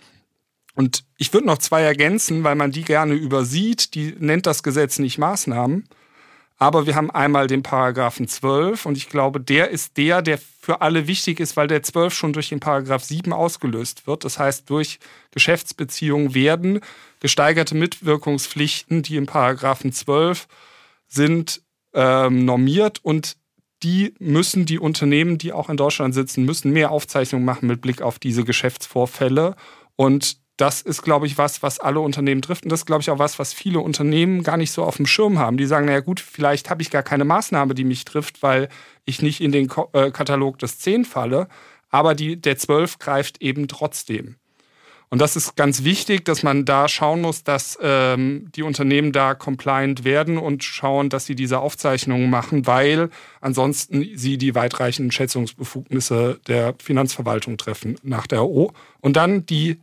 Und 0.74 1.05
ich 1.16 1.32
würde 1.32 1.46
noch 1.46 1.59
zwei 1.59 1.82
ergänzen, 1.82 2.44
weil 2.44 2.55
man 2.55 2.70
die 2.70 2.84
gerne 2.84 3.14
übersieht. 3.14 3.94
Die 3.94 4.14
nennt 4.18 4.46
das 4.46 4.62
Gesetz 4.62 4.98
nicht 4.98 5.18
Maßnahmen. 5.18 5.88
Aber 6.59 6.86
wir 6.86 6.94
haben 6.94 7.11
einmal 7.11 7.46
den 7.46 7.62
Paragraphen 7.62 8.28
12 8.28 8.84
und 8.84 8.98
ich 8.98 9.09
glaube, 9.09 9.40
der 9.40 9.70
ist 9.70 9.96
der, 9.96 10.20
der 10.20 10.38
für 10.38 10.82
alle 10.82 11.07
wichtig 11.07 11.40
ist, 11.40 11.57
weil 11.57 11.68
der 11.68 11.82
12 11.82 12.12
schon 12.12 12.34
durch 12.34 12.51
den 12.51 12.61
Paragraph 12.61 13.03
7 13.03 13.32
ausgelöst 13.32 14.07
wird. 14.07 14.26
Das 14.26 14.38
heißt, 14.38 14.68
durch 14.68 14.98
Geschäftsbeziehungen 15.30 16.34
werden 16.34 16.80
gesteigerte 17.18 17.74
Mitwirkungspflichten, 17.74 19.03
die 19.03 19.16
im 19.16 19.24
Paragraphen 19.24 19.90
12 19.90 20.48
sind, 21.09 21.62
ähm, 21.94 22.44
normiert 22.44 23.01
und 23.03 23.38
die 23.82 24.14
müssen 24.18 24.66
die 24.66 24.78
Unternehmen, 24.78 25.38
die 25.38 25.52
auch 25.52 25.68
in 25.68 25.76
Deutschland 25.76 26.14
sitzen, 26.14 26.44
müssen 26.44 26.72
mehr 26.72 26.90
Aufzeichnungen 26.90 27.44
machen 27.44 27.66
mit 27.66 27.80
Blick 27.80 28.02
auf 28.02 28.18
diese 28.18 28.44
Geschäftsvorfälle. 28.44 29.56
Und 29.96 30.38
das 30.60 30.82
ist, 30.82 31.02
glaube 31.02 31.26
ich, 31.26 31.38
was, 31.38 31.62
was 31.62 31.80
alle 31.80 32.00
Unternehmen 32.00 32.42
trifft. 32.42 32.64
Und 32.64 32.70
das 32.70 32.80
ist, 32.80 32.86
glaube 32.86 33.00
ich, 33.00 33.10
auch 33.10 33.18
was, 33.18 33.38
was 33.38 33.54
viele 33.54 33.80
Unternehmen 33.80 34.42
gar 34.42 34.58
nicht 34.58 34.72
so 34.72 34.84
auf 34.84 34.96
dem 34.96 35.06
Schirm 35.06 35.38
haben. 35.38 35.56
Die 35.56 35.64
sagen, 35.64 35.86
naja 35.86 36.00
gut, 36.00 36.20
vielleicht 36.20 36.68
habe 36.68 36.82
ich 36.82 36.90
gar 36.90 37.02
keine 37.02 37.24
Maßnahme, 37.24 37.74
die 37.74 37.84
mich 37.84 38.04
trifft, 38.04 38.42
weil 38.42 38.68
ich 39.06 39.22
nicht 39.22 39.40
in 39.40 39.52
den 39.52 39.70
äh, 39.92 40.10
Katalog 40.10 40.58
des 40.58 40.78
10 40.78 41.06
falle. 41.06 41.48
Aber 41.88 42.14
die, 42.14 42.40
der 42.40 42.58
12 42.58 42.98
greift 42.98 43.40
eben 43.40 43.68
trotzdem. 43.68 44.36
Und 45.11 45.20
das 45.20 45.34
ist 45.34 45.56
ganz 45.56 45.82
wichtig, 45.82 46.24
dass 46.24 46.42
man 46.44 46.64
da 46.64 46.86
schauen 46.86 47.20
muss, 47.20 47.42
dass 47.42 47.76
ähm, 47.82 48.48
die 48.54 48.62
Unternehmen 48.62 49.11
da 49.12 49.34
compliant 49.34 50.04
werden 50.04 50.38
und 50.38 50.62
schauen, 50.62 51.08
dass 51.08 51.26
sie 51.26 51.34
diese 51.34 51.58
Aufzeichnungen 51.58 52.30
machen, 52.30 52.66
weil 52.66 53.11
ansonsten 53.40 54.06
sie 54.14 54.38
die 54.38 54.54
weitreichenden 54.54 55.11
Schätzungsbefugnisse 55.11 56.40
der 56.46 56.74
Finanzverwaltung 56.80 57.58
treffen 57.58 57.96
nach 58.04 58.28
der 58.28 58.44
O. 58.44 58.72
Und 59.00 59.16
dann 59.16 59.44
die 59.46 59.80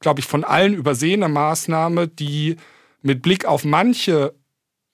glaube 0.00 0.20
ich, 0.20 0.26
von 0.26 0.44
allen 0.44 0.74
übersehene 0.74 1.28
Maßnahme, 1.28 2.08
die 2.08 2.56
mit 3.02 3.22
Blick 3.22 3.44
auf 3.44 3.64
manche 3.64 4.34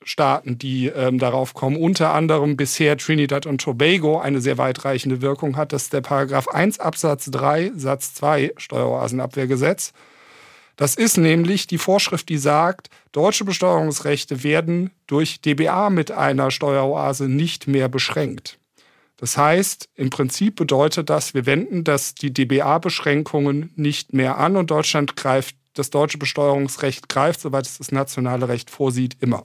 Staaten, 0.04 0.58
die 0.58 0.86
ähm, 0.86 1.18
darauf 1.18 1.54
kommen, 1.54 1.76
unter 1.76 2.12
anderem 2.12 2.56
bisher 2.56 2.96
Trinidad 2.96 3.46
und 3.46 3.60
Tobago, 3.60 4.18
eine 4.20 4.40
sehr 4.40 4.58
weitreichende 4.58 5.22
Wirkung 5.22 5.56
hat, 5.56 5.72
das 5.72 5.84
ist 5.84 5.92
der 5.92 6.00
Paragraph 6.00 6.48
1 6.48 6.80
Absatz 6.80 7.30
3 7.30 7.72
Satz 7.76 8.14
2 8.14 8.52
Steueroasenabwehrgesetz. 8.56 9.92
Das 10.76 10.94
ist 10.94 11.18
nämlich 11.18 11.66
die 11.66 11.78
Vorschrift, 11.78 12.28
die 12.28 12.38
sagt, 12.38 12.88
deutsche 13.12 13.44
Besteuerungsrechte 13.44 14.42
werden 14.42 14.90
durch 15.06 15.40
DBA 15.40 15.90
mit 15.90 16.10
einer 16.10 16.50
Steueroase 16.50 17.28
nicht 17.28 17.68
mehr 17.68 17.88
beschränkt. 17.88 18.58
Das 19.16 19.36
heißt, 19.36 19.88
im 19.94 20.10
Prinzip 20.10 20.56
bedeutet 20.56 21.08
das, 21.08 21.34
wir 21.34 21.46
wenden 21.46 21.84
das, 21.84 22.16
die 22.16 22.32
DBA-Beschränkungen 22.32 23.70
nicht 23.76 24.12
mehr 24.12 24.38
an 24.38 24.56
und 24.56 24.70
Deutschland 24.72 25.14
greift, 25.14 25.54
das 25.74 25.90
deutsche 25.90 26.18
Besteuerungsrecht 26.18 27.08
greift, 27.08 27.40
soweit 27.40 27.66
es 27.66 27.78
das 27.78 27.92
nationale 27.92 28.48
Recht 28.48 28.68
vorsieht, 28.68 29.16
immer. 29.20 29.44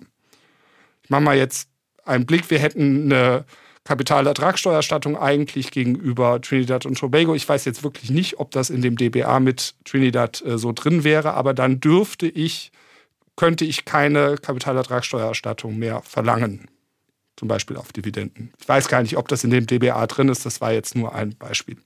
Ich 1.07 1.09
mache 1.09 1.21
mal 1.21 1.37
jetzt 1.37 1.69
einen 2.03 2.25
Blick. 2.25 2.49
Wir 2.51 2.59
hätten 2.59 3.05
eine 3.05 3.45
Kapitalertragssteuerstattung 3.85 5.17
eigentlich 5.17 5.71
gegenüber 5.71 6.41
Trinidad 6.41 6.85
und 6.85 6.97
Tobago. 6.97 7.33
Ich 7.33 7.47
weiß 7.47 7.63
jetzt 7.63 7.81
wirklich 7.81 8.09
nicht, 8.09 8.39
ob 8.39 8.51
das 8.51 8.69
in 8.69 8.81
dem 8.81 8.97
DBA 8.97 9.39
mit 9.39 9.75
Trinidad 9.85 10.43
äh, 10.45 10.57
so 10.57 10.73
drin 10.73 11.05
wäre, 11.05 11.33
aber 11.33 11.53
dann 11.53 11.79
dürfte 11.79 12.27
ich, 12.27 12.73
könnte 13.37 13.63
ich 13.63 13.85
keine 13.85 14.35
Kapitalertragssteuererstattung 14.35 15.77
mehr 15.77 16.01
verlangen 16.01 16.67
zum 17.37 17.47
Beispiel 17.47 17.77
auf 17.77 17.93
Dividenden. 17.93 18.51
Ich 18.59 18.67
weiß 18.67 18.89
gar 18.89 19.01
nicht, 19.01 19.15
ob 19.15 19.29
das 19.29 19.45
in 19.45 19.51
dem 19.51 19.65
DBA 19.65 20.05
drin 20.07 20.27
ist, 20.27 20.45
das 20.45 20.59
war 20.59 20.73
jetzt 20.73 20.93
nur 20.93 21.15
ein 21.15 21.37
Beispiel. 21.37 21.77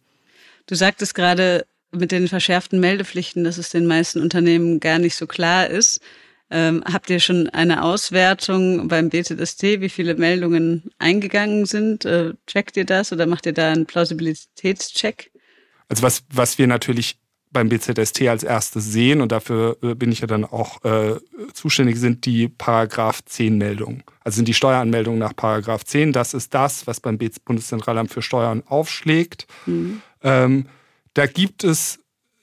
Du 0.65 0.73
sagtest 0.73 1.13
gerade 1.13 1.67
mit 1.91 2.11
den 2.11 2.27
verschärften 2.27 2.79
Meldepflichten, 2.79 3.43
dass 3.43 3.59
es 3.59 3.69
den 3.69 3.85
meisten 3.85 4.19
Unternehmen 4.19 4.79
gar 4.79 4.97
nicht 4.97 5.15
so 5.15 5.27
klar 5.27 5.67
ist. 5.67 6.01
Ähm, 6.51 6.83
habt 6.85 7.09
ihr 7.09 7.21
schon 7.21 7.47
eine 7.49 7.81
Auswertung 7.81 8.89
beim 8.89 9.09
BZST, 9.09 9.63
wie 9.79 9.89
viele 9.89 10.15
Meldungen 10.15 10.91
eingegangen 10.99 11.65
sind? 11.65 12.03
Äh, 12.03 12.33
checkt 12.45 12.75
ihr 12.75 12.85
das 12.85 13.13
oder 13.13 13.25
macht 13.25 13.45
ihr 13.45 13.53
da 13.53 13.71
einen 13.71 13.85
Plausibilitätscheck? 13.85 15.31
Also 15.87 16.03
was, 16.03 16.23
was 16.29 16.57
wir 16.57 16.67
natürlich 16.67 17.17
beim 17.51 17.69
BZST 17.69 18.21
als 18.27 18.43
erstes 18.43 18.85
sehen, 18.85 19.21
und 19.21 19.31
dafür 19.31 19.77
äh, 19.81 19.93
bin 19.93 20.11
ich 20.11 20.21
ja 20.21 20.27
dann 20.27 20.45
auch 20.45 20.83
äh, 20.83 21.19
zuständig, 21.53 21.97
sind 21.97 22.25
die 22.25 22.47
Paragraph 22.47 23.23
10 23.25 23.57
Meldungen. 23.57 24.03
Also 24.23 24.37
sind 24.37 24.47
die 24.47 24.53
Steueranmeldungen 24.53 25.19
nach 25.19 25.35
Paragraph 25.35 25.83
10. 25.83 26.13
Das 26.13 26.33
ist 26.33 26.53
das, 26.53 26.87
was 26.87 26.99
beim 26.99 27.17
Bundeszentralamt 27.17 28.11
für 28.11 28.21
Steuern 28.21 28.63
aufschlägt. 28.65 29.47
Mhm. 29.65 30.01
Ähm, 30.21 30.65
da 31.13 31.25
gibt 31.27 31.63
es 31.63 31.99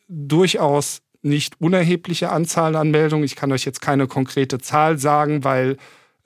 durchaus 0.09 1.01
nicht 1.23 1.61
unerhebliche 1.61 2.31
Anzahl 2.31 2.77
an 2.77 2.91
Meldungen. 2.91 3.25
Ich 3.25 3.37
kann 3.37 3.53
euch 3.53 3.65
jetzt 3.65 3.81
keine 3.81 4.07
konkrete 4.07 4.59
Zahl 4.59 4.99
sagen, 4.99 5.45
weil 5.45 5.77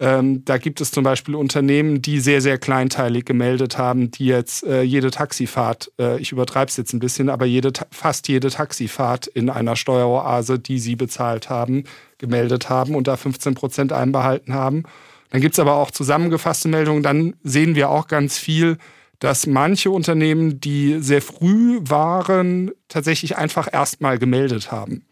ähm, 0.03 0.45
da 0.45 0.59
gibt 0.59 0.81
es 0.81 0.91
zum 0.91 1.05
Beispiel 1.05 1.37
Unternehmen, 1.37 2.03
die 2.03 2.19
sehr, 2.19 2.41
sehr 2.41 2.59
kleinteilig 2.59 3.25
gemeldet 3.25 3.79
haben, 3.79 4.11
die 4.11 4.27
jetzt 4.27 4.65
äh, 4.65 4.83
jede 4.83 5.13
Taxifahrt, 5.13 5.93
äh, 5.97 6.19
ich 6.21 6.33
übertreibe 6.33 6.69
es 6.69 6.77
jetzt 6.77 6.93
ein 6.93 6.99
bisschen, 6.99 7.29
aber 7.29 7.47
jede, 7.47 7.73
fast 7.93 8.27
jede 8.27 8.51
Taxifahrt 8.51 9.29
in 9.29 9.49
einer 9.49 9.77
Steueroase, 9.77 10.59
die 10.59 10.81
sie 10.81 10.97
bezahlt 10.97 11.51
haben, 11.51 11.85
gemeldet 12.19 12.69
haben 12.69 12.97
und 12.97 13.07
da 13.07 13.17
15 13.17 13.55
Prozent 13.55 13.93
einbehalten 13.93 14.55
haben. 14.55 14.83
Dann 15.31 15.41
gibt 15.41 15.55
es 15.55 15.61
aber 15.61 15.77
auch 15.77 15.93
zusammengefasste 15.93 16.69
Meldungen. 16.69 17.05
Dann 17.05 17.35
sehen 17.45 17.77
wir 17.77 17.89
auch 17.89 18.09
ganz 18.09 18.39
viel, 18.39 18.79
dass 19.23 19.47
manche 19.47 19.93
Unternehmen, 19.93 20.59
die 20.59 21.01
sehr 21.01 21.23
früh 21.23 21.79
waren, 21.83 22.73
tatsächlich 22.89 23.37
einfach 23.37 23.73
erstmal 23.73 24.19
gemeldet 24.19 24.73
haben. 24.73 25.07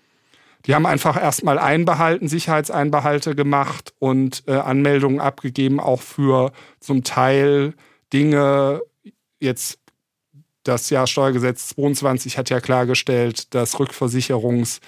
Die 0.67 0.75
haben 0.75 0.85
einfach 0.85 1.17
erstmal 1.17 1.61
einbehalten, 1.61 2.27
Sicherheitseinbehalte 2.27 3.37
gemacht 3.37 3.95
und 4.01 4.43
äh, 4.49 4.55
Anmeldungen 4.55 5.21
abgegeben, 5.21 5.79
auch 5.79 6.03
für 6.03 6.51
zum 6.81 7.05
Teil 7.05 7.75
Dinge, 8.13 8.81
jetzt 9.39 9.79
das 10.65 10.91
Jahr 10.91 11.07
Steuergesetz 11.07 11.69
22 11.69 12.37
hat 12.37 12.51
ja 12.51 12.59
klargestellt, 12.59 13.55
dass 13.55 13.79
Rückversicherungs, 13.79 14.81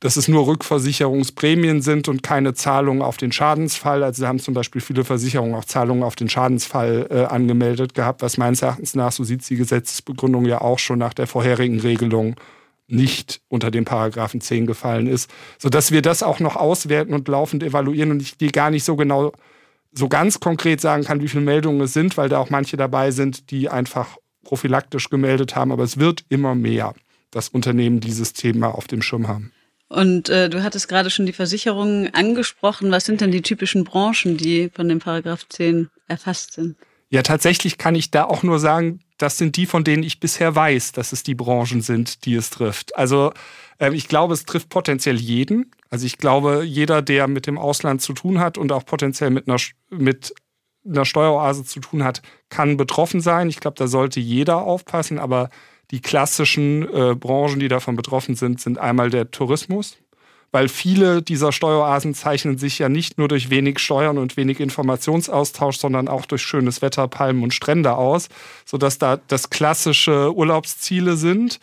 dass 0.00 0.16
es 0.16 0.28
nur 0.28 0.46
Rückversicherungsprämien 0.46 1.82
sind 1.82 2.08
und 2.08 2.22
keine 2.22 2.54
Zahlungen 2.54 3.02
auf 3.02 3.18
den 3.18 3.32
Schadensfall. 3.32 4.02
Also 4.02 4.26
haben 4.26 4.40
zum 4.40 4.54
Beispiel 4.54 4.80
viele 4.80 5.04
Versicherungen 5.04 5.54
auch 5.54 5.66
Zahlungen 5.66 6.02
auf 6.02 6.16
den 6.16 6.30
Schadensfall 6.30 7.06
äh, 7.10 7.24
angemeldet 7.24 7.94
gehabt, 7.94 8.22
was 8.22 8.38
meines 8.38 8.62
Erachtens 8.62 8.94
nach, 8.94 9.12
so 9.12 9.24
sieht 9.24 9.48
die 9.48 9.56
Gesetzesbegründung 9.56 10.46
ja 10.46 10.62
auch 10.62 10.78
schon 10.78 10.98
nach 10.98 11.12
der 11.12 11.26
vorherigen 11.26 11.80
Regelung 11.80 12.36
nicht 12.88 13.40
unter 13.48 13.70
den 13.70 13.84
Paragraphen 13.84 14.40
10 14.40 14.66
gefallen 14.66 15.06
ist, 15.06 15.30
sodass 15.58 15.92
wir 15.92 16.02
das 16.02 16.22
auch 16.22 16.40
noch 16.40 16.56
auswerten 16.56 17.14
und 17.14 17.28
laufend 17.28 17.62
evaluieren 17.62 18.10
und 18.10 18.22
ich 18.22 18.36
dir 18.36 18.50
gar 18.50 18.70
nicht 18.70 18.84
so 18.84 18.96
genau, 18.96 19.32
so 19.92 20.08
ganz 20.08 20.40
konkret 20.40 20.80
sagen 20.80 21.04
kann, 21.04 21.20
wie 21.20 21.28
viele 21.28 21.44
Meldungen 21.44 21.80
es 21.82 21.92
sind, 21.92 22.16
weil 22.16 22.28
da 22.28 22.38
auch 22.38 22.50
manche 22.50 22.76
dabei 22.76 23.10
sind, 23.10 23.50
die 23.50 23.68
einfach 23.68 24.16
prophylaktisch 24.44 25.10
gemeldet 25.10 25.54
haben, 25.54 25.70
aber 25.70 25.84
es 25.84 25.98
wird 25.98 26.24
immer 26.30 26.54
mehr, 26.54 26.94
dass 27.30 27.48
Unternehmen 27.48 28.00
dieses 28.00 28.32
Thema 28.32 28.74
auf 28.74 28.88
dem 28.88 29.02
Schirm 29.02 29.28
haben. 29.28 29.52
Und 29.90 30.28
äh, 30.28 30.48
du 30.48 30.62
hattest 30.62 30.88
gerade 30.88 31.10
schon 31.10 31.26
die 31.26 31.32
Versicherungen 31.32 32.14
angesprochen. 32.14 32.92
Was 32.92 33.06
sind 33.06 33.20
denn 33.20 33.32
die 33.32 33.42
typischen 33.42 33.82
Branchen, 33.82 34.36
die 34.36 34.70
von 34.72 34.88
dem 34.88 35.00
Paragraph 35.00 35.48
10 35.48 35.90
erfasst 36.06 36.52
sind? 36.52 36.76
Ja, 37.08 37.22
tatsächlich 37.22 37.76
kann 37.76 37.96
ich 37.96 38.12
da 38.12 38.24
auch 38.24 38.44
nur 38.44 38.60
sagen, 38.60 39.00
das 39.18 39.36
sind 39.36 39.56
die, 39.56 39.66
von 39.66 39.82
denen 39.82 40.04
ich 40.04 40.20
bisher 40.20 40.54
weiß, 40.54 40.92
dass 40.92 41.10
es 41.10 41.24
die 41.24 41.34
Branchen 41.34 41.82
sind, 41.82 42.24
die 42.24 42.36
es 42.36 42.50
trifft. 42.50 42.96
Also 42.96 43.32
äh, 43.78 43.92
ich 43.92 44.06
glaube, 44.06 44.32
es 44.32 44.44
trifft 44.44 44.68
potenziell 44.68 45.16
jeden. 45.16 45.72
Also 45.90 46.06
ich 46.06 46.18
glaube, 46.18 46.62
jeder, 46.64 47.02
der 47.02 47.26
mit 47.26 47.48
dem 47.48 47.58
Ausland 47.58 48.00
zu 48.00 48.12
tun 48.12 48.38
hat 48.38 48.58
und 48.58 48.70
auch 48.70 48.86
potenziell 48.86 49.30
mit 49.30 49.48
einer, 49.48 49.58
mit 49.90 50.32
einer 50.86 51.04
Steueroase 51.04 51.64
zu 51.64 51.80
tun 51.80 52.04
hat, 52.04 52.22
kann 52.48 52.76
betroffen 52.76 53.20
sein. 53.20 53.48
Ich 53.48 53.58
glaube, 53.58 53.76
da 53.76 53.88
sollte 53.88 54.20
jeder 54.20 54.58
aufpassen. 54.58 55.18
Aber 55.18 55.50
die 55.90 56.00
klassischen 56.00 56.82
äh, 56.82 57.14
Branchen, 57.14 57.60
die 57.60 57.68
davon 57.68 57.96
betroffen 57.96 58.34
sind, 58.34 58.60
sind 58.60 58.78
einmal 58.78 59.10
der 59.10 59.30
Tourismus, 59.30 59.96
weil 60.52 60.68
viele 60.68 61.22
dieser 61.22 61.52
Steueroasen 61.52 62.14
zeichnen 62.14 62.58
sich 62.58 62.78
ja 62.78 62.88
nicht 62.88 63.18
nur 63.18 63.28
durch 63.28 63.50
wenig 63.50 63.78
Steuern 63.78 64.18
und 64.18 64.36
wenig 64.36 64.60
Informationsaustausch, 64.60 65.78
sondern 65.78 66.08
auch 66.08 66.26
durch 66.26 66.42
schönes 66.42 66.82
Wetter, 66.82 67.08
Palmen 67.08 67.42
und 67.42 67.54
Strände 67.54 67.94
aus, 67.94 68.28
sodass 68.64 68.98
da 68.98 69.18
das 69.28 69.50
klassische 69.50 70.34
Urlaubsziele 70.34 71.16
sind. 71.16 71.60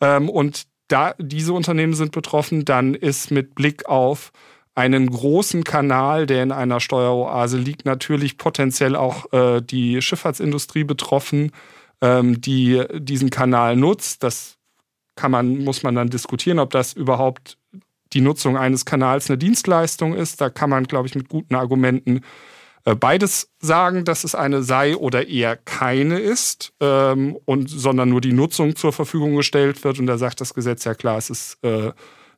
Ähm, 0.00 0.28
und 0.28 0.64
da 0.88 1.14
diese 1.18 1.52
Unternehmen 1.52 1.94
sind 1.94 2.12
betroffen, 2.12 2.64
dann 2.64 2.94
ist 2.94 3.30
mit 3.30 3.54
Blick 3.56 3.86
auf 3.86 4.30
einen 4.76 5.10
großen 5.10 5.64
Kanal, 5.64 6.26
der 6.26 6.42
in 6.42 6.52
einer 6.52 6.80
Steueroase 6.80 7.56
liegt, 7.56 7.86
natürlich 7.86 8.36
potenziell 8.36 8.94
auch 8.94 9.32
äh, 9.32 9.62
die 9.62 10.02
Schifffahrtsindustrie 10.02 10.84
betroffen, 10.84 11.50
ähm, 12.00 12.40
die 12.40 12.84
diesen 12.94 13.30
Kanal 13.30 13.76
nutzt. 13.76 14.22
Das 14.22 14.56
kann 15.14 15.30
man, 15.30 15.64
muss 15.64 15.82
man 15.82 15.94
dann 15.94 16.10
diskutieren, 16.10 16.58
ob 16.58 16.70
das 16.70 16.92
überhaupt 16.92 17.58
die 18.12 18.20
Nutzung 18.20 18.56
eines 18.56 18.84
Kanals 18.84 19.28
eine 19.28 19.38
Dienstleistung 19.38 20.14
ist. 20.14 20.40
Da 20.40 20.50
kann 20.50 20.70
man, 20.70 20.84
glaube 20.84 21.08
ich, 21.08 21.14
mit 21.14 21.28
guten 21.28 21.54
Argumenten 21.54 22.20
äh, 22.84 22.94
beides 22.94 23.50
sagen, 23.58 24.04
dass 24.04 24.24
es 24.24 24.34
eine 24.34 24.62
sei 24.62 24.96
oder 24.96 25.26
eher 25.26 25.56
keine 25.56 26.20
ist, 26.20 26.72
ähm, 26.80 27.36
und, 27.44 27.68
sondern 27.68 28.08
nur 28.08 28.20
die 28.20 28.32
Nutzung 28.32 28.76
zur 28.76 28.92
Verfügung 28.92 29.34
gestellt 29.34 29.82
wird. 29.82 29.98
Und 29.98 30.06
da 30.06 30.18
sagt 30.18 30.40
das 30.40 30.54
Gesetz 30.54 30.84
ja 30.84 30.94
klar, 30.94 31.18
es 31.18 31.28
ist 31.28 31.58
äh, 31.62 31.92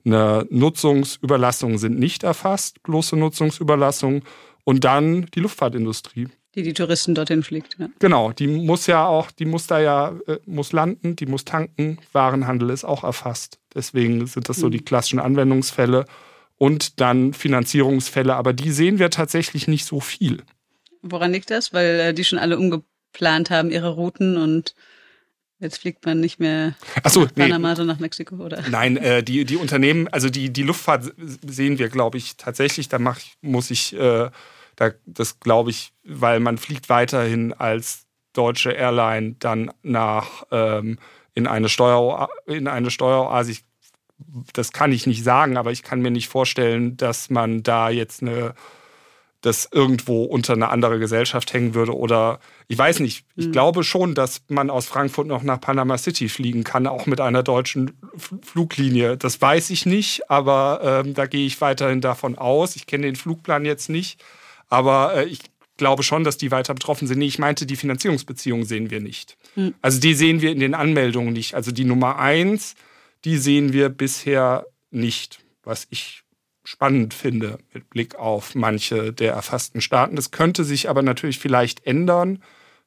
eine 0.04 0.46
Nutzungsüberlassung 0.48 1.76
sind 1.76 1.98
nicht 1.98 2.22
erfasst, 2.22 2.82
bloße 2.82 3.16
Nutzungsüberlassung. 3.16 4.22
Und 4.64 4.84
dann 4.84 5.26
die 5.34 5.40
Luftfahrtindustrie. 5.40 6.28
Die 6.58 6.64
die 6.64 6.72
Touristen 6.72 7.14
dorthin 7.14 7.44
fliegt. 7.44 7.76
Ja. 7.78 7.88
Genau, 8.00 8.32
die 8.32 8.48
muss 8.48 8.88
ja 8.88 9.06
auch, 9.06 9.30
die 9.30 9.44
muss 9.44 9.68
da 9.68 9.78
ja, 9.78 10.16
äh, 10.26 10.38
muss 10.44 10.72
landen, 10.72 11.14
die 11.14 11.26
muss 11.26 11.44
tanken. 11.44 11.98
Warenhandel 12.10 12.70
ist 12.70 12.82
auch 12.82 13.04
erfasst. 13.04 13.60
Deswegen 13.76 14.26
sind 14.26 14.48
das 14.48 14.56
so 14.56 14.68
die 14.68 14.78
mhm. 14.78 14.84
klassischen 14.84 15.20
Anwendungsfälle. 15.20 16.04
Und 16.56 17.00
dann 17.00 17.32
Finanzierungsfälle, 17.32 18.34
aber 18.34 18.52
die 18.52 18.72
sehen 18.72 18.98
wir 18.98 19.10
tatsächlich 19.10 19.68
nicht 19.68 19.84
so 19.84 20.00
viel. 20.00 20.42
Woran 21.02 21.30
liegt 21.30 21.52
das? 21.52 21.72
Weil 21.72 22.00
äh, 22.00 22.12
die 22.12 22.24
schon 22.24 22.40
alle 22.40 22.58
umgeplant 22.58 23.50
haben, 23.50 23.70
ihre 23.70 23.90
Routen 23.90 24.36
und 24.36 24.74
Jetzt 25.60 25.78
fliegt 25.78 26.06
man 26.06 26.20
nicht 26.20 26.38
mehr 26.38 26.76
so, 27.08 27.22
nach 27.22 27.34
Panama, 27.34 27.70
nee. 27.70 27.74
sondern 27.74 27.96
nach 27.96 28.00
Mexiko, 28.00 28.36
oder? 28.36 28.62
Nein, 28.70 28.96
äh, 28.96 29.24
die, 29.24 29.44
die 29.44 29.56
Unternehmen, 29.56 30.06
also 30.06 30.30
die, 30.30 30.52
die 30.52 30.62
Luftfahrt 30.62 31.12
sehen 31.44 31.80
wir, 31.80 31.88
glaube 31.88 32.16
ich, 32.16 32.36
tatsächlich. 32.36 32.88
Da 32.88 33.00
mach, 33.00 33.18
muss 33.40 33.72
ich, 33.72 33.92
äh, 33.92 34.30
da, 34.78 34.92
das 35.06 35.40
glaube 35.40 35.70
ich, 35.70 35.92
weil 36.04 36.38
man 36.38 36.56
fliegt 36.56 36.88
weiterhin 36.88 37.52
als 37.52 38.06
deutsche 38.32 38.70
Airline 38.70 39.34
dann 39.40 39.72
nach 39.82 40.44
ähm, 40.52 40.98
in 41.34 41.48
eine 41.48 41.68
Steuer 41.68 42.28
in 42.46 42.68
eine 42.68 42.92
Steueroase. 42.92 43.56
Das 44.52 44.72
kann 44.72 44.92
ich 44.92 45.08
nicht 45.08 45.24
sagen, 45.24 45.56
aber 45.56 45.72
ich 45.72 45.82
kann 45.82 46.00
mir 46.00 46.12
nicht 46.12 46.28
vorstellen, 46.28 46.96
dass 46.96 47.28
man 47.28 47.64
da 47.64 47.90
jetzt 47.90 48.22
eine 48.22 48.54
das 49.40 49.68
irgendwo 49.70 50.24
unter 50.24 50.54
eine 50.54 50.68
andere 50.68 50.98
Gesellschaft 50.98 51.52
hängen 51.52 51.74
würde 51.74 51.96
oder 51.96 52.40
ich 52.66 52.76
weiß 52.76 53.00
nicht. 53.00 53.24
Ich 53.36 53.46
mhm. 53.46 53.52
glaube 53.52 53.84
schon, 53.84 54.14
dass 54.14 54.42
man 54.48 54.68
aus 54.68 54.86
Frankfurt 54.86 55.28
noch 55.28 55.44
nach 55.44 55.60
Panama 55.60 55.96
City 55.96 56.28
fliegen 56.28 56.64
kann, 56.64 56.88
auch 56.88 57.06
mit 57.06 57.20
einer 57.20 57.44
deutschen 57.44 57.92
Fluglinie. 58.16 59.16
Das 59.16 59.40
weiß 59.40 59.70
ich 59.70 59.86
nicht, 59.86 60.28
aber 60.28 60.80
ähm, 60.82 61.14
da 61.14 61.26
gehe 61.26 61.46
ich 61.46 61.60
weiterhin 61.60 62.00
davon 62.00 62.36
aus. 62.36 62.74
Ich 62.74 62.86
kenne 62.86 63.06
den 63.06 63.14
Flugplan 63.14 63.64
jetzt 63.64 63.88
nicht, 63.88 64.20
aber 64.68 65.14
äh, 65.14 65.24
ich 65.24 65.40
glaube 65.76 66.02
schon, 66.02 66.24
dass 66.24 66.36
die 66.36 66.50
weiter 66.50 66.74
betroffen 66.74 67.06
sind. 67.06 67.18
Nee, 67.18 67.26
ich 67.26 67.38
meinte, 67.38 67.64
die 67.64 67.76
Finanzierungsbeziehungen 67.76 68.66
sehen 68.66 68.90
wir 68.90 69.00
nicht. 69.00 69.38
Mhm. 69.54 69.74
Also 69.80 70.00
die 70.00 70.14
sehen 70.14 70.42
wir 70.42 70.50
in 70.50 70.60
den 70.60 70.74
Anmeldungen 70.74 71.32
nicht. 71.32 71.54
Also 71.54 71.70
die 71.70 71.84
Nummer 71.84 72.18
eins, 72.18 72.74
die 73.24 73.38
sehen 73.38 73.72
wir 73.72 73.88
bisher 73.88 74.66
nicht, 74.90 75.40
was 75.62 75.86
ich 75.90 76.24
spannend 76.64 77.14
finde 77.14 77.58
mit 77.72 77.88
Blick 77.88 78.16
auf 78.16 78.54
manche 78.54 79.12
der 79.12 79.32
erfassten 79.32 79.80
Staaten. 79.80 80.16
Das 80.16 80.30
könnte 80.30 80.64
sich 80.64 80.90
aber 80.90 81.00
natürlich 81.02 81.38
vielleicht 81.38 81.86
ändern, 81.86 82.42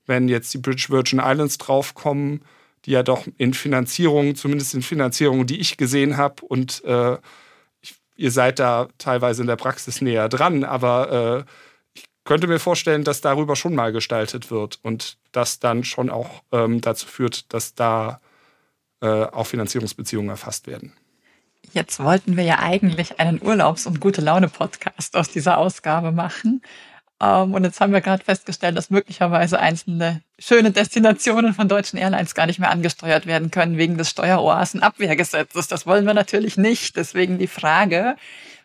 wenn 0.05 0.27
jetzt 0.27 0.53
die 0.53 0.59
British 0.59 0.91
Virgin 0.91 1.19
Islands 1.23 1.57
draufkommen, 1.57 2.41
die 2.85 2.91
ja 2.91 3.01
doch 3.01 3.25
in 3.37 3.53
Finanzierung, 3.53 4.35
zumindest 4.35 4.75
in 4.75 4.81
Finanzierungen, 4.81 5.47
die 5.47 5.59
ich 5.59 5.77
gesehen 5.77 6.17
habe, 6.17 6.45
und 6.45 6.83
äh, 6.83 7.17
ich, 7.81 7.95
ihr 8.17 8.31
seid 8.31 8.59
da 8.59 8.87
teilweise 8.97 9.41
in 9.41 9.47
der 9.47 9.55
Praxis 9.55 10.01
näher 10.01 10.29
dran, 10.29 10.63
aber 10.63 11.45
äh, 11.47 11.51
könnte 12.23 12.47
mir 12.47 12.59
vorstellen, 12.59 13.03
dass 13.03 13.21
darüber 13.21 13.55
schon 13.55 13.75
mal 13.75 13.91
gestaltet 13.91 14.51
wird 14.51 14.79
und 14.83 15.17
das 15.31 15.59
dann 15.59 15.83
schon 15.83 16.09
auch 16.09 16.43
ähm, 16.51 16.81
dazu 16.81 17.07
führt, 17.07 17.53
dass 17.53 17.73
da 17.75 18.21
äh, 19.01 19.07
auch 19.07 19.47
Finanzierungsbeziehungen 19.47 20.29
erfasst 20.29 20.67
werden. 20.67 20.93
Jetzt 21.73 22.03
wollten 22.03 22.37
wir 22.37 22.43
ja 22.43 22.59
eigentlich 22.59 23.19
einen 23.19 23.41
Urlaubs- 23.41 23.85
und 23.85 23.99
gute 23.99 24.21
Laune-Podcast 24.21 25.15
aus 25.15 25.29
dieser 25.29 25.57
Ausgabe 25.57 26.11
machen. 26.11 26.61
Ähm, 27.21 27.53
und 27.53 27.63
jetzt 27.63 27.79
haben 27.79 27.93
wir 27.93 28.01
gerade 28.01 28.23
festgestellt, 28.23 28.77
dass 28.77 28.89
möglicherweise 28.89 29.59
einzelne 29.59 30.21
schöne 30.39 30.71
Destinationen 30.71 31.53
von 31.53 31.67
deutschen 31.67 31.97
Airlines 31.97 32.35
gar 32.35 32.47
nicht 32.47 32.59
mehr 32.59 32.71
angesteuert 32.71 33.25
werden 33.25 33.51
können 33.51 33.77
wegen 33.77 33.97
des 33.97 34.09
Steueroasenabwehrgesetzes. 34.09 35.67
Das 35.67 35.85
wollen 35.85 36.05
wir 36.05 36.13
natürlich 36.13 36.57
nicht. 36.57 36.95
Deswegen 36.95 37.37
die 37.37 37.47
Frage, 37.47 38.15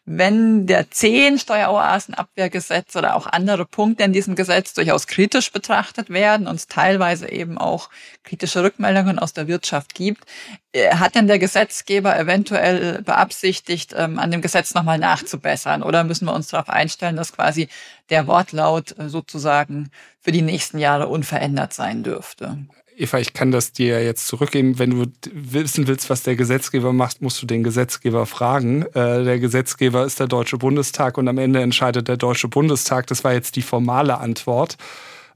wenn 0.07 0.69
der 0.69 0.89
zehn 0.93 1.37
Steueroasenabwehrgesetz 1.37 2.95
oder 2.95 3.17
auch 3.17 3.27
andere 3.27 3.67
Punkte 3.67 4.05
in 4.05 4.13
diesem 4.13 4.37
Gesetz 4.37 4.73
durchaus 4.73 5.09
kritisch 5.09 5.51
betrachtet 5.51 6.11
werden 6.11 6.47
und 6.47 6.55
es 6.55 6.69
teilweise 6.69 7.29
eben 7.29 7.59
auch 7.59 7.91
kritische 8.23 8.63
Rückmeldungen 8.63 9.19
aus 9.19 9.33
der 9.33 9.49
Wirtschaft 9.49 9.95
gibt, 9.95 10.25
äh, 10.73 10.95
hat 10.95 11.17
denn 11.17 11.27
der 11.27 11.41
Gesetzgeber 11.41 12.17
eventuell 12.17 13.03
beabsichtigt, 13.03 13.95
ähm, 13.97 14.21
an 14.21 14.31
dem 14.31 14.43
Gesetz 14.43 14.75
nochmal 14.75 14.99
nachzubessern? 14.99 15.83
Oder 15.83 16.05
müssen 16.05 16.27
wir 16.27 16.35
uns 16.35 16.49
darauf 16.49 16.69
einstellen, 16.69 17.17
dass 17.17 17.33
quasi 17.33 17.69
der 18.09 18.29
Wortlaut 18.29 18.97
äh, 18.99 19.09
sozusagen 19.09 19.91
für 20.21 20.31
die 20.31 20.43
nächsten 20.43 20.79
Jahre 20.79 21.09
unverändert 21.09 21.73
sein 21.73 22.05
dürfte? 22.05 22.59
Eva, 22.99 23.19
ich 23.19 23.35
kann 23.35 23.51
das 23.51 23.73
dir 23.73 24.03
jetzt 24.03 24.27
zurückgeben. 24.27 24.79
Wenn 24.79 24.91
du 24.91 25.07
wissen 25.33 25.87
willst, 25.87 26.09
was 26.09 26.23
der 26.23 26.35
Gesetzgeber 26.35 26.95
macht, 26.95 27.21
musst 27.21 27.43
du 27.43 27.47
den 27.47 27.63
Gesetzgeber 27.63 28.25
fragen. 28.25 28.83
Äh, 28.95 29.25
der 29.25 29.39
Gesetzgeber 29.39 30.05
ist 30.07 30.19
der 30.19 30.29
Deutsche 30.29 30.57
Bundestag 30.57 31.19
und 31.19 31.29
am 31.29 31.37
Ende 31.37 31.61
entscheidet 31.61 32.09
der 32.09 32.17
Deutsche 32.17 32.49
Bundestag. 32.49 33.07
Das 33.09 33.23
war 33.23 33.35
jetzt 33.35 33.57
die 33.57 33.63
formale 33.63 34.19
Antwort. 34.19 34.77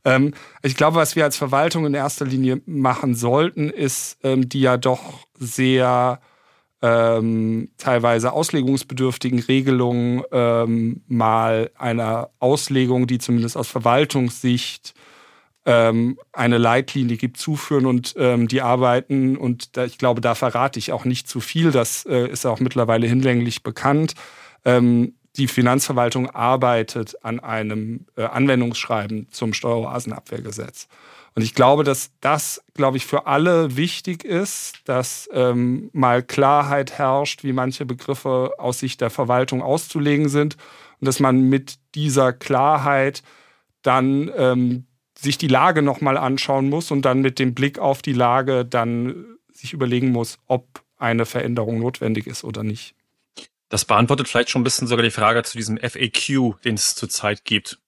Ähm, 0.06 0.32
ich 0.62 0.74
glaube, 0.74 0.96
was 0.96 1.16
wir 1.16 1.24
als 1.24 1.36
Verwaltung 1.36 1.84
in 1.84 1.92
erster 1.92 2.24
Linie 2.24 2.62
machen 2.64 3.14
sollten, 3.14 3.68
ist 3.68 4.16
ähm, 4.22 4.48
die 4.48 4.62
ja 4.62 4.78
doch 4.78 5.26
sehr 5.38 6.20
ähm, 6.80 7.68
teilweise 7.76 8.32
auslegungsbedürftigen 8.32 9.38
Regelungen 9.40 10.22
ähm, 10.32 11.02
mal 11.08 11.70
einer 11.76 12.30
Auslegung, 12.38 13.06
die 13.06 13.18
zumindest 13.18 13.58
aus 13.58 13.68
Verwaltungssicht 13.68 14.94
ähm, 15.70 16.18
eine 16.32 16.58
Leitlinie 16.58 17.16
gibt, 17.16 17.36
zuführen 17.36 17.86
und 17.86 18.14
ähm, 18.18 18.48
die 18.48 18.60
arbeiten. 18.60 19.36
Und 19.36 19.76
da, 19.76 19.84
ich 19.84 19.98
glaube, 19.98 20.20
da 20.20 20.34
verrate 20.34 20.80
ich 20.80 20.90
auch 20.90 21.04
nicht 21.04 21.28
zu 21.28 21.38
viel. 21.38 21.70
Das 21.70 22.04
äh, 22.06 22.26
ist 22.26 22.44
auch 22.44 22.58
mittlerweile 22.58 23.06
hinlänglich 23.06 23.62
bekannt. 23.62 24.14
Ähm, 24.64 25.14
die 25.36 25.46
Finanzverwaltung 25.46 26.28
arbeitet 26.28 27.24
an 27.24 27.38
einem 27.38 28.06
äh, 28.16 28.24
Anwendungsschreiben 28.24 29.28
zum 29.30 29.52
Steueroasenabwehrgesetz. 29.52 30.88
Und 31.36 31.42
ich 31.42 31.54
glaube, 31.54 31.84
dass 31.84 32.10
das, 32.20 32.64
glaube 32.74 32.96
ich, 32.96 33.06
für 33.06 33.28
alle 33.28 33.76
wichtig 33.76 34.24
ist, 34.24 34.80
dass 34.86 35.28
ähm, 35.32 35.88
mal 35.92 36.24
Klarheit 36.24 36.98
herrscht, 36.98 37.44
wie 37.44 37.52
manche 37.52 37.86
Begriffe 37.86 38.54
aus 38.58 38.80
Sicht 38.80 39.00
der 39.00 39.10
Verwaltung 39.10 39.62
auszulegen 39.62 40.28
sind 40.28 40.56
und 41.00 41.06
dass 41.06 41.20
man 41.20 41.42
mit 41.42 41.76
dieser 41.94 42.32
Klarheit 42.32 43.22
dann 43.82 44.32
ähm, 44.36 44.86
sich 45.20 45.38
die 45.38 45.48
Lage 45.48 45.82
nochmal 45.82 46.16
anschauen 46.16 46.68
muss 46.68 46.90
und 46.90 47.02
dann 47.02 47.20
mit 47.20 47.38
dem 47.38 47.54
Blick 47.54 47.78
auf 47.78 48.02
die 48.02 48.12
Lage 48.12 48.64
dann 48.64 49.36
sich 49.52 49.72
überlegen 49.72 50.10
muss, 50.10 50.38
ob 50.46 50.82
eine 50.96 51.26
Veränderung 51.26 51.78
notwendig 51.78 52.26
ist 52.26 52.44
oder 52.44 52.62
nicht. 52.62 52.94
Das 53.68 53.84
beantwortet 53.84 54.28
vielleicht 54.28 54.50
schon 54.50 54.62
ein 54.62 54.64
bisschen 54.64 54.88
sogar 54.88 55.04
die 55.04 55.10
Frage 55.10 55.42
zu 55.42 55.56
diesem 55.56 55.78
FAQ, 55.78 56.60
den 56.64 56.74
es 56.74 56.94
zurzeit 56.94 57.44
gibt. 57.44 57.78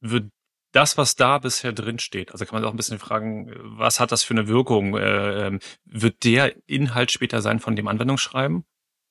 Wird 0.00 0.30
das, 0.72 0.96
was 0.96 1.16
da 1.16 1.38
bisher 1.38 1.72
drin 1.72 1.98
steht, 1.98 2.32
also 2.32 2.44
kann 2.44 2.60
man 2.60 2.64
auch 2.64 2.72
ein 2.72 2.76
bisschen 2.76 2.98
fragen, 2.98 3.52
was 3.60 4.00
hat 4.00 4.12
das 4.12 4.22
für 4.22 4.34
eine 4.34 4.48
Wirkung? 4.48 4.96
Äh, 4.96 5.46
ähm, 5.46 5.60
wird 5.84 6.24
der 6.24 6.54
Inhalt 6.66 7.10
später 7.10 7.42
sein 7.42 7.60
von 7.60 7.76
dem 7.76 7.88
Anwendungsschreiben? 7.88 8.64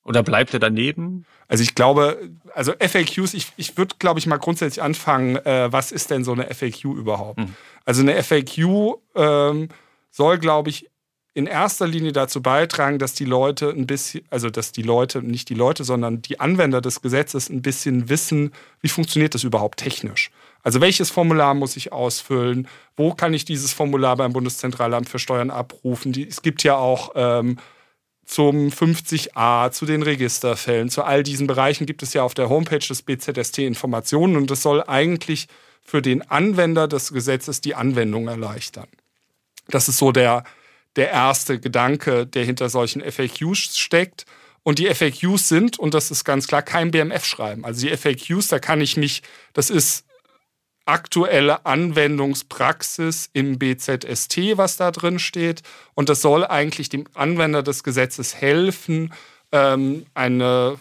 Oder 0.03 0.23
bleibt 0.23 0.53
er 0.53 0.59
daneben? 0.59 1.25
Also 1.47 1.63
ich 1.63 1.75
glaube, 1.75 2.29
also 2.55 2.73
FAQs, 2.79 3.33
ich, 3.33 3.51
ich 3.57 3.77
würde, 3.77 3.95
glaube 3.99 4.19
ich, 4.19 4.25
mal 4.25 4.37
grundsätzlich 4.37 4.81
anfangen, 4.81 5.35
äh, 5.37 5.71
was 5.71 5.91
ist 5.91 6.09
denn 6.09 6.23
so 6.23 6.31
eine 6.31 6.51
FAQ 6.53 6.85
überhaupt? 6.85 7.39
Hm. 7.39 7.53
Also 7.85 8.01
eine 8.01 8.21
FAQ 8.21 8.97
ähm, 9.15 9.69
soll, 10.09 10.39
glaube 10.39 10.69
ich, 10.69 10.89
in 11.33 11.47
erster 11.47 11.87
Linie 11.87 12.11
dazu 12.11 12.41
beitragen, 12.41 12.99
dass 12.99 13.13
die 13.13 13.25
Leute 13.25 13.69
ein 13.69 13.87
bisschen, 13.87 14.25
also 14.29 14.49
dass 14.49 14.73
die 14.73 14.81
Leute, 14.81 15.21
nicht 15.21 15.47
die 15.47 15.53
Leute, 15.53 15.83
sondern 15.83 16.21
die 16.21 16.39
Anwender 16.39 16.81
des 16.81 17.01
Gesetzes 17.01 17.49
ein 17.49 17.61
bisschen 17.61 18.09
wissen, 18.09 18.51
wie 18.81 18.89
funktioniert 18.89 19.33
das 19.33 19.43
überhaupt 19.43 19.79
technisch. 19.79 20.29
Also 20.61 20.81
welches 20.81 21.09
Formular 21.09 21.53
muss 21.53 21.77
ich 21.77 21.93
ausfüllen? 21.93 22.67
Wo 22.97 23.13
kann 23.13 23.33
ich 23.33 23.45
dieses 23.45 23.71
Formular 23.71 24.17
beim 24.17 24.33
Bundeszentralamt 24.33 25.07
für 25.07 25.19
Steuern 25.19 25.51
abrufen? 25.51 26.11
Die, 26.11 26.27
es 26.27 26.41
gibt 26.41 26.63
ja 26.63 26.75
auch 26.75 27.11
ähm, 27.15 27.57
zum 28.31 28.69
50a, 28.69 29.71
zu 29.71 29.85
den 29.85 30.03
Registerfällen, 30.03 30.89
zu 30.89 31.03
all 31.03 31.21
diesen 31.21 31.47
Bereichen 31.47 31.85
gibt 31.85 32.01
es 32.01 32.13
ja 32.13 32.23
auf 32.23 32.33
der 32.33 32.47
Homepage 32.47 32.79
des 32.79 33.01
BZST 33.01 33.59
Informationen 33.59 34.37
und 34.37 34.49
das 34.49 34.61
soll 34.61 34.81
eigentlich 34.87 35.47
für 35.83 36.01
den 36.01 36.21
Anwender 36.29 36.87
des 36.87 37.11
Gesetzes 37.11 37.59
die 37.59 37.75
Anwendung 37.75 38.29
erleichtern. 38.29 38.87
Das 39.67 39.89
ist 39.89 39.97
so 39.97 40.13
der, 40.13 40.45
der 40.95 41.09
erste 41.09 41.59
Gedanke, 41.59 42.25
der 42.25 42.45
hinter 42.45 42.69
solchen 42.69 43.01
FAQs 43.01 43.77
steckt. 43.77 44.25
Und 44.63 44.79
die 44.79 44.87
FAQs 44.93 45.49
sind, 45.49 45.77
und 45.77 45.93
das 45.93 46.09
ist 46.11 46.23
ganz 46.23 46.47
klar, 46.47 46.61
kein 46.61 46.91
BMF-Schreiben. 46.91 47.65
Also 47.65 47.85
die 47.85 47.97
FAQs, 47.97 48.47
da 48.47 48.59
kann 48.59 48.79
ich 48.79 48.95
mich, 48.95 49.23
das 49.53 49.69
ist 49.69 50.05
aktuelle 50.85 51.65
Anwendungspraxis 51.65 53.29
im 53.33 53.59
BZST, 53.59 54.57
was 54.57 54.77
da 54.77 54.91
drin 54.91 55.19
steht. 55.19 55.61
Und 55.93 56.09
das 56.09 56.21
soll 56.21 56.45
eigentlich 56.45 56.89
dem 56.89 57.05
Anwender 57.13 57.63
des 57.63 57.83
Gesetzes 57.83 58.35
helfen, 58.35 59.13
ähm, 59.51 60.05
eine 60.13 60.77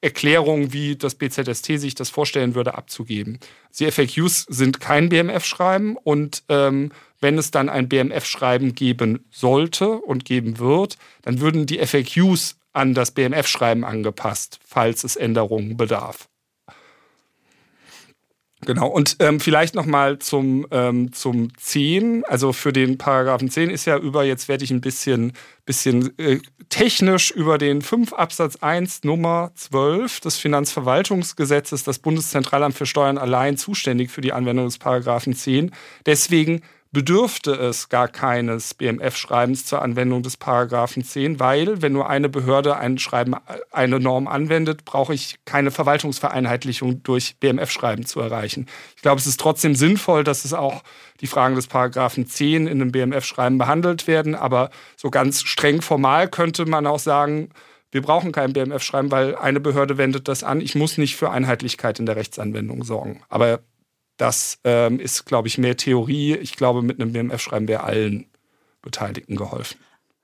Erklärung, 0.00 0.72
wie 0.72 0.96
das 0.96 1.16
BZST 1.16 1.78
sich 1.78 1.94
das 1.94 2.08
vorstellen 2.08 2.54
würde, 2.54 2.74
abzugeben. 2.74 3.40
Die 3.78 3.90
FAQs 3.90 4.46
sind 4.48 4.80
kein 4.80 5.08
BMF-Schreiben 5.08 5.96
und 5.96 6.44
ähm, 6.48 6.92
wenn 7.20 7.36
es 7.36 7.50
dann 7.50 7.68
ein 7.68 7.88
BMF-Schreiben 7.88 8.76
geben 8.76 9.24
sollte 9.30 9.90
und 9.90 10.24
geben 10.24 10.60
wird, 10.60 10.98
dann 11.22 11.40
würden 11.40 11.66
die 11.66 11.84
FAQs 11.84 12.56
an 12.72 12.94
das 12.94 13.10
BMF-Schreiben 13.10 13.84
angepasst, 13.84 14.60
falls 14.64 15.02
es 15.02 15.16
Änderungen 15.16 15.76
bedarf. 15.76 16.27
Genau, 18.66 18.88
und 18.88 19.16
ähm, 19.20 19.38
vielleicht 19.38 19.76
nochmal 19.76 20.18
zum, 20.18 20.66
ähm, 20.72 21.12
zum 21.12 21.56
10. 21.56 22.24
Also 22.24 22.52
für 22.52 22.72
den 22.72 22.98
Paragraphen 22.98 23.50
10 23.50 23.70
ist 23.70 23.84
ja 23.84 23.96
über, 23.96 24.24
jetzt 24.24 24.48
werde 24.48 24.64
ich 24.64 24.72
ein 24.72 24.80
bisschen, 24.80 25.32
bisschen 25.64 26.18
äh, 26.18 26.40
technisch 26.68 27.30
über 27.30 27.56
den 27.56 27.82
5 27.82 28.12
Absatz 28.12 28.56
1 28.56 29.04
Nummer 29.04 29.52
12 29.54 30.20
des 30.20 30.36
Finanzverwaltungsgesetzes 30.38 31.84
das 31.84 32.00
Bundeszentralamt 32.00 32.74
für 32.74 32.86
Steuern 32.86 33.16
allein 33.16 33.56
zuständig 33.56 34.10
für 34.10 34.22
die 34.22 34.32
Anwendung 34.32 34.66
des 34.66 34.78
Paragraphen 34.78 35.34
10. 35.34 35.70
Deswegen 36.04 36.62
bedürfte 36.90 37.52
es 37.52 37.88
gar 37.88 38.08
keines 38.08 38.74
BMF-Schreibens 38.74 39.66
zur 39.66 39.82
Anwendung 39.82 40.22
des 40.22 40.36
Paragraphen 40.36 41.04
10, 41.04 41.38
weil 41.38 41.82
wenn 41.82 41.92
nur 41.92 42.08
eine 42.08 42.28
Behörde 42.28 42.76
ein 42.76 42.98
Schreiben, 42.98 43.34
eine 43.70 44.00
Norm 44.00 44.26
anwendet, 44.26 44.84
brauche 44.84 45.12
ich 45.12 45.36
keine 45.44 45.70
Verwaltungsvereinheitlichung 45.70 47.02
durch 47.02 47.36
BMF-Schreiben 47.40 48.06
zu 48.06 48.20
erreichen. 48.20 48.66
Ich 48.96 49.02
glaube, 49.02 49.20
es 49.20 49.26
ist 49.26 49.38
trotzdem 49.38 49.74
sinnvoll, 49.74 50.24
dass 50.24 50.44
es 50.44 50.54
auch 50.54 50.82
die 51.20 51.26
Fragen 51.26 51.56
des 51.56 51.66
Paragraphen 51.66 52.26
10 52.26 52.66
in 52.66 52.80
einem 52.80 52.92
BMF-Schreiben 52.92 53.58
behandelt 53.58 54.06
werden, 54.06 54.34
aber 54.34 54.70
so 54.96 55.10
ganz 55.10 55.42
streng 55.42 55.82
formal 55.82 56.28
könnte 56.28 56.64
man 56.64 56.86
auch 56.86 57.00
sagen, 57.00 57.50
wir 57.90 58.02
brauchen 58.02 58.32
kein 58.32 58.52
BMF-Schreiben, 58.52 59.10
weil 59.10 59.34
eine 59.36 59.60
Behörde 59.60 59.96
wendet 59.96 60.28
das 60.28 60.42
an. 60.42 60.60
Ich 60.60 60.74
muss 60.74 60.98
nicht 60.98 61.16
für 61.16 61.30
Einheitlichkeit 61.30 61.98
in 61.98 62.06
der 62.06 62.16
Rechtsanwendung 62.16 62.84
sorgen. 62.84 63.22
Aber 63.30 63.60
das 64.18 64.58
ähm, 64.64 65.00
ist, 65.00 65.24
glaube 65.24 65.48
ich, 65.48 65.56
mehr 65.56 65.76
Theorie. 65.76 66.36
Ich 66.36 66.56
glaube, 66.56 66.82
mit 66.82 67.00
einem 67.00 67.12
BMF-Schreiben 67.12 67.68
wäre 67.68 67.84
allen 67.84 68.26
Beteiligten 68.82 69.36
geholfen. 69.36 69.78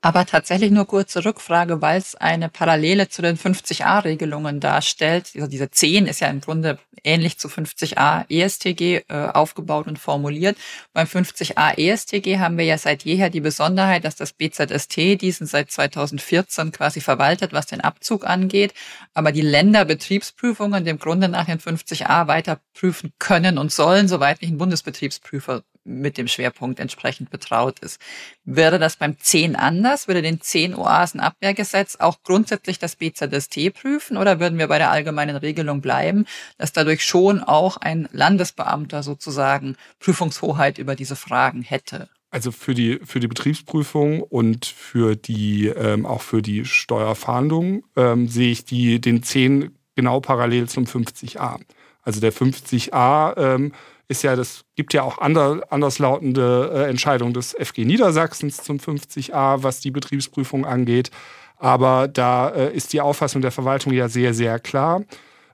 Aber 0.05 0.27
tatsächlich 0.27 0.69
nur 0.69 0.85
kurze 0.85 1.25
Rückfrage, 1.25 1.81
weil 1.81 1.97
es 1.97 2.13
eine 2.13 2.47
Parallele 2.47 3.09
zu 3.09 3.23
den 3.23 3.39
50a-Regelungen 3.39 4.59
darstellt. 4.59 5.31
Also 5.33 5.47
diese 5.47 5.71
10 5.71 6.05
ist 6.05 6.19
ja 6.19 6.27
im 6.27 6.41
Grunde 6.41 6.77
ähnlich 7.03 7.39
zu 7.39 7.47
50a 7.47 8.29
ESTG 8.29 8.97
äh, 9.07 9.29
aufgebaut 9.33 9.87
und 9.87 9.97
formuliert. 9.97 10.57
Beim 10.93 11.07
50a 11.07 11.79
ESTG 11.79 12.37
haben 12.37 12.59
wir 12.59 12.65
ja 12.65 12.77
seit 12.77 13.03
jeher 13.03 13.31
die 13.31 13.41
Besonderheit, 13.41 14.05
dass 14.05 14.15
das 14.15 14.33
BZST 14.33 15.19
diesen 15.19 15.47
seit 15.47 15.71
2014 15.71 16.71
quasi 16.71 17.01
verwaltet, 17.01 17.51
was 17.51 17.65
den 17.65 17.81
Abzug 17.81 18.27
angeht. 18.27 18.75
Aber 19.15 19.31
die 19.31 19.41
Länderbetriebsprüfungen 19.41 20.85
dem 20.85 20.99
Grunde 20.99 21.29
nach 21.29 21.47
den 21.47 21.57
50a 21.57 22.27
weiter 22.27 22.59
prüfen 22.75 23.11
können 23.17 23.57
und 23.57 23.71
sollen, 23.71 24.07
soweit 24.07 24.43
nicht 24.43 24.51
ein 24.51 24.59
Bundesbetriebsprüfer 24.59 25.63
mit 25.85 26.17
dem 26.17 26.27
Schwerpunkt 26.27 26.79
entsprechend 26.79 27.29
betraut 27.29 27.79
ist. 27.79 28.01
Wäre 28.43 28.79
das 28.79 28.97
beim 28.97 29.17
10 29.19 29.55
anders? 29.55 30.07
Würde 30.07 30.21
den 30.21 30.41
10 30.41 30.75
Oasenabwehrgesetz 30.75 31.97
auch 31.97 32.17
grundsätzlich 32.23 32.79
das 32.79 32.95
BZST 32.95 33.73
prüfen 33.73 34.17
oder 34.17 34.39
würden 34.39 34.57
wir 34.57 34.67
bei 34.67 34.77
der 34.77 34.91
allgemeinen 34.91 35.37
Regelung 35.37 35.81
bleiben, 35.81 36.25
dass 36.57 36.73
dadurch 36.73 37.05
schon 37.05 37.41
auch 37.41 37.77
ein 37.77 38.09
Landesbeamter 38.11 39.03
sozusagen 39.03 39.77
Prüfungshoheit 39.99 40.77
über 40.77 40.95
diese 40.95 41.15
Fragen 41.15 41.61
hätte? 41.61 42.09
Also 42.31 42.51
für 42.51 42.73
die, 42.73 42.99
für 43.03 43.21
die 43.21 43.27
Betriebsprüfung 43.27 44.21
und 44.21 44.65
für 44.65 45.15
die, 45.15 45.67
ähm, 45.67 46.05
auch 46.05 46.21
für 46.21 46.41
die 46.41 46.65
Steuerfahndung 46.65 47.85
ähm, 47.95 48.27
sehe 48.27 48.51
ich 48.51 48.65
die, 48.65 48.99
den 48.99 49.23
10 49.23 49.71
genau 49.95 50.19
parallel 50.19 50.67
zum 50.67 50.83
50a. 50.83 51.59
Also 52.01 52.19
der 52.19 52.33
50a 52.33 53.37
ähm, 53.37 53.71
ist 54.07 54.23
ja, 54.23 54.35
das 54.35 54.65
gibt 54.75 54.93
ja 54.93 55.03
auch 55.03 55.17
ander, 55.17 55.63
anderslautende 55.69 56.71
äh, 56.73 56.89
Entscheidungen 56.89 57.33
des 57.33 57.55
FG 57.59 57.85
Niedersachsens 57.85 58.57
zum 58.57 58.77
50a, 58.77 59.63
was 59.63 59.79
die 59.79 59.91
Betriebsprüfung 59.91 60.65
angeht. 60.65 61.11
Aber 61.57 62.07
da 62.07 62.49
äh, 62.49 62.75
ist 62.75 62.93
die 62.93 63.01
Auffassung 63.01 63.41
der 63.41 63.51
Verwaltung 63.51 63.93
ja 63.93 64.09
sehr, 64.09 64.33
sehr 64.33 64.59
klar. 64.59 65.03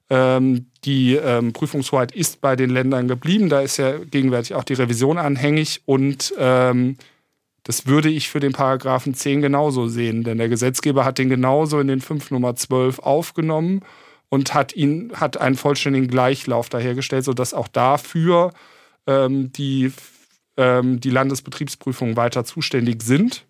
Ähm, 0.10 0.66
die 0.84 1.16
ähm, 1.16 1.54
Prüfungshoheit 1.54 2.12
ist 2.12 2.42
bei 2.42 2.56
den 2.56 2.70
Ländern 2.70 3.08
geblieben. 3.08 3.50
Da 3.50 3.62
ist 3.62 3.78
ja 3.78 3.98
gegenwärtig 3.98 4.56
auch 4.56 4.64
die 4.64 4.74
Revision 4.74 5.18
anhängig 5.18 5.82
und 5.86 6.34
ähm, 6.38 6.98
das 7.64 7.86
würde 7.86 8.10
ich 8.10 8.30
für 8.30 8.40
den 8.40 8.54
Paragraphen 8.54 9.14
10 9.14 9.42
genauso 9.42 9.88
sehen, 9.88 10.24
denn 10.24 10.40
der 10.40 10.50
Gesetzgeber 10.50 11.06
hat 11.06 11.20
den 11.20 11.30
genauso 11.30 11.80
in 11.80 11.88
den 11.88 12.02
5 12.02 12.32
Nummer 12.32 12.56
12 12.56 13.00
aufgenommen 13.00 13.82
und 14.32 14.54
hat 14.54 14.74
ihn, 14.74 15.12
hat 15.14 15.38
einen 15.38 15.58
vollständigen 15.58 16.08
Gleichlauf 16.08 16.70
dahergestellt, 16.70 17.26
sodass 17.26 17.54
auch 17.54 17.68
dafür 17.68 18.54
ähm, 19.06 19.52
die, 19.52 19.92
ähm, 20.56 21.02
die 21.02 21.10
Landesbetriebsprüfungen 21.10 22.16
weiter 22.16 22.46
zuständig 22.46 23.04
sind. 23.04 23.46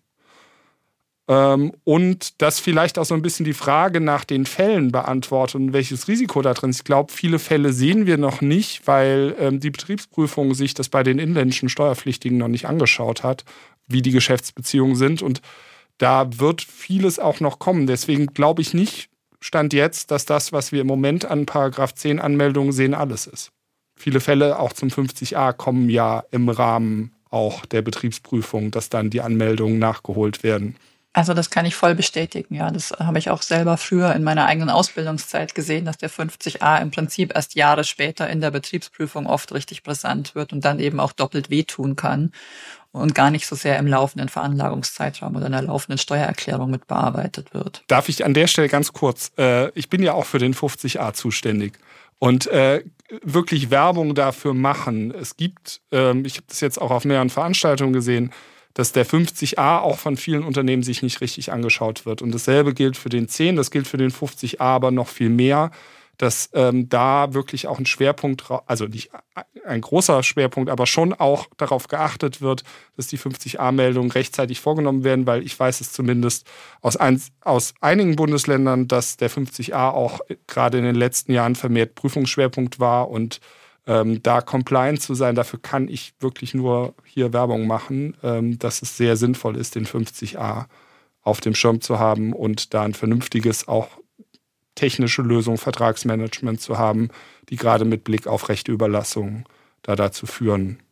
Ähm, 1.28 1.72
und 1.84 2.42
das 2.42 2.58
vielleicht 2.58 2.98
auch 2.98 3.04
so 3.04 3.14
ein 3.14 3.22
bisschen 3.22 3.44
die 3.44 3.52
Frage 3.52 4.00
nach 4.00 4.24
den 4.24 4.44
Fällen 4.44 4.90
beantwortet 4.90 5.54
und 5.54 5.72
welches 5.72 6.08
Risiko 6.08 6.42
da 6.42 6.52
drin 6.52 6.70
ist. 6.70 6.80
Ich 6.80 6.84
glaube, 6.84 7.12
viele 7.12 7.38
Fälle 7.38 7.72
sehen 7.72 8.06
wir 8.06 8.18
noch 8.18 8.40
nicht, 8.40 8.84
weil 8.88 9.36
ähm, 9.38 9.60
die 9.60 9.70
Betriebsprüfung 9.70 10.52
sich 10.54 10.74
das 10.74 10.88
bei 10.88 11.04
den 11.04 11.20
inländischen 11.20 11.68
Steuerpflichtigen 11.68 12.38
noch 12.38 12.48
nicht 12.48 12.66
angeschaut 12.66 13.22
hat, 13.22 13.44
wie 13.86 14.02
die 14.02 14.10
Geschäftsbeziehungen 14.10 14.96
sind. 14.96 15.22
Und 15.22 15.42
da 15.98 16.40
wird 16.40 16.60
vieles 16.60 17.20
auch 17.20 17.38
noch 17.38 17.60
kommen. 17.60 17.86
Deswegen 17.86 18.26
glaube 18.26 18.62
ich 18.62 18.74
nicht, 18.74 19.11
Stand 19.42 19.72
jetzt, 19.72 20.12
dass 20.12 20.24
das, 20.24 20.52
was 20.52 20.70
wir 20.70 20.80
im 20.80 20.86
Moment 20.86 21.24
an 21.24 21.46
Paragraph 21.46 21.94
10 21.94 22.20
Anmeldungen 22.20 22.72
sehen, 22.72 22.94
alles 22.94 23.26
ist. 23.26 23.50
Viele 23.96 24.20
Fälle 24.20 24.58
auch 24.58 24.72
zum 24.72 24.88
50a 24.88 25.52
kommen 25.52 25.88
ja 25.88 26.22
im 26.30 26.48
Rahmen 26.48 27.12
auch 27.28 27.66
der 27.66 27.82
Betriebsprüfung, 27.82 28.70
dass 28.70 28.88
dann 28.88 29.10
die 29.10 29.20
Anmeldungen 29.20 29.78
nachgeholt 29.78 30.42
werden. 30.42 30.76
Also 31.14 31.34
das 31.34 31.50
kann 31.50 31.66
ich 31.66 31.74
voll 31.74 31.94
bestätigen, 31.94 32.54
ja. 32.54 32.70
Das 32.70 32.92
habe 32.92 33.18
ich 33.18 33.28
auch 33.28 33.42
selber 33.42 33.76
früher 33.76 34.14
in 34.14 34.22
meiner 34.22 34.46
eigenen 34.46 34.70
Ausbildungszeit 34.70 35.54
gesehen, 35.54 35.84
dass 35.84 35.98
der 35.98 36.08
50a 36.08 36.80
im 36.80 36.90
Prinzip 36.90 37.34
erst 37.34 37.54
Jahre 37.54 37.84
später 37.84 38.30
in 38.30 38.40
der 38.40 38.50
Betriebsprüfung 38.50 39.26
oft 39.26 39.52
richtig 39.52 39.82
brisant 39.82 40.34
wird 40.34 40.54
und 40.54 40.64
dann 40.64 40.78
eben 40.78 41.00
auch 41.00 41.12
doppelt 41.12 41.50
wehtun 41.50 41.96
kann 41.96 42.32
und 42.92 43.14
gar 43.14 43.30
nicht 43.30 43.46
so 43.46 43.56
sehr 43.56 43.78
im 43.78 43.86
laufenden 43.86 44.28
Veranlagungszeitraum 44.28 45.34
oder 45.36 45.46
in 45.46 45.52
der 45.52 45.62
laufenden 45.62 45.98
Steuererklärung 45.98 46.70
mit 46.70 46.86
bearbeitet 46.86 47.54
wird. 47.54 47.82
Darf 47.88 48.08
ich 48.08 48.24
an 48.24 48.34
der 48.34 48.46
Stelle 48.46 48.68
ganz 48.68 48.92
kurz, 48.92 49.32
äh, 49.38 49.70
ich 49.70 49.88
bin 49.88 50.02
ja 50.02 50.12
auch 50.12 50.26
für 50.26 50.38
den 50.38 50.54
50a 50.54 51.14
zuständig 51.14 51.74
und 52.18 52.46
äh, 52.48 52.84
wirklich 53.22 53.70
Werbung 53.70 54.14
dafür 54.14 54.54
machen. 54.54 55.12
Es 55.12 55.36
gibt, 55.36 55.80
ähm, 55.90 56.24
ich 56.24 56.36
habe 56.36 56.46
das 56.48 56.60
jetzt 56.60 56.80
auch 56.80 56.90
auf 56.90 57.04
mehreren 57.04 57.30
Veranstaltungen 57.30 57.92
gesehen, 57.92 58.30
dass 58.74 58.92
der 58.92 59.06
50a 59.06 59.80
auch 59.80 59.98
von 59.98 60.16
vielen 60.16 60.44
Unternehmen 60.44 60.82
sich 60.82 61.02
nicht 61.02 61.20
richtig 61.20 61.52
angeschaut 61.52 62.06
wird. 62.06 62.22
Und 62.22 62.32
dasselbe 62.32 62.72
gilt 62.72 62.96
für 62.96 63.10
den 63.10 63.28
10, 63.28 63.56
das 63.56 63.70
gilt 63.70 63.86
für 63.86 63.98
den 63.98 64.10
50a 64.10 64.60
aber 64.60 64.90
noch 64.90 65.08
viel 65.08 65.28
mehr 65.28 65.70
dass 66.18 66.50
ähm, 66.52 66.88
da 66.88 67.34
wirklich 67.34 67.66
auch 67.66 67.78
ein 67.78 67.86
Schwerpunkt, 67.86 68.44
also 68.66 68.86
nicht 68.86 69.10
ein 69.64 69.80
großer 69.80 70.22
Schwerpunkt, 70.22 70.70
aber 70.70 70.86
schon 70.86 71.14
auch 71.14 71.46
darauf 71.56 71.88
geachtet 71.88 72.40
wird, 72.40 72.64
dass 72.96 73.06
die 73.06 73.18
50a-Meldungen 73.18 74.10
rechtzeitig 74.10 74.60
vorgenommen 74.60 75.04
werden, 75.04 75.26
weil 75.26 75.42
ich 75.42 75.58
weiß 75.58 75.80
es 75.80 75.92
zumindest 75.92 76.46
aus, 76.80 76.96
ein, 76.96 77.20
aus 77.40 77.74
einigen 77.80 78.16
Bundesländern, 78.16 78.88
dass 78.88 79.16
der 79.16 79.30
50a 79.30 79.90
auch 79.90 80.20
gerade 80.46 80.78
in 80.78 80.84
den 80.84 80.94
letzten 80.94 81.32
Jahren 81.32 81.54
vermehrt 81.54 81.94
Prüfungsschwerpunkt 81.94 82.78
war 82.78 83.10
und 83.10 83.40
ähm, 83.86 84.22
da 84.22 84.40
compliant 84.40 85.02
zu 85.02 85.14
sein, 85.14 85.34
dafür 85.34 85.60
kann 85.60 85.88
ich 85.88 86.14
wirklich 86.20 86.54
nur 86.54 86.94
hier 87.04 87.32
Werbung 87.32 87.66
machen, 87.66 88.16
ähm, 88.22 88.58
dass 88.58 88.82
es 88.82 88.96
sehr 88.96 89.16
sinnvoll 89.16 89.56
ist, 89.56 89.74
den 89.74 89.86
50a 89.86 90.66
auf 91.22 91.40
dem 91.40 91.54
Schirm 91.54 91.80
zu 91.80 91.98
haben 91.98 92.32
und 92.32 92.74
da 92.74 92.82
ein 92.82 92.94
vernünftiges, 92.94 93.66
auch 93.66 93.88
technische 94.74 95.22
Lösung, 95.22 95.58
Vertragsmanagement 95.58 96.60
zu 96.60 96.78
haben, 96.78 97.10
die 97.48 97.56
gerade 97.56 97.84
mit 97.84 98.04
Blick 98.04 98.26
auf 98.26 98.48
Rechteüberlassung 98.48 99.48
da 99.82 99.96
dazu 99.96 100.26
führen, 100.26 100.82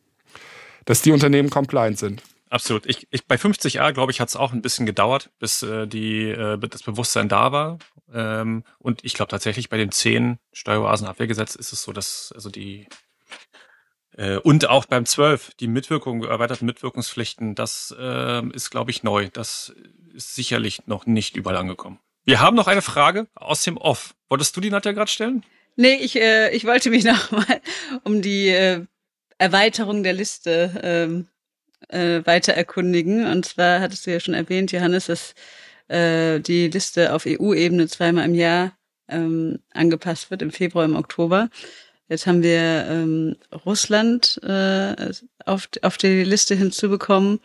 dass 0.85 1.03
die 1.03 1.13
Unternehmen 1.13 1.51
compliant 1.51 1.99
sind. 1.99 2.23
Absolut. 2.51 2.85
Ich, 2.87 3.07
ich, 3.11 3.27
bei 3.27 3.37
50a, 3.37 3.93
glaube 3.93 4.11
ich, 4.11 4.21
hat 4.21 4.29
es 4.29 4.37
auch 4.37 4.53
ein 4.53 4.61
bisschen 4.61 4.85
gedauert, 4.85 5.31
bis 5.39 5.63
äh, 5.63 5.87
die, 5.87 6.31
äh, 6.31 6.59
das 6.59 6.83
Bewusstsein 6.83 7.29
da 7.29 7.53
war. 7.53 7.79
Ähm, 8.13 8.65
und 8.79 9.05
ich 9.05 9.15
glaube 9.15 9.31
tatsächlich 9.31 9.69
bei 9.69 9.77
dem 9.77 9.93
10 9.93 10.39
Steueroasenabwehrgesetz 10.53 11.55
ist 11.55 11.73
es 11.73 11.83
so, 11.83 11.93
dass 11.93 12.33
also 12.35 12.51
die 12.51 12.89
Äh, 14.17 14.39
und 14.39 14.69
auch 14.69 14.87
beim 14.87 15.07
12, 15.07 15.55
die 15.61 15.69
Mitwirkung, 15.69 16.25
erweiterten 16.25 16.67
Mitwirkungspflichten, 16.67 17.55
das 17.55 17.95
äh, 17.99 18.47
ist, 18.49 18.71
glaube 18.71 18.91
ich, 18.91 19.03
neu. 19.03 19.29
Das 19.33 19.75
ist 20.13 20.35
sicherlich 20.35 20.87
noch 20.87 21.07
nicht 21.07 21.37
überall 21.37 21.57
angekommen. 21.57 21.99
Wir 22.31 22.41
haben 22.41 22.55
noch 22.55 22.69
eine 22.69 22.81
Frage 22.81 23.27
aus 23.35 23.65
dem 23.65 23.77
Off. 23.77 24.15
Wolltest 24.29 24.57
du 24.57 24.61
die 24.61 24.71
Nadja 24.71 24.93
gerade 24.93 25.11
stellen? 25.11 25.43
Nee, 25.75 25.95
ich, 25.95 26.15
äh, 26.15 26.55
ich 26.55 26.65
wollte 26.65 26.89
mich 26.89 27.03
nochmal 27.05 27.61
um 28.05 28.23
die 28.23 28.51
äh, 28.51 28.85
Erweiterung 29.39 30.05
der 30.05 30.13
Liste 30.13 30.81
ähm, 30.81 31.27
äh, 31.89 32.25
weiter 32.25 32.53
erkundigen. 32.53 33.27
Und 33.27 33.47
zwar 33.47 33.81
hattest 33.81 34.07
du 34.07 34.13
ja 34.13 34.21
schon 34.21 34.35
erwähnt, 34.35 34.71
Johannes, 34.71 35.07
dass 35.07 35.35
äh, 35.89 36.39
die 36.39 36.69
Liste 36.69 37.15
auf 37.15 37.27
EU-Ebene 37.27 37.89
zweimal 37.89 38.27
im 38.27 38.37
Jahr 38.37 38.79
ähm, 39.09 39.59
angepasst 39.73 40.31
wird, 40.31 40.43
im 40.43 40.53
Februar, 40.53 40.85
im 40.85 40.95
Oktober. 40.95 41.51
Jetzt 42.09 42.29
haben 42.29 42.45
wir 42.45 42.87
ähm, 42.89 43.39
Russland 43.67 44.39
äh, 44.45 44.95
auf, 45.47 45.69
auf 45.83 45.97
die 45.97 46.23
Liste 46.23 46.55
hinzubekommen. 46.55 47.41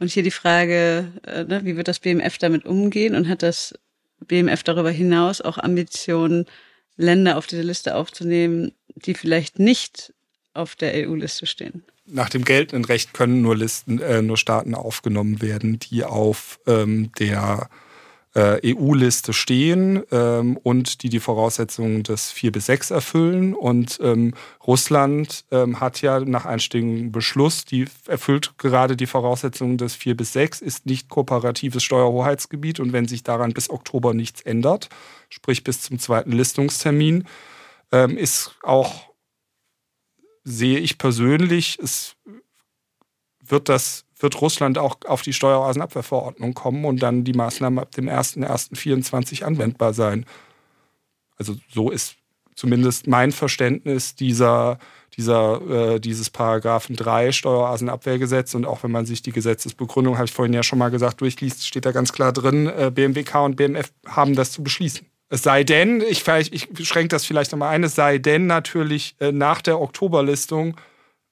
Und 0.00 0.10
hier 0.10 0.22
die 0.22 0.30
Frage, 0.30 1.10
äh, 1.26 1.44
ne, 1.44 1.64
wie 1.64 1.78
wird 1.78 1.88
das 1.88 2.00
BMF 2.00 2.36
damit 2.36 2.66
umgehen 2.66 3.14
und 3.14 3.26
hat 3.26 3.42
das 3.42 3.72
BMF 4.26 4.62
darüber 4.62 4.90
hinaus 4.90 5.40
auch 5.40 5.58
Ambitionen, 5.58 6.46
Länder 6.96 7.38
auf 7.38 7.46
diese 7.46 7.62
Liste 7.62 7.96
aufzunehmen, 7.96 8.72
die 8.94 9.14
vielleicht 9.14 9.58
nicht 9.58 10.12
auf 10.54 10.76
der 10.76 11.08
EU-Liste 11.08 11.46
stehen? 11.46 11.84
Nach 12.04 12.28
dem 12.28 12.44
geltenden 12.44 12.84
Recht 12.84 13.14
können 13.14 13.42
nur 13.42 13.56
Listen, 13.56 14.00
äh, 14.00 14.22
nur 14.22 14.36
Staaten 14.36 14.74
aufgenommen 14.74 15.40
werden, 15.40 15.78
die 15.78 16.04
auf 16.04 16.60
ähm, 16.66 17.12
der 17.18 17.68
äh, 18.34 18.74
EU-Liste 18.74 19.32
stehen 19.32 20.02
ähm, 20.10 20.56
und 20.56 21.02
die 21.02 21.08
die 21.08 21.20
Voraussetzungen 21.20 22.02
des 22.02 22.30
4 22.32 22.52
bis 22.52 22.66
6 22.66 22.90
erfüllen. 22.90 23.54
Und 23.54 23.98
ähm, 24.02 24.34
Russland 24.66 25.44
ähm, 25.50 25.80
hat 25.80 26.00
ja 26.00 26.20
nach 26.20 26.46
einstiegem 26.46 27.12
Beschluss, 27.12 27.64
die 27.64 27.86
erfüllt 28.06 28.56
gerade 28.56 28.96
die 28.96 29.06
Voraussetzungen 29.06 29.76
des 29.76 29.94
4 29.94 30.16
bis 30.16 30.32
6, 30.32 30.60
ist 30.62 30.86
nicht 30.86 31.08
kooperatives 31.08 31.82
Steuerhoheitsgebiet. 31.82 32.80
Und 32.80 32.92
wenn 32.92 33.06
sich 33.06 33.22
daran 33.22 33.52
bis 33.52 33.68
Oktober 33.68 34.14
nichts 34.14 34.40
ändert, 34.40 34.88
sprich 35.28 35.62
bis 35.62 35.82
zum 35.82 35.98
zweiten 35.98 36.32
Listungstermin, 36.32 37.24
ähm, 37.90 38.16
ist 38.16 38.56
auch, 38.62 39.12
sehe 40.44 40.78
ich 40.78 40.96
persönlich, 40.96 41.78
es 41.82 42.16
wird 43.44 43.68
das 43.68 44.06
wird 44.22 44.40
Russland 44.40 44.78
auch 44.78 44.96
auf 45.06 45.22
die 45.22 45.32
Steueroasenabwehrverordnung 45.32 46.54
kommen 46.54 46.84
und 46.84 47.02
dann 47.02 47.24
die 47.24 47.32
Maßnahmen 47.32 47.78
ab 47.78 47.92
dem 47.92 48.08
01.01.24 48.08 49.42
anwendbar 49.42 49.94
sein. 49.94 50.26
Also 51.36 51.56
so 51.68 51.90
ist 51.90 52.16
zumindest 52.54 53.06
mein 53.06 53.32
Verständnis 53.32 54.14
dieser, 54.14 54.78
dieser, 55.16 55.94
äh, 55.94 56.00
dieses 56.00 56.30
Paragraphen 56.30 56.96
3 56.96 57.32
Steueroasenabwehrgesetz 57.32 58.54
und 58.54 58.66
auch 58.66 58.82
wenn 58.82 58.90
man 58.90 59.06
sich 59.06 59.22
die 59.22 59.32
Gesetzesbegründung, 59.32 60.16
habe 60.16 60.26
ich 60.26 60.32
vorhin 60.32 60.54
ja 60.54 60.62
schon 60.62 60.78
mal 60.78 60.90
gesagt, 60.90 61.20
durchliest, 61.20 61.66
steht 61.66 61.86
da 61.86 61.92
ganz 61.92 62.12
klar 62.12 62.32
drin, 62.32 62.66
äh, 62.66 62.90
BMWK 62.94 63.44
und 63.44 63.56
BMF 63.56 63.92
haben 64.06 64.34
das 64.34 64.52
zu 64.52 64.62
beschließen. 64.62 65.06
Es 65.28 65.42
sei 65.42 65.64
denn, 65.64 66.02
ich, 66.02 66.28
ich 66.28 66.68
schränke 66.86 67.08
das 67.08 67.24
vielleicht 67.24 67.52
nochmal 67.52 67.74
ein, 67.74 67.84
es 67.84 67.94
sei 67.94 68.18
denn 68.18 68.46
natürlich 68.46 69.16
äh, 69.18 69.32
nach 69.32 69.62
der 69.62 69.80
Oktoberlistung 69.80 70.76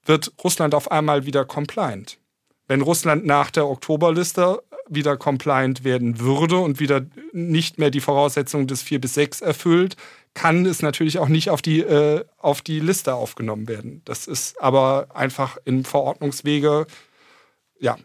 wird 0.06 0.32
Russland 0.42 0.74
auf 0.74 0.90
einmal 0.90 1.26
wieder 1.26 1.44
compliant. 1.44 2.19
Wenn 2.70 2.82
Russland 2.82 3.26
nach 3.26 3.50
der 3.50 3.66
Oktoberliste 3.66 4.62
wieder 4.88 5.16
compliant 5.16 5.82
werden 5.82 6.20
würde 6.20 6.58
und 6.58 6.78
wieder 6.78 7.04
nicht 7.32 7.80
mehr 7.80 7.90
die 7.90 7.98
Voraussetzungen 7.98 8.68
des 8.68 8.80
4 8.80 9.00
bis 9.00 9.14
6 9.14 9.40
erfüllt, 9.40 9.96
kann 10.34 10.64
es 10.64 10.80
natürlich 10.80 11.18
auch 11.18 11.26
nicht 11.26 11.50
auf 11.50 11.62
die, 11.62 11.80
äh, 11.80 12.24
auf 12.38 12.62
die 12.62 12.78
Liste 12.78 13.14
aufgenommen 13.14 13.66
werden. 13.66 14.02
Das 14.04 14.28
ist 14.28 14.62
aber 14.62 15.08
einfach 15.14 15.56
in 15.64 15.84
Verordnungswege, 15.84 16.86
ja, 17.80 17.98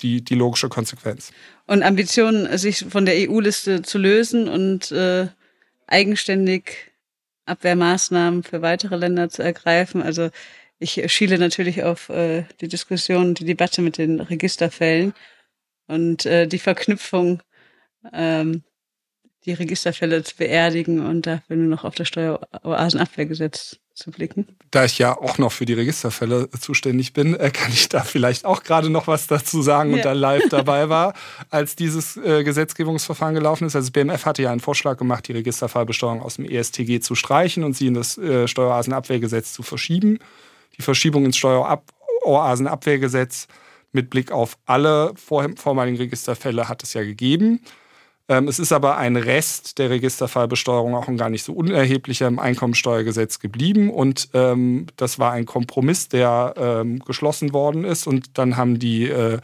die, 0.00 0.24
die 0.24 0.34
logische 0.34 0.68
Konsequenz. 0.68 1.30
Und 1.68 1.84
Ambitionen, 1.84 2.58
sich 2.58 2.86
von 2.90 3.06
der 3.06 3.14
EU-Liste 3.30 3.82
zu 3.82 3.98
lösen 3.98 4.48
und 4.48 4.90
äh, 4.90 5.28
eigenständig 5.86 6.90
Abwehrmaßnahmen 7.46 8.42
für 8.42 8.60
weitere 8.60 8.96
Länder 8.96 9.28
zu 9.28 9.44
ergreifen. 9.44 10.02
Also 10.02 10.30
ich 10.80 11.12
schiele 11.12 11.38
natürlich 11.38 11.84
auf 11.84 12.08
äh, 12.08 12.44
die 12.60 12.68
Diskussion, 12.68 13.34
die 13.34 13.44
Debatte 13.44 13.82
mit 13.82 13.98
den 13.98 14.18
Registerfällen 14.18 15.12
und 15.86 16.24
äh, 16.26 16.46
die 16.46 16.58
Verknüpfung, 16.58 17.42
ähm, 18.12 18.64
die 19.44 19.52
Registerfälle 19.52 20.22
zu 20.24 20.36
beerdigen 20.36 21.04
und 21.04 21.26
dafür 21.26 21.56
nur 21.56 21.68
noch 21.68 21.84
auf 21.84 21.94
das 21.94 22.08
Steueroasenabwehrgesetz 22.08 23.78
zu 23.94 24.10
blicken. 24.10 24.56
Da 24.70 24.86
ich 24.86 24.98
ja 24.98 25.16
auch 25.18 25.36
noch 25.36 25.52
für 25.52 25.66
die 25.66 25.74
Registerfälle 25.74 26.48
zuständig 26.58 27.12
bin, 27.12 27.34
äh, 27.34 27.50
kann 27.50 27.70
ich 27.72 27.90
da 27.90 28.00
vielleicht 28.00 28.46
auch 28.46 28.62
gerade 28.62 28.88
noch 28.88 29.06
was 29.06 29.26
dazu 29.26 29.60
sagen 29.60 29.90
ja. 29.90 29.96
und 29.96 30.04
da 30.06 30.12
live 30.12 30.44
dabei 30.50 30.88
war, 30.88 31.12
als 31.50 31.76
dieses 31.76 32.16
äh, 32.16 32.42
Gesetzgebungsverfahren 32.42 33.34
gelaufen 33.34 33.66
ist. 33.66 33.76
Also 33.76 33.88
das 33.88 33.92
BMF 33.92 34.24
hatte 34.24 34.42
ja 34.42 34.50
einen 34.50 34.60
Vorschlag 34.60 34.96
gemacht, 34.96 35.28
die 35.28 35.32
Registerfallbesteuerung 35.32 36.22
aus 36.22 36.36
dem 36.36 36.46
ESTG 36.46 37.00
zu 37.00 37.14
streichen 37.14 37.64
und 37.64 37.74
sie 37.74 37.88
in 37.88 37.94
das 37.94 38.16
äh, 38.16 38.48
Steueroasenabwehrgesetz 38.48 39.52
zu 39.52 39.62
verschieben 39.62 40.18
die 40.80 40.84
Verschiebung 40.84 41.26
ins 41.26 41.36
Steueroasenabwehrgesetz 41.36 43.46
mit 43.92 44.10
Blick 44.10 44.32
auf 44.32 44.58
alle 44.66 45.12
vormaligen 45.16 45.98
Registerfälle 45.98 46.68
hat 46.68 46.82
es 46.82 46.94
ja 46.94 47.02
gegeben. 47.02 47.60
Ähm, 48.28 48.46
es 48.46 48.60
ist 48.60 48.72
aber 48.72 48.96
ein 48.96 49.16
Rest 49.16 49.78
der 49.78 49.90
Registerfallbesteuerung 49.90 50.94
auch 50.94 51.08
ein 51.08 51.16
gar 51.16 51.30
nicht 51.30 51.42
so 51.42 51.52
unerheblicher 51.52 52.28
im 52.28 52.38
Einkommensteuergesetz 52.38 53.40
geblieben. 53.40 53.90
Und 53.90 54.28
ähm, 54.34 54.86
das 54.96 55.18
war 55.18 55.32
ein 55.32 55.46
Kompromiss, 55.46 56.08
der 56.08 56.54
ähm, 56.56 57.00
geschlossen 57.00 57.52
worden 57.52 57.84
ist. 57.84 58.06
Und 58.06 58.38
dann 58.38 58.56
haben 58.56 58.78
die 58.78 59.08
äh, 59.08 59.38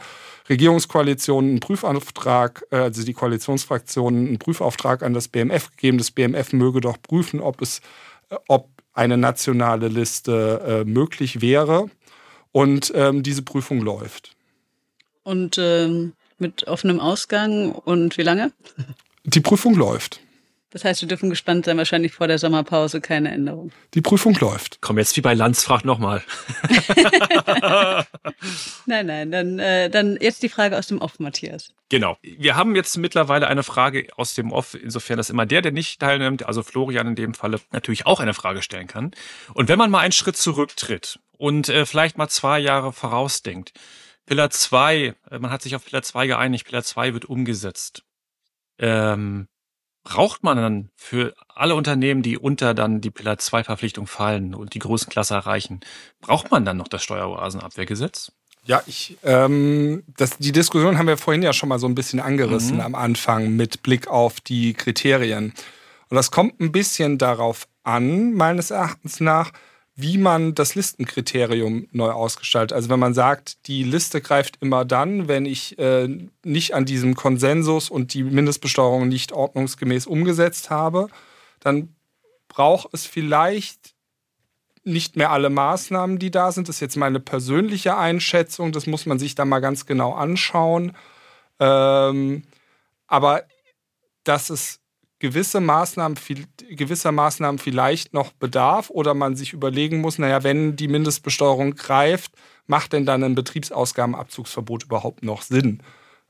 Regierungskoalitionen 0.49 1.49
einen 1.49 1.59
Prüfauftrag, 1.59 2.65
äh, 2.71 2.77
also 2.77 3.03
die 3.03 3.13
Koalitionsfraktionen 3.13 4.27
einen 4.27 4.39
Prüfauftrag 4.39 5.03
an 5.03 5.13
das 5.13 5.27
BMF 5.27 5.71
gegeben. 5.71 5.97
Das 5.97 6.11
BMF 6.11 6.53
möge 6.53 6.79
doch 6.79 7.01
prüfen, 7.01 7.41
ob 7.41 7.61
es, 7.61 7.81
äh, 8.29 8.37
ob 8.47 8.69
eine 8.97 9.17
nationale 9.17 9.87
Liste 9.87 10.61
äh, 10.65 10.89
möglich 10.89 11.41
wäre. 11.41 11.89
Und 12.51 12.91
ähm, 12.95 13.23
diese 13.23 13.43
Prüfung 13.43 13.81
läuft. 13.81 14.31
Und 15.23 15.57
ähm, 15.59 16.13
mit 16.39 16.67
offenem 16.67 16.99
Ausgang 16.99 17.71
und 17.71 18.17
wie 18.17 18.23
lange? 18.23 18.51
Die 19.25 19.41
Prüfung 19.41 19.75
läuft. 19.75 20.21
Das 20.69 20.83
heißt, 20.83 21.01
wir 21.01 21.07
dürfen 21.07 21.29
gespannt 21.29 21.63
sein, 21.65 21.77
wahrscheinlich 21.77 22.13
vor 22.13 22.27
der 22.27 22.39
Sommerpause 22.39 22.99
keine 22.99 23.31
Änderung. 23.31 23.71
Die 23.93 24.01
Prüfung 24.01 24.35
läuft. 24.35 24.79
Komm 24.81 24.97
jetzt 24.97 25.15
wie 25.15 25.21
bei 25.21 25.33
Landsfragt 25.33 25.85
nochmal. 25.85 26.21
nein, 28.85 29.05
nein, 29.05 29.31
dann, 29.31 29.59
äh, 29.59 29.89
dann 29.89 30.17
jetzt 30.19 30.43
die 30.43 30.49
Frage 30.49 30.77
aus 30.77 30.87
dem 30.87 30.99
Off, 30.99 31.19
Matthias. 31.19 31.73
Genau. 31.87 32.17
Wir 32.21 32.57
haben 32.57 32.75
jetzt 32.75 32.97
mittlerweile 32.97 33.47
eine 33.47 33.63
Frage 33.63 34.07
aus 34.17 34.33
dem 34.33 34.51
Off, 34.51 34.73
insofern 34.73 35.15
dass 35.15 35.29
immer 35.29 35.45
der, 35.45 35.61
der 35.61 35.71
nicht 35.71 36.01
teilnimmt, 36.01 36.45
also 36.45 36.63
Florian 36.63 37.07
in 37.07 37.15
dem 37.15 37.33
Falle, 37.33 37.61
natürlich 37.71 38.05
auch 38.05 38.19
eine 38.19 38.33
Frage 38.33 38.61
stellen 38.61 38.87
kann. 38.87 39.11
Und 39.53 39.69
wenn 39.69 39.77
man 39.77 39.89
mal 39.89 39.99
einen 39.99 40.11
Schritt 40.11 40.35
zurücktritt 40.35 41.19
und 41.37 41.69
äh, 41.69 41.85
vielleicht 41.85 42.17
mal 42.17 42.27
zwei 42.27 42.59
Jahre 42.59 42.91
vorausdenkt, 42.91 43.71
Pillar 44.25 44.49
2, 44.49 45.15
äh, 45.31 45.39
man 45.39 45.49
hat 45.49 45.61
sich 45.61 45.75
auf 45.75 45.85
Pillar 45.85 46.03
2 46.03 46.27
geeinigt, 46.27 46.67
Pillar 46.67 46.83
2 46.83 47.13
wird 47.13 47.25
umgesetzt. 47.25 48.03
Ähm, 48.79 49.47
braucht 50.07 50.41
man 50.41 50.55
dann 50.55 50.89
für 50.95 51.33
alle 51.53 51.75
Unternehmen, 51.75 52.21
die 52.21 52.37
unter 52.37 52.73
dann 52.73 53.01
die 53.01 53.11
Pillar 53.11 53.37
2 53.37 53.65
Verpflichtung 53.65 54.07
fallen 54.07 54.55
und 54.55 54.73
die 54.73 54.79
Größenklasse 54.79 55.33
erreichen, 55.33 55.81
braucht 56.21 56.49
man 56.49 56.63
dann 56.63 56.77
noch 56.77 56.87
das 56.87 57.03
Steueroasenabwehrgesetz? 57.03 58.31
Ja, 58.63 58.81
ich, 58.85 59.17
ähm, 59.23 60.03
das, 60.15 60.37
die 60.37 60.53
Diskussion 60.53 60.97
haben 60.97 61.07
wir 61.07 61.17
vorhin 61.17 61.43
ja 61.43 61.51
schon 61.51 61.67
mal 61.67 61.79
so 61.79 61.87
ein 61.87 61.95
bisschen 61.95 62.21
angerissen 62.21 62.75
mhm. 62.75 62.81
am 62.81 62.95
Anfang 62.95 63.51
mit 63.57 63.83
Blick 63.83 64.07
auf 64.07 64.39
die 64.39 64.73
Kriterien. 64.73 65.53
Und 66.09 66.15
das 66.15 66.31
kommt 66.31 66.61
ein 66.61 66.71
bisschen 66.71 67.17
darauf 67.17 67.67
an, 67.83 68.33
meines 68.33 68.71
Erachtens 68.71 69.19
nach, 69.19 69.51
wie 69.99 70.19
man 70.19 70.53
das 70.53 70.75
Listenkriterium 70.75 71.87
neu 71.91 72.11
ausgestaltet. 72.11 72.75
Also 72.75 72.89
wenn 72.89 72.99
man 72.99 73.15
sagt, 73.15 73.67
die 73.67 73.83
Liste 73.83 74.21
greift 74.21 74.59
immer 74.61 74.85
dann, 74.85 75.27
wenn 75.27 75.47
ich 75.47 75.77
äh, 75.79 76.07
nicht 76.45 76.75
an 76.75 76.85
diesem 76.85 77.15
Konsensus 77.15 77.89
und 77.89 78.13
die 78.13 78.21
Mindestbesteuerung 78.21 79.07
nicht 79.07 79.31
ordnungsgemäß 79.31 80.05
umgesetzt 80.05 80.69
habe, 80.69 81.07
dann 81.59 81.95
braucht 82.47 82.89
es 82.93 83.07
vielleicht 83.07 83.95
nicht 84.83 85.15
mehr 85.15 85.31
alle 85.31 85.49
Maßnahmen, 85.49 86.19
die 86.19 86.29
da 86.29 86.51
sind. 86.51 86.69
Das 86.69 86.75
ist 86.75 86.81
jetzt 86.81 86.95
meine 86.95 87.19
persönliche 87.19 87.97
Einschätzung. 87.97 88.71
Das 88.71 88.85
muss 88.85 89.07
man 89.07 89.17
sich 89.17 89.33
dann 89.33 89.49
mal 89.49 89.61
ganz 89.61 89.87
genau 89.87 90.13
anschauen. 90.13 90.95
Ähm, 91.59 92.43
aber 93.07 93.45
dass 94.23 94.51
es 94.51 94.79
gewisse 95.19 95.59
Maßnahmen, 95.59 96.17
gewisser 96.69 97.11
Maßnahmen 97.11 97.59
vielleicht 97.59 98.13
noch 98.13 98.31
bedarf 98.33 98.89
oder 98.89 99.13
man 99.13 99.35
sich 99.35 99.53
überlegen 99.53 99.99
muss, 99.99 100.19
naja, 100.19 100.43
wenn 100.43 100.75
die 100.75 100.87
Mindestbesteuerung 100.87 101.75
greift, 101.75 102.33
macht 102.67 102.93
denn 102.93 103.05
dann 103.05 103.23
ein 103.23 103.35
Betriebsausgabenabzugsverbot 103.35 104.83
überhaupt 104.83 105.23
noch 105.23 105.41
Sinn? 105.41 105.81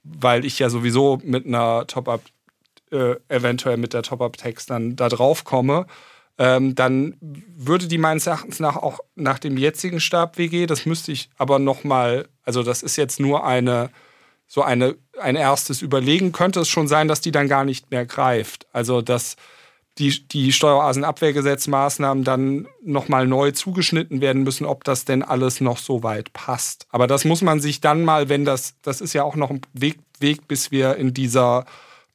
Weil 0.04 0.46
ich 0.46 0.60
ja 0.60 0.70
sowieso 0.70 1.20
mit 1.24 1.46
einer 1.46 1.86
Top-Up, 1.88 2.22
äh, 2.92 3.16
eventuell 3.28 3.78
mit 3.78 3.94
der 3.94 4.04
Top-Up-Text 4.04 4.70
dann 4.70 4.96
da 4.96 5.10
drauf 5.10 5.44
komme. 5.44 5.86
ähm, 6.38 6.76
dann 6.76 7.18
würde 7.20 7.88
die 7.88 7.98
meines 7.98 8.28
Erachtens 8.28 8.60
nach 8.60 8.76
auch 8.76 9.00
nach 9.16 9.40
dem 9.40 9.58
jetzigen 9.58 10.00
Stab-WG, 10.00 10.68
das 10.68 10.86
müsste 10.86 11.12
ich 11.12 11.30
aber 11.38 11.60
nochmal, 11.60 12.28
also 12.44 12.64
das 12.64 12.84
ist 12.84 12.96
jetzt 12.96 13.20
nur 13.20 13.44
eine, 13.46 13.90
so 14.48 14.62
eine, 14.62 14.96
ein 15.20 15.36
erstes 15.36 15.82
Überlegen, 15.82 16.32
könnte 16.32 16.62
es 16.62 16.70
schon 16.70 16.88
sein, 16.88 17.08
dass 17.08 17.22
die 17.22 17.32
dann 17.32 17.48
gar 17.48 17.66
nicht 17.66 17.92
mehr 17.92 18.06
greift. 18.06 18.68
Also 18.72 19.02
dass 19.02 19.36
die, 19.98 20.28
die 20.28 20.52
Steueroasenabwehrgesetzmaßnahmen 20.54 22.24
dann 22.24 22.68
nochmal 22.84 23.28
neu 23.28 23.52
zugeschnitten 23.52 24.22
werden 24.22 24.44
müssen, 24.44 24.66
ob 24.66 24.84
das 24.84 25.06
denn 25.06 25.24
alles 25.24 25.60
noch 25.60 25.78
so 25.78 26.04
weit 26.04 26.34
passt. 26.34 26.86
Aber 26.90 27.08
das 27.08 27.26
muss 27.26 27.42
man 27.42 27.60
sich 27.60 27.82
dann 27.82 28.06
mal, 28.06 28.30
wenn 28.30 28.46
das, 28.46 28.76
das 28.82 29.02
ist 29.02 29.14
ja 29.14 29.24
auch 29.24 29.36
noch 29.36 29.50
ein 29.50 29.62
Weg, 29.74 29.98
Weg 30.20 30.48
bis 30.48 30.72
wir 30.72 30.96
in 30.98 31.14
dieser 31.14 31.66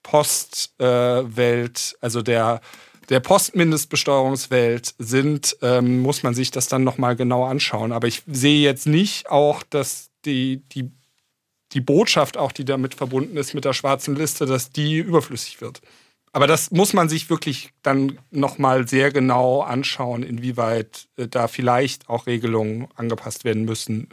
Postwelt, 0.02 1.94
äh, 1.94 1.96
also 2.00 2.22
der 2.22 2.60
der 3.08 3.20
Postmindestbesteuerungswelt 3.20 4.94
sind, 4.98 5.56
ähm, 5.60 6.00
muss 6.00 6.22
man 6.22 6.34
sich 6.34 6.50
das 6.50 6.68
dann 6.68 6.84
nochmal 6.84 7.16
genau 7.16 7.44
anschauen. 7.44 7.92
Aber 7.92 8.06
ich 8.06 8.22
sehe 8.26 8.62
jetzt 8.62 8.86
nicht 8.86 9.28
auch, 9.28 9.62
dass 9.62 10.10
die, 10.24 10.62
die, 10.72 10.90
die 11.72 11.80
Botschaft 11.80 12.36
auch, 12.36 12.52
die 12.52 12.64
damit 12.64 12.94
verbunden 12.94 13.36
ist 13.36 13.54
mit 13.54 13.64
der 13.64 13.72
schwarzen 13.72 14.16
Liste, 14.16 14.46
dass 14.46 14.70
die 14.70 14.98
überflüssig 14.98 15.60
wird. 15.60 15.80
Aber 16.32 16.46
das 16.46 16.70
muss 16.70 16.94
man 16.94 17.08
sich 17.08 17.28
wirklich 17.28 17.72
dann 17.82 18.18
nochmal 18.30 18.88
sehr 18.88 19.12
genau 19.12 19.60
anschauen, 19.60 20.22
inwieweit 20.22 21.08
äh, 21.16 21.28
da 21.28 21.46
vielleicht 21.46 22.08
auch 22.08 22.26
Regelungen 22.26 22.88
angepasst 22.96 23.44
werden 23.44 23.64
müssen, 23.64 24.08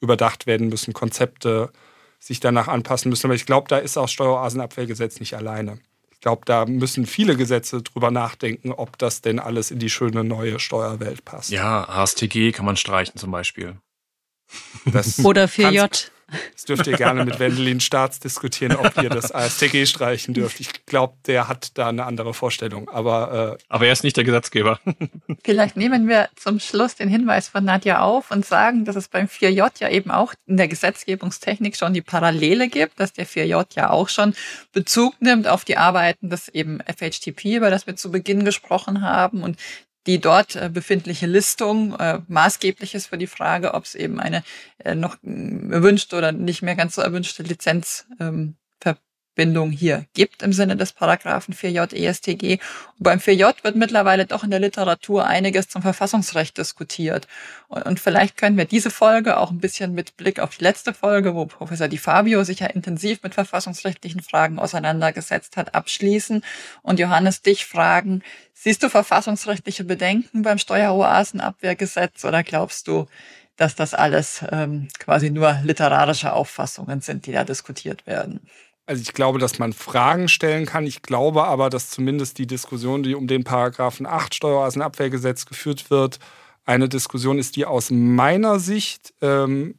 überdacht 0.00 0.46
werden 0.46 0.68
müssen, 0.68 0.92
Konzepte 0.92 1.72
sich 2.20 2.40
danach 2.40 2.68
anpassen 2.68 3.08
müssen. 3.08 3.26
Aber 3.26 3.34
ich 3.34 3.46
glaube, 3.46 3.68
da 3.68 3.78
ist 3.78 3.96
auch 3.96 4.08
Steueroasenabwehrgesetz 4.08 5.18
nicht 5.18 5.34
alleine 5.34 5.78
glaube, 6.24 6.42
da 6.46 6.64
müssen 6.64 7.04
viele 7.04 7.36
Gesetze 7.36 7.82
drüber 7.82 8.10
nachdenken, 8.10 8.72
ob 8.72 8.96
das 8.98 9.20
denn 9.20 9.38
alles 9.38 9.70
in 9.70 9.78
die 9.78 9.90
schöne 9.90 10.24
neue 10.24 10.58
Steuerwelt 10.58 11.24
passt. 11.26 11.50
Ja, 11.50 11.86
ASTG 11.86 12.50
kann 12.52 12.64
man 12.64 12.76
streichen 12.76 13.16
zum 13.18 13.30
Beispiel. 13.30 13.76
Das 14.86 15.18
Oder 15.24 15.44
4J. 15.46 16.10
Das 16.54 16.64
dürft 16.64 16.86
ihr 16.86 16.96
gerne 16.96 17.24
mit 17.24 17.38
Wendelin 17.38 17.80
Staats 17.80 18.18
diskutieren, 18.18 18.76
ob 18.76 18.96
ihr 19.02 19.10
das 19.10 19.32
ASTG 19.32 19.86
streichen 19.86 20.34
dürft. 20.34 20.58
Ich 20.60 20.86
glaube, 20.86 21.14
der 21.26 21.48
hat 21.48 21.76
da 21.76 21.88
eine 21.88 22.04
andere 22.04 22.34
Vorstellung. 22.34 22.88
Aber, 22.88 23.58
äh 23.58 23.64
aber 23.68 23.86
er 23.86 23.92
ist 23.92 24.04
nicht 24.04 24.16
der 24.16 24.24
Gesetzgeber. 24.24 24.80
Vielleicht 25.44 25.76
nehmen 25.76 26.08
wir 26.08 26.28
zum 26.36 26.60
Schluss 26.60 26.94
den 26.94 27.08
Hinweis 27.08 27.48
von 27.48 27.64
Nadja 27.64 28.00
auf 28.00 28.30
und 28.30 28.44
sagen, 28.44 28.84
dass 28.84 28.96
es 28.96 29.08
beim 29.08 29.26
4J 29.26 29.70
ja 29.80 29.88
eben 29.90 30.10
auch 30.10 30.34
in 30.46 30.56
der 30.56 30.68
Gesetzgebungstechnik 30.68 31.76
schon 31.76 31.92
die 31.92 32.02
Parallele 32.02 32.68
gibt, 32.68 32.98
dass 33.00 33.12
der 33.12 33.26
4J 33.26 33.66
ja 33.74 33.90
auch 33.90 34.08
schon 34.08 34.34
Bezug 34.72 35.20
nimmt 35.20 35.46
auf 35.46 35.64
die 35.64 35.76
Arbeiten 35.76 36.30
des 36.30 36.48
eben 36.48 36.80
FHTP, 36.80 37.56
über 37.56 37.70
das 37.70 37.86
wir 37.86 37.96
zu 37.96 38.10
Beginn 38.10 38.44
gesprochen 38.44 39.02
haben 39.02 39.42
und 39.42 39.58
die 40.06 40.20
dort 40.20 40.56
äh, 40.56 40.70
befindliche 40.72 41.26
Listung 41.26 41.94
äh, 41.98 42.20
maßgeblich 42.28 42.94
ist 42.94 43.06
für 43.06 43.18
die 43.18 43.26
Frage, 43.26 43.74
ob 43.74 43.84
es 43.84 43.94
eben 43.94 44.20
eine 44.20 44.42
äh, 44.78 44.94
noch 44.94 45.16
erwünschte 45.22 46.16
oder 46.16 46.32
nicht 46.32 46.62
mehr 46.62 46.76
ganz 46.76 46.94
so 46.94 47.02
erwünschte 47.02 47.42
Lizenz 47.42 48.06
ähm, 48.20 48.56
Bindung 49.34 49.70
hier 49.70 50.06
gibt 50.14 50.42
im 50.42 50.52
Sinne 50.52 50.76
des 50.76 50.92
Paragraphen 50.92 51.54
4j 51.54 51.94
ESTG. 51.94 52.58
Und 52.98 53.02
beim 53.02 53.18
4j 53.18 53.54
wird 53.62 53.76
mittlerweile 53.76 54.26
doch 54.26 54.44
in 54.44 54.50
der 54.50 54.60
Literatur 54.60 55.26
einiges 55.26 55.68
zum 55.68 55.82
Verfassungsrecht 55.82 56.56
diskutiert. 56.56 57.26
Und, 57.68 57.98
vielleicht 57.98 58.36
können 58.36 58.56
wir 58.56 58.66
diese 58.66 58.90
Folge 58.90 59.36
auch 59.38 59.50
ein 59.50 59.58
bisschen 59.58 59.94
mit 59.94 60.16
Blick 60.16 60.38
auf 60.38 60.56
die 60.56 60.64
letzte 60.64 60.94
Folge, 60.94 61.34
wo 61.34 61.46
Professor 61.46 61.88
Di 61.88 61.98
Fabio 61.98 62.44
sich 62.44 62.60
ja 62.60 62.66
intensiv 62.66 63.22
mit 63.22 63.34
verfassungsrechtlichen 63.34 64.20
Fragen 64.20 64.58
auseinandergesetzt 64.58 65.56
hat, 65.56 65.74
abschließen 65.74 66.44
und 66.82 67.00
Johannes 67.00 67.42
dich 67.42 67.66
fragen, 67.66 68.22
siehst 68.52 68.82
du 68.82 68.88
verfassungsrechtliche 68.88 69.84
Bedenken 69.84 70.42
beim 70.42 70.58
Steueroasenabwehrgesetz 70.58 72.24
oder 72.24 72.42
glaubst 72.42 72.88
du, 72.88 73.06
dass 73.56 73.74
das 73.74 73.94
alles 73.94 74.44
ähm, 74.50 74.88
quasi 74.98 75.30
nur 75.30 75.58
literarische 75.62 76.32
Auffassungen 76.32 77.00
sind, 77.00 77.26
die 77.26 77.32
da 77.32 77.44
diskutiert 77.44 78.06
werden? 78.06 78.40
Also 78.86 79.00
ich 79.00 79.14
glaube, 79.14 79.38
dass 79.38 79.58
man 79.58 79.72
Fragen 79.72 80.28
stellen 80.28 80.66
kann. 80.66 80.86
Ich 80.86 81.02
glaube 81.02 81.44
aber, 81.44 81.70
dass 81.70 81.90
zumindest 81.90 82.38
die 82.38 82.46
Diskussion, 82.46 83.02
die 83.02 83.14
um 83.14 83.26
den 83.26 83.44
Paragraphen 83.44 84.06
8 84.06 84.34
Steueroasenabwehrgesetz 84.34 85.46
geführt 85.46 85.90
wird, 85.90 86.18
eine 86.66 86.88
Diskussion 86.88 87.38
ist, 87.38 87.56
die 87.56 87.64
aus 87.64 87.90
meiner 87.90 88.58
Sicht 88.58 89.14
ähm, 89.22 89.76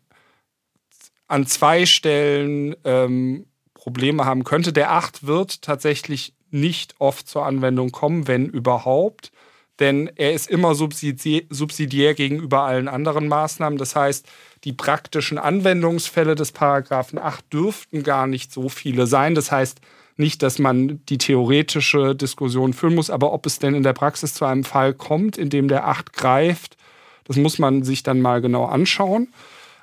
an 1.27 1.45
zwei 1.45 1.85
Stellen 1.85 2.75
ähm, 2.83 3.45
Probleme 3.73 4.25
haben 4.25 4.43
könnte. 4.43 4.73
Der 4.73 4.91
8 4.91 5.27
wird 5.27 5.61
tatsächlich 5.61 6.33
nicht 6.49 6.95
oft 6.99 7.27
zur 7.27 7.45
Anwendung 7.45 7.91
kommen, 7.91 8.27
wenn 8.27 8.47
überhaupt 8.47 9.31
denn 9.79 10.09
er 10.15 10.33
ist 10.33 10.49
immer 10.49 10.73
subsidiär 10.75 12.13
gegenüber 12.13 12.61
allen 12.61 12.87
anderen 12.87 13.27
Maßnahmen. 13.27 13.77
Das 13.77 13.95
heißt, 13.95 14.25
die 14.63 14.73
praktischen 14.73 15.37
Anwendungsfälle 15.37 16.35
des 16.35 16.51
Paragraphen 16.51 17.19
8 17.19 17.51
dürften 17.51 18.03
gar 18.03 18.25
nicht 18.27 18.51
so 18.51 18.69
viele 18.69 19.05
sein. 19.05 19.35
Das 19.35 19.51
heißt 19.51 19.79
nicht, 20.17 20.41
dass 20.43 20.59
man 20.59 21.01
die 21.09 21.17
theoretische 21.17 22.15
Diskussion 22.15 22.73
führen 22.73 22.95
muss, 22.95 23.09
aber 23.09 23.33
ob 23.33 23.45
es 23.45 23.59
denn 23.59 23.75
in 23.75 23.83
der 23.83 23.91
Praxis 23.93 24.33
zu 24.33 24.45
einem 24.45 24.63
Fall 24.63 24.93
kommt, 24.93 25.37
in 25.37 25.49
dem 25.49 25.67
der 25.67 25.87
8 25.87 26.13
greift, 26.13 26.77
das 27.25 27.35
muss 27.35 27.59
man 27.59 27.83
sich 27.83 28.03
dann 28.03 28.21
mal 28.21 28.39
genau 28.39 28.65
anschauen. 28.65 29.27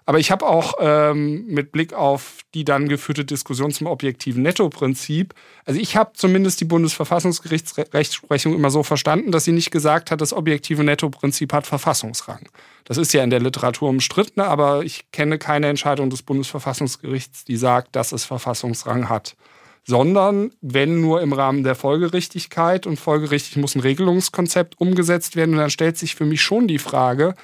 Aber 0.04 0.18
ich 0.18 0.30
habe 0.30 0.46
auch 0.46 0.74
ähm, 0.80 1.46
mit 1.46 1.70
Blick 1.70 1.92
auf 1.92 2.38
die 2.54 2.64
dann 2.64 2.88
geführte 2.88 3.24
Diskussion 3.24 3.70
zum 3.70 3.86
objektiven 3.86 4.42
Nettoprinzip, 4.42 5.34
also 5.64 5.80
ich 5.80 5.96
habe 5.96 6.12
zumindest 6.14 6.60
die 6.60 6.64
Bundesverfassungsgerichtsrechtsprechung 6.64 8.54
immer 8.54 8.70
so 8.70 8.82
verstanden, 8.82 9.30
dass 9.30 9.44
sie 9.44 9.52
nicht 9.52 9.70
gesagt 9.70 10.10
hat, 10.10 10.20
das 10.20 10.32
objektive 10.32 10.82
Nettoprinzip 10.82 11.52
hat 11.52 11.66
Verfassungsrang. 11.66 12.48
Das 12.84 12.96
ist 12.98 13.12
ja 13.12 13.22
in 13.22 13.30
der 13.30 13.40
Literatur 13.40 13.88
umstritten, 13.88 14.40
aber 14.40 14.82
ich 14.82 15.10
kenne 15.12 15.38
keine 15.38 15.68
Entscheidung 15.68 16.10
des 16.10 16.22
Bundesverfassungsgerichts, 16.22 17.44
die 17.44 17.56
sagt, 17.56 17.94
dass 17.94 18.12
es 18.12 18.24
Verfassungsrang 18.24 19.08
hat. 19.08 19.36
Sondern 19.84 20.52
wenn 20.60 21.00
nur 21.00 21.22
im 21.22 21.32
Rahmen 21.32 21.64
der 21.64 21.74
Folgerichtigkeit 21.74 22.86
und 22.86 23.00
folgerichtig 23.00 23.56
muss 23.56 23.74
ein 23.74 23.80
Regelungskonzept 23.80 24.80
umgesetzt 24.80 25.34
werden. 25.34 25.52
Und 25.52 25.58
dann 25.58 25.70
stellt 25.70 25.96
sich 25.96 26.14
für 26.14 26.24
mich 26.24 26.40
schon 26.40 26.68
die 26.68 26.78
Frage, 26.78 27.34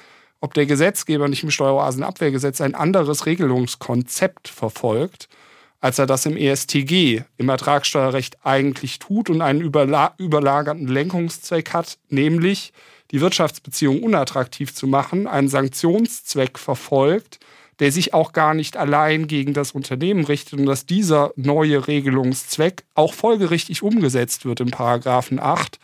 ob 0.41 0.53
der 0.53 0.65
Gesetzgeber 0.65 1.27
nicht 1.27 1.43
im 1.43 1.51
Steueroasenabwehrgesetz 1.51 2.61
ein 2.61 2.75
anderes 2.75 3.25
Regelungskonzept 3.25 4.47
verfolgt, 4.47 5.27
als 5.81 5.99
er 5.99 6.05
das 6.05 6.25
im 6.25 6.37
ESTG, 6.37 7.23
im 7.37 7.49
Ertragssteuerrecht 7.49 8.37
eigentlich 8.43 8.99
tut 8.99 9.29
und 9.29 9.41
einen 9.41 9.61
überla 9.61 10.13
überlagerten 10.17 10.87
Lenkungszweck 10.87 11.73
hat, 11.73 11.97
nämlich 12.09 12.73
die 13.11 13.21
Wirtschaftsbeziehung 13.21 14.03
unattraktiv 14.03 14.73
zu 14.73 14.87
machen, 14.87 15.27
einen 15.27 15.47
Sanktionszweck 15.47 16.59
verfolgt, 16.59 17.39
der 17.79 17.91
sich 17.91 18.13
auch 18.13 18.33
gar 18.33 18.53
nicht 18.53 18.75
allein 18.75 19.27
gegen 19.27 19.53
das 19.53 19.71
Unternehmen 19.71 20.25
richtet 20.25 20.59
und 20.59 20.65
dass 20.65 20.85
dieser 20.85 21.31
neue 21.37 21.87
Regelungszweck 21.87 22.83
auch 22.93 23.13
folgerichtig 23.13 23.83
umgesetzt 23.83 24.45
wird 24.45 24.59
im 24.59 24.69
Paragraphen 24.69 25.39
8 25.39 25.79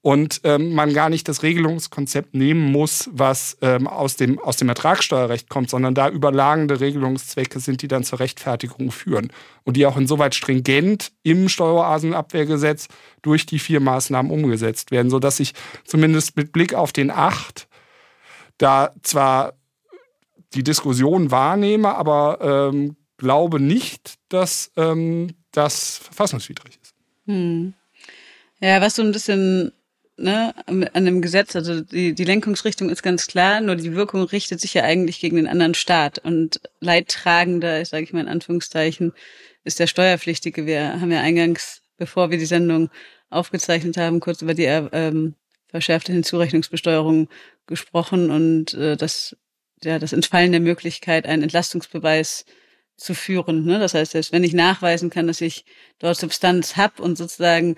und 0.00 0.40
ähm, 0.44 0.74
man 0.74 0.92
gar 0.92 1.10
nicht 1.10 1.28
das 1.28 1.42
Regelungskonzept 1.42 2.34
nehmen 2.34 2.70
muss, 2.70 3.10
was 3.12 3.58
ähm, 3.62 3.86
aus, 3.86 4.16
dem, 4.16 4.38
aus 4.38 4.56
dem 4.56 4.68
Ertragssteuerrecht 4.68 5.48
kommt, 5.48 5.70
sondern 5.70 5.94
da 5.94 6.08
überlagende 6.08 6.80
Regelungszwecke 6.80 7.58
sind, 7.60 7.82
die 7.82 7.88
dann 7.88 8.04
zur 8.04 8.20
Rechtfertigung 8.20 8.92
führen 8.92 9.32
und 9.64 9.76
die 9.76 9.86
auch 9.86 9.96
insoweit 9.96 10.34
stringent 10.34 11.12
im 11.22 11.48
Steueroasenabwehrgesetz 11.48 12.88
durch 13.22 13.46
die 13.46 13.58
vier 13.58 13.80
Maßnahmen 13.80 14.30
umgesetzt 14.30 14.90
werden, 14.90 15.10
sodass 15.10 15.40
ich 15.40 15.54
zumindest 15.84 16.36
mit 16.36 16.52
Blick 16.52 16.74
auf 16.74 16.92
den 16.92 17.10
acht 17.10 17.68
da 18.58 18.92
zwar 19.02 19.54
die 20.54 20.64
Diskussion 20.64 21.30
wahrnehme, 21.30 21.94
aber 21.94 22.70
ähm, 22.72 22.96
glaube 23.16 23.60
nicht, 23.60 24.14
dass 24.28 24.72
ähm, 24.76 25.34
das 25.52 25.98
verfassungswidrig 25.98 26.78
ist. 26.82 26.94
Hm. 27.26 27.74
Ja, 28.60 28.80
was 28.80 28.96
so 28.96 29.02
ein 29.02 29.12
bisschen 29.12 29.72
ne, 30.18 30.54
an 30.66 31.04
dem 31.04 31.22
Gesetz, 31.22 31.56
also 31.56 31.80
die, 31.80 32.14
die 32.14 32.24
Lenkungsrichtung 32.24 32.90
ist 32.90 33.02
ganz 33.02 33.26
klar, 33.26 33.60
nur 33.60 33.76
die 33.76 33.94
Wirkung 33.94 34.22
richtet 34.22 34.60
sich 34.60 34.74
ja 34.74 34.82
eigentlich 34.82 35.20
gegen 35.20 35.36
den 35.36 35.46
anderen 35.46 35.74
Staat. 35.74 36.18
Und 36.18 36.60
leidtragender, 36.80 37.84
sage 37.84 38.04
ich 38.04 38.12
mal 38.12 38.20
in 38.20 38.28
Anführungszeichen, 38.28 39.12
ist 39.64 39.78
der 39.78 39.86
Steuerpflichtige. 39.86 40.66
Wir 40.66 41.00
haben 41.00 41.10
ja 41.10 41.20
eingangs, 41.20 41.82
bevor 41.96 42.30
wir 42.30 42.38
die 42.38 42.46
Sendung 42.46 42.90
aufgezeichnet 43.30 43.96
haben, 43.96 44.20
kurz 44.20 44.42
über 44.42 44.54
die 44.54 44.64
ähm, 44.64 45.34
verschärfte 45.68 46.12
Hinzurechnungsbesteuerung 46.12 47.28
gesprochen 47.66 48.30
und 48.30 48.74
äh, 48.74 48.96
das, 48.96 49.36
ja, 49.82 49.98
das 49.98 50.12
Entfallen 50.12 50.52
der 50.52 50.60
Möglichkeit, 50.60 51.26
einen 51.26 51.42
Entlastungsbeweis 51.42 52.44
zu 52.96 53.14
führen. 53.14 53.64
Ne? 53.64 53.78
Das 53.78 53.94
heißt, 53.94 54.12
selbst 54.12 54.32
wenn 54.32 54.44
ich 54.44 54.54
nachweisen 54.54 55.10
kann, 55.10 55.26
dass 55.26 55.40
ich 55.40 55.64
dort 55.98 56.18
Substanz 56.18 56.76
habe 56.76 57.02
und 57.02 57.16
sozusagen 57.16 57.76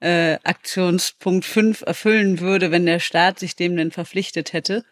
äh, 0.00 0.38
Aktionspunkt 0.44 1.44
5 1.44 1.82
erfüllen 1.82 2.40
würde, 2.40 2.70
wenn 2.70 2.86
der 2.86 3.00
Staat 3.00 3.38
sich 3.38 3.56
dem 3.56 3.76
denn 3.76 3.90
verpflichtet 3.90 4.52
hätte, 4.52 4.84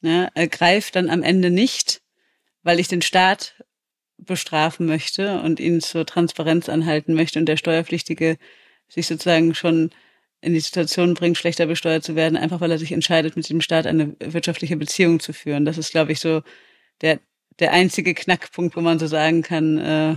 ne, 0.00 0.30
äh, 0.34 0.48
greift 0.48 0.96
dann 0.96 1.10
am 1.10 1.22
Ende 1.22 1.50
nicht, 1.50 2.02
weil 2.62 2.80
ich 2.80 2.88
den 2.88 3.02
Staat 3.02 3.62
bestrafen 4.18 4.86
möchte 4.86 5.40
und 5.40 5.60
ihn 5.60 5.80
zur 5.80 6.06
Transparenz 6.06 6.68
anhalten 6.68 7.14
möchte 7.14 7.38
und 7.38 7.46
der 7.46 7.56
Steuerpflichtige 7.56 8.38
sich 8.88 9.06
sozusagen 9.06 9.54
schon 9.54 9.90
in 10.40 10.54
die 10.54 10.60
Situation 10.60 11.14
bringt, 11.14 11.36
schlechter 11.36 11.66
besteuert 11.66 12.04
zu 12.04 12.14
werden, 12.14 12.36
einfach 12.36 12.60
weil 12.60 12.70
er 12.70 12.78
sich 12.78 12.92
entscheidet, 12.92 13.36
mit 13.36 13.48
dem 13.48 13.60
Staat 13.60 13.86
eine 13.86 14.14
wirtschaftliche 14.20 14.76
Beziehung 14.76 15.20
zu 15.20 15.32
führen. 15.32 15.64
Das 15.64 15.78
ist, 15.78 15.90
glaube 15.90 16.12
ich, 16.12 16.20
so 16.20 16.42
der, 17.00 17.20
der 17.58 17.72
einzige 17.72 18.14
Knackpunkt, 18.14 18.76
wo 18.76 18.80
man 18.80 18.98
so 18.98 19.06
sagen 19.06 19.42
kann, 19.42 19.78
äh, 19.78 20.16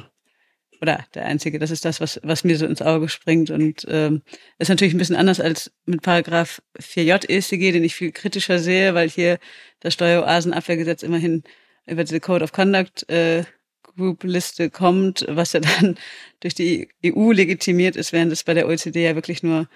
oder 0.82 1.06
der 1.14 1.26
einzige, 1.26 1.60
das 1.60 1.72
ist 1.72 1.86
das, 1.86 2.00
was, 2.00 2.20
was 2.24 2.44
mir 2.44 2.58
so 2.58 2.66
ins 2.66 2.82
Auge 2.82 3.10
springt 3.10 3.50
und 3.50 3.86
ähm, 3.90 4.22
ist 4.58 4.70
natürlich 4.70 4.94
ein 4.94 4.98
bisschen 4.98 5.16
anders 5.16 5.40
als 5.40 5.72
mit 5.86 6.02
Paragraph 6.02 6.62
4j 6.80 7.30
EStG, 7.30 7.72
den 7.72 7.84
ich 7.84 7.96
viel 7.96 8.12
kritischer 8.12 8.60
sehe, 8.60 8.94
weil 8.94 9.10
hier 9.10 9.40
das 9.82 9.94
Steueroasenabwehrgesetz 9.94 11.04
immerhin 11.04 11.44
über 11.86 12.04
diese 12.04 12.20
Code 12.20 12.44
of 12.44 12.52
Conduct 12.54 13.10
äh, 13.10 13.44
Group 13.84 14.24
Liste 14.24 14.70
kommt, 14.70 15.26
was 15.28 15.54
ja 15.54 15.60
dann 15.60 15.98
durch 16.40 16.56
die 16.56 16.90
EU 17.06 17.32
legitimiert 17.32 17.96
ist, 17.96 18.14
während 18.14 18.32
es 18.32 18.44
bei 18.44 18.54
der 18.54 18.68
OECD 18.68 19.04
ja 19.04 19.16
wirklich 19.16 19.44
nur 19.44 19.68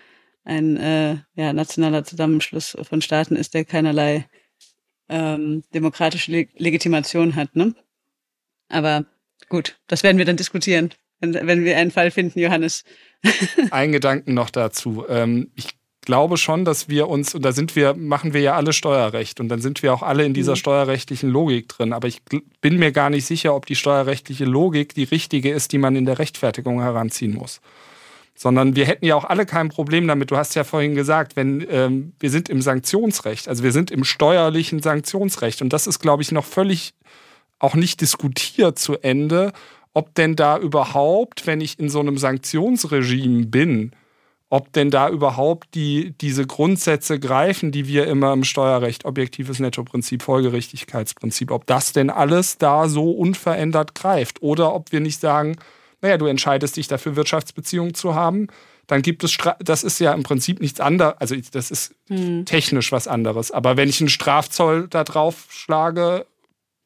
ein 0.46 0.78
äh, 0.78 1.18
ja, 1.36 1.54
nationaler 1.54 2.04
Zusammenschluss 2.04 2.78
von 2.82 3.02
Staaten 3.02 3.36
ist, 3.36 3.54
der 3.54 3.66
keinerlei 3.66 4.28
ähm, 5.10 5.64
demokratische 5.74 6.32
Leg 6.32 6.52
Legitimation 6.58 7.36
hat. 7.36 7.56
Ne? 7.56 7.76
Aber 8.70 9.06
Gut, 9.50 9.78
das 9.88 10.04
werden 10.04 10.18
wir 10.18 10.26
dann 10.26 10.38
diskutieren, 10.38 10.94
wenn, 11.20 11.34
wenn 11.34 11.64
wir 11.64 11.78
einen 11.78 11.92
Fall 11.92 12.12
finden, 12.12 12.40
Johannes. 12.40 12.84
Ein 13.72 13.92
Gedanken 13.92 14.34
noch 14.34 14.50
dazu. 14.50 15.06
Ähm, 15.08 15.52
ich 15.56 15.70
glaube 16.06 16.38
schon, 16.38 16.66
dass 16.66 16.90
wir 16.90 17.08
uns, 17.08 17.34
und 17.34 17.44
da 17.44 17.52
sind 17.52 17.76
wir, 17.76 17.94
machen 17.94 18.34
wir 18.34 18.42
ja 18.42 18.56
alle 18.56 18.74
Steuerrecht 18.74 19.40
und 19.40 19.50
dann 19.50 19.62
sind 19.62 19.84
wir 19.84 19.94
auch 19.94 20.04
alle 20.04 20.26
in 20.26 20.34
dieser 20.34 20.54
mhm. 20.54 20.58
steuerrechtlichen 20.58 21.30
Logik 21.30 21.70
drin. 21.70 21.94
Aber 21.94 22.08
ich 22.08 22.22
bin 22.62 22.78
mir 22.78 22.92
gar 22.92 23.10
nicht 23.10 23.26
sicher, 23.26 23.56
ob 23.56 23.66
die 23.66 23.76
steuerrechtliche 23.76 24.46
Logik 24.46 24.94
die 24.94 25.04
richtige 25.04 25.52
ist, 25.52 25.72
die 25.72 25.78
man 25.78 25.96
in 25.96 26.06
der 26.06 26.20
Rechtfertigung 26.20 26.82
heranziehen 26.82 27.34
muss. 27.34 27.62
Sondern 28.36 28.76
wir 28.76 28.86
hätten 28.86 29.06
ja 29.06 29.16
auch 29.16 29.26
alle 29.26 29.46
kein 29.46 29.70
Problem 29.70 30.08
damit. 30.08 30.32
Du 30.32 30.38
hast 30.38 30.56
ja 30.56 30.64
vorhin 30.64 30.96
gesagt, 30.96 31.36
wenn 31.36 31.66
ähm, 31.70 32.14
wir 32.20 32.32
sind 32.32 32.50
im 32.50 32.62
Sanktionsrecht, 32.62 33.48
also 33.48 33.64
wir 33.64 33.72
sind 33.72 33.92
im 33.92 34.04
steuerlichen 34.04 34.82
Sanktionsrecht. 34.82 35.62
Und 35.62 35.72
das 35.72 35.88
ist, 35.88 36.00
glaube 36.00 36.24
ich, 36.24 36.32
noch 36.32 36.46
völlig 36.46 36.94
auch 37.64 37.76
nicht 37.76 38.02
diskutiert 38.02 38.78
zu 38.78 38.98
Ende, 39.00 39.54
ob 39.94 40.14
denn 40.16 40.36
da 40.36 40.58
überhaupt, 40.58 41.48
wenn 41.48 41.62
ich 41.62 41.80
in 41.80 41.90
so 41.90 42.00
einem 42.00 42.18
Sanktionsregime 42.18 43.46
bin, 43.46 43.92
ob 44.50 44.72
denn 44.74 44.92
da 44.92 45.10
überhaupt 45.10 45.74
die, 45.74 46.14
diese 46.20 46.46
Grundsätze 46.46 47.20
greifen, 47.20 47.72
die 47.72 47.88
wir 47.88 48.06
immer 48.06 48.34
im 48.34 48.44
Steuerrecht, 48.44 49.06
objektives 49.06 49.60
Nettoprinzip, 49.60 50.22
Folgerichtigkeitsprinzip, 50.22 51.52
ob 51.52 51.66
das 51.66 51.94
denn 51.94 52.10
alles 52.10 52.58
da 52.58 52.88
so 52.88 53.12
unverändert 53.12 53.96
greift 53.96 54.42
oder 54.42 54.76
ob 54.76 54.92
wir 54.92 55.00
nicht 55.00 55.22
sagen, 55.22 55.56
naja, 56.02 56.18
du 56.18 56.26
entscheidest 56.26 56.76
dich 56.76 56.88
dafür, 56.88 57.16
Wirtschaftsbeziehungen 57.16 57.94
zu 57.94 58.14
haben, 58.14 58.48
dann 58.88 59.02
gibt 59.02 59.24
es, 59.24 59.32
Stra 59.32 59.56
das 59.60 59.84
ist 59.84 60.00
ja 60.00 60.12
im 60.12 60.24
Prinzip 60.24 60.60
nichts 60.60 60.82
anderes, 60.82 61.16
also 61.18 61.36
das 61.52 61.72
ist 61.72 61.96
hm. 62.10 62.46
technisch 62.46 62.92
was 62.92 63.08
anderes, 63.08 63.52
aber 63.52 63.78
wenn 63.78 63.90
ich 63.90 64.02
einen 64.02 64.10
Strafzoll 64.10 64.88
da 64.90 65.06
drauf 65.06 65.48
schlage, 65.50 66.26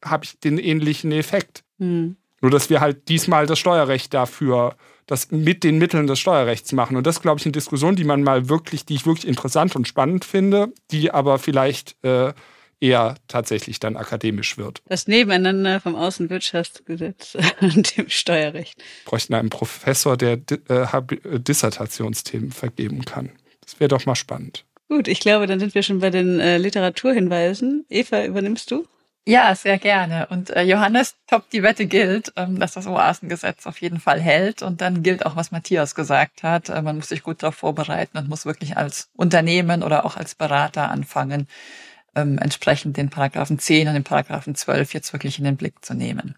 habe 0.03 0.25
ich 0.25 0.39
den 0.39 0.57
ähnlichen 0.57 1.11
Effekt. 1.11 1.63
Mhm. 1.77 2.17
Nur, 2.41 2.51
dass 2.51 2.69
wir 2.69 2.81
halt 2.81 3.09
diesmal 3.09 3.47
das 3.47 3.57
Steuerrecht 3.57 4.13
dafür, 4.13 4.75
das 5.07 5.31
mit 5.31 5.63
den 5.63 5.77
Mitteln 5.79 6.05
des 6.05 6.19
Steuerrechts 6.19 6.71
machen. 6.71 6.95
Und 6.97 7.07
das, 7.07 7.21
glaube 7.21 7.39
ich, 7.39 7.45
eine 7.45 7.53
Diskussion, 7.53 7.95
die 7.95 8.03
man 8.03 8.21
mal 8.21 8.49
wirklich, 8.49 8.85
die 8.85 8.95
ich 8.95 9.05
wirklich 9.05 9.27
interessant 9.27 9.75
und 9.75 9.87
spannend 9.87 10.25
finde, 10.25 10.71
die 10.91 11.11
aber 11.11 11.39
vielleicht 11.39 11.95
äh, 12.03 12.33
eher 12.79 13.15
tatsächlich 13.27 13.79
dann 13.79 13.95
akademisch 13.95 14.57
wird. 14.57 14.83
Das 14.85 15.07
Nebeneinander 15.07 15.79
vom 15.79 15.95
Außenwirtschaftsgesetz 15.95 17.37
und 17.61 17.97
dem 17.97 18.09
Steuerrecht. 18.09 18.83
Bräuchten 19.05 19.33
einen 19.33 19.49
Professor, 19.49 20.17
der 20.17 20.33
äh, 20.49 21.39
Dissertationsthemen 21.39 22.51
vergeben 22.51 23.05
kann. 23.05 23.31
Das 23.61 23.79
wäre 23.79 23.87
doch 23.87 24.05
mal 24.05 24.15
spannend. 24.15 24.65
Gut, 24.89 25.07
ich 25.07 25.19
glaube, 25.19 25.47
dann 25.47 25.59
sind 25.59 25.75
wir 25.75 25.83
schon 25.83 25.99
bei 25.99 26.09
den 26.09 26.39
äh, 26.39 26.57
Literaturhinweisen. 26.57 27.85
Eva, 27.89 28.23
übernimmst 28.23 28.71
du? 28.71 28.85
Ja, 29.27 29.53
sehr 29.55 29.77
gerne. 29.77 30.27
Und 30.27 30.51
äh, 30.51 30.61
Johannes, 30.61 31.15
top, 31.27 31.49
die 31.49 31.61
Wette 31.61 31.85
gilt, 31.85 32.31
ähm, 32.37 32.59
dass 32.59 32.75
das 32.75 32.87
Oasengesetz 32.87 33.67
auf 33.67 33.81
jeden 33.81 33.99
Fall 33.99 34.21
hält. 34.21 34.61
Und 34.61 34.79
dann 34.79 35.03
gilt 35.03 35.25
auch, 35.25 35.35
was 35.35 35.51
Matthias 35.51 35.95
gesagt 35.95 36.43
hat. 36.43 36.69
Äh, 36.69 36.81
man 36.81 36.95
muss 36.95 37.09
sich 37.09 37.23
gut 37.23 37.43
darauf 37.43 37.55
vorbereiten 37.55 38.17
und 38.17 38.29
muss 38.29 38.45
wirklich 38.45 38.77
als 38.77 39.09
Unternehmen 39.17 39.83
oder 39.83 40.05
auch 40.05 40.15
als 40.15 40.33
Berater 40.33 40.89
anfangen, 40.89 41.49
ähm, 42.15 42.37
entsprechend 42.37 42.95
den 42.95 43.09
Paragraphen 43.09 43.59
10 43.59 43.89
und 43.89 43.95
den 43.95 44.05
Paragraphen 44.05 44.55
12 44.55 44.93
jetzt 44.93 45.11
wirklich 45.11 45.39
in 45.39 45.43
den 45.43 45.57
Blick 45.57 45.83
zu 45.83 45.93
nehmen. 45.93 46.35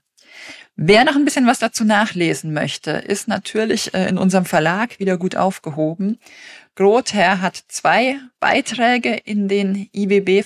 Wer 0.75 1.03
noch 1.03 1.15
ein 1.15 1.25
bisschen 1.25 1.45
was 1.45 1.59
dazu 1.59 1.85
nachlesen 1.85 2.53
möchte, 2.53 2.89
ist 2.89 3.27
natürlich 3.27 3.93
äh, 3.93 4.07
in 4.07 4.17
unserem 4.17 4.45
Verlag 4.45 4.97
wieder 4.97 5.19
gut 5.19 5.35
aufgehoben. 5.35 6.17
Grother 6.79 7.41
hat 7.41 7.61
zwei 7.67 8.21
Beiträge 8.39 9.13
in 9.13 9.49
den 9.49 9.89
IWB 9.91 10.45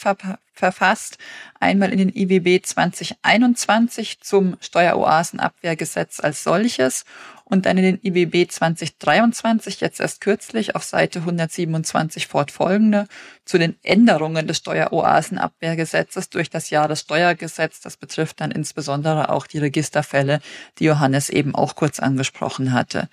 verfasst. 0.52 1.20
Einmal 1.60 1.92
in 1.94 2.00
den 2.00 2.10
IWB 2.10 2.60
2021 2.64 4.20
zum 4.20 4.58
Steueroasenabwehrgesetz 4.60 6.20
als 6.20 6.44
solches 6.44 7.06
und 7.46 7.68
dann 7.68 7.78
in 7.78 7.84
den 7.84 8.00
IWB 8.02 8.50
2023, 8.50 9.80
jetzt 9.80 10.00
erst 10.00 10.22
kürzlich 10.22 10.76
auf 10.76 10.84
Seite 10.84 11.20
127 11.20 12.26
fortfolgende, 12.26 13.06
zu 13.46 13.60
den 13.60 13.76
Änderungen 13.84 14.48
des 14.48 14.58
Steueroasenabwehrgesetzes 14.58 16.32
durch 16.32 16.50
das 16.50 16.72
Jahressteuergesetz. 16.72 17.80
Das 17.82 17.96
betrifft 17.96 18.42
dann 18.42 18.50
insbesondere 18.50 19.30
auch 19.30 19.46
die 19.46 19.60
Registerfälle, 19.60 20.40
die 20.80 20.86
Johannes 20.86 21.30
eben 21.30 21.54
auch 21.54 21.76
kurz 21.76 22.00
angesprochen 22.00 22.74
hatte. 22.74 23.08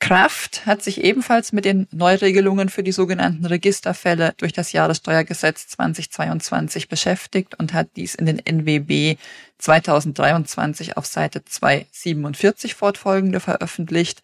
Kraft 0.00 0.66
hat 0.66 0.82
sich 0.82 1.02
ebenfalls 1.02 1.52
mit 1.52 1.64
den 1.64 1.86
Neuregelungen 1.90 2.68
für 2.68 2.82
die 2.82 2.92
sogenannten 2.92 3.46
Registerfälle 3.46 4.34
durch 4.36 4.52
das 4.52 4.72
Jahressteuergesetz 4.72 5.68
2022 5.68 6.88
beschäftigt 6.88 7.58
und 7.58 7.72
hat 7.72 7.88
dies 7.96 8.14
in 8.14 8.26
den 8.26 8.38
NWB 8.38 9.16
2023 9.58 10.98
auf 10.98 11.06
Seite 11.06 11.44
247 11.44 12.74
fortfolgende 12.74 13.40
veröffentlicht. 13.40 14.22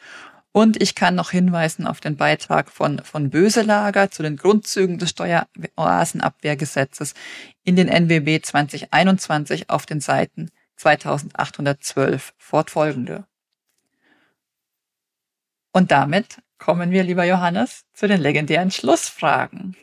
Und 0.53 0.83
ich 0.83 0.97
kann 0.97 1.15
noch 1.15 1.31
hinweisen 1.31 1.87
auf 1.87 2.01
den 2.01 2.17
Beitrag 2.17 2.71
von, 2.71 2.99
von 3.05 3.31
Böselager 3.31 4.11
zu 4.11 4.23
den 4.23 4.37
Grundzügen 4.37 4.99
des 4.99 5.11
Steueroasenabwehrgesetzes 5.11 7.15
in 7.65 7.77
den 7.77 7.89
NWB 7.89 8.43
2021 8.43 9.71
auf 9.71 9.87
den 9.87 10.01
Seiten 10.01 10.51
2812 10.77 12.35
fortfolgende. 12.37 13.25
Und 15.73 15.91
damit 15.91 16.39
kommen 16.59 16.91
wir, 16.91 17.03
lieber 17.03 17.25
Johannes, 17.25 17.85
zu 17.95 18.09
den 18.09 18.21
legendären 18.21 18.71
Schlussfragen. 18.71 19.77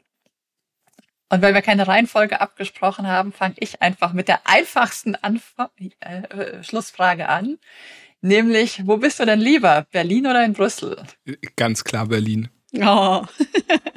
Und 1.29 1.41
weil 1.41 1.53
wir 1.53 1.61
keine 1.61 1.87
Reihenfolge 1.87 2.39
abgesprochen 2.39 3.07
haben, 3.07 3.33
fange 3.33 3.55
ich 3.57 3.81
einfach 3.81 4.13
mit 4.13 4.27
der 4.27 4.47
einfachsten 4.47 5.15
Anf 5.15 5.55
äh, 5.99 6.63
Schlussfrage 6.63 7.27
an. 7.27 7.57
Nämlich, 8.21 8.87
wo 8.87 8.97
bist 8.97 9.19
du 9.19 9.25
denn 9.25 9.39
lieber? 9.39 9.85
Berlin 9.91 10.27
oder 10.27 10.43
in 10.43 10.53
Brüssel? 10.53 11.03
Ganz 11.55 11.83
klar 11.83 12.07
Berlin. 12.07 12.49
Oh. 12.73 13.25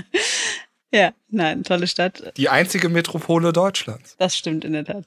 ja, 0.92 1.12
nein, 1.28 1.62
tolle 1.62 1.86
Stadt. 1.86 2.32
Die 2.36 2.48
einzige 2.48 2.88
Metropole 2.88 3.52
Deutschlands. 3.52 4.16
Das 4.18 4.36
stimmt 4.36 4.64
in 4.64 4.72
der 4.72 4.84
Tat. 4.84 5.06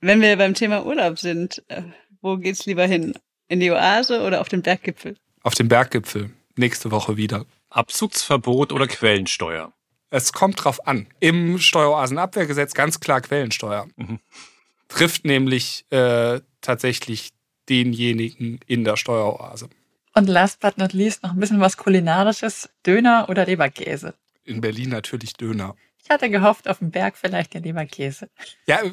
Wenn 0.00 0.20
wir 0.20 0.36
beim 0.36 0.54
Thema 0.54 0.84
Urlaub 0.84 1.18
sind, 1.18 1.62
äh, 1.68 1.82
wo 2.20 2.36
geht's 2.36 2.66
lieber 2.66 2.86
hin? 2.86 3.14
In 3.48 3.60
die 3.60 3.70
Oase 3.70 4.22
oder 4.22 4.40
auf 4.40 4.48
den 4.48 4.62
Berggipfel? 4.62 5.16
Auf 5.46 5.54
dem 5.54 5.68
Berggipfel 5.68 6.30
nächste 6.56 6.90
Woche 6.90 7.16
wieder. 7.16 7.46
Abzugsverbot 7.70 8.72
oder 8.72 8.88
Quellensteuer? 8.88 9.72
Es 10.10 10.32
kommt 10.32 10.64
drauf 10.64 10.88
an. 10.88 11.06
Im 11.20 11.58
Steueroasenabwehrgesetz 11.58 12.74
ganz 12.74 12.98
klar 12.98 13.20
Quellensteuer. 13.20 13.86
Mhm. 13.94 14.18
Trifft 14.88 15.24
nämlich 15.24 15.84
äh, 15.90 16.40
tatsächlich 16.60 17.30
denjenigen 17.68 18.58
in 18.66 18.82
der 18.82 18.96
Steueroase. 18.96 19.68
Und 20.14 20.28
last 20.28 20.58
but 20.60 20.78
not 20.78 20.92
least 20.92 21.22
noch 21.22 21.30
ein 21.30 21.38
bisschen 21.38 21.60
was 21.60 21.76
Kulinarisches. 21.76 22.68
Döner 22.84 23.28
oder 23.28 23.46
Leberkäse? 23.46 24.14
In 24.44 24.60
Berlin 24.60 24.88
natürlich 24.88 25.34
Döner. 25.34 25.76
Ich 26.02 26.10
hatte 26.10 26.28
gehofft, 26.28 26.68
auf 26.68 26.78
dem 26.78 26.90
Berg 26.90 27.16
vielleicht 27.16 27.54
der 27.54 27.60
Leberkäse. 27.60 28.30
Ja, 28.66 28.82
äh, 28.82 28.90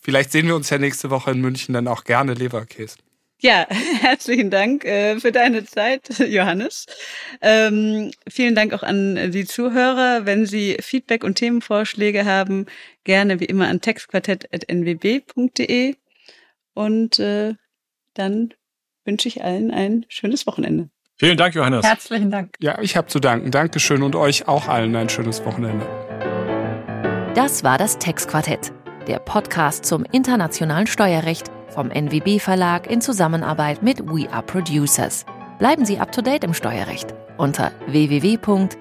vielleicht 0.00 0.32
sehen 0.32 0.48
wir 0.48 0.56
uns 0.56 0.70
ja 0.70 0.78
nächste 0.78 1.10
Woche 1.10 1.30
in 1.30 1.40
München 1.40 1.72
dann 1.72 1.86
auch 1.86 2.02
gerne 2.02 2.34
Leberkäse. 2.34 2.96
Ja, 3.40 3.66
herzlichen 4.00 4.50
Dank 4.50 4.84
äh, 4.84 5.20
für 5.20 5.32
deine 5.32 5.64
Zeit, 5.64 6.18
Johannes. 6.18 6.86
Ähm, 7.42 8.10
vielen 8.28 8.54
Dank 8.54 8.72
auch 8.72 8.82
an 8.82 9.30
die 9.30 9.44
Zuhörer. 9.44 10.24
Wenn 10.24 10.46
Sie 10.46 10.78
Feedback 10.80 11.22
und 11.22 11.36
Themenvorschläge 11.36 12.24
haben, 12.24 12.66
gerne 13.04 13.40
wie 13.40 13.44
immer 13.44 13.68
an 13.68 13.80
textquartett.nwb.de. 13.80 15.94
Und 16.74 17.18
äh, 17.18 17.54
dann 18.14 18.54
wünsche 19.04 19.28
ich 19.28 19.44
allen 19.44 19.70
ein 19.70 20.06
schönes 20.08 20.46
Wochenende. 20.46 20.88
Vielen 21.18 21.38
Dank, 21.38 21.54
Johannes. 21.54 21.86
Herzlichen 21.86 22.30
Dank. 22.30 22.56
Ja, 22.60 22.78
ich 22.80 22.96
habe 22.96 23.06
zu 23.06 23.20
danken. 23.20 23.50
Dankeschön 23.50 24.02
und 24.02 24.14
euch 24.14 24.48
auch 24.48 24.68
allen 24.68 24.94
ein 24.96 25.08
schönes 25.08 25.44
Wochenende. 25.44 25.86
Das 27.34 27.64
war 27.64 27.78
das 27.78 27.98
Textquartett, 27.98 28.72
der 29.06 29.18
Podcast 29.18 29.86
zum 29.86 30.04
internationalen 30.04 30.86
Steuerrecht 30.86 31.50
vom 31.68 31.88
NWB 31.88 32.40
Verlag 32.40 32.90
in 32.90 33.00
Zusammenarbeit 33.00 33.82
mit 33.82 34.06
We 34.06 34.30
Are 34.30 34.42
Producers. 34.42 35.24
Bleiben 35.58 35.84
Sie 35.84 35.98
up 35.98 36.12
to 36.12 36.22
date 36.22 36.44
im 36.44 36.54
Steuerrecht 36.54 37.14
unter 37.36 37.72
www.nwb.de. 37.86 38.76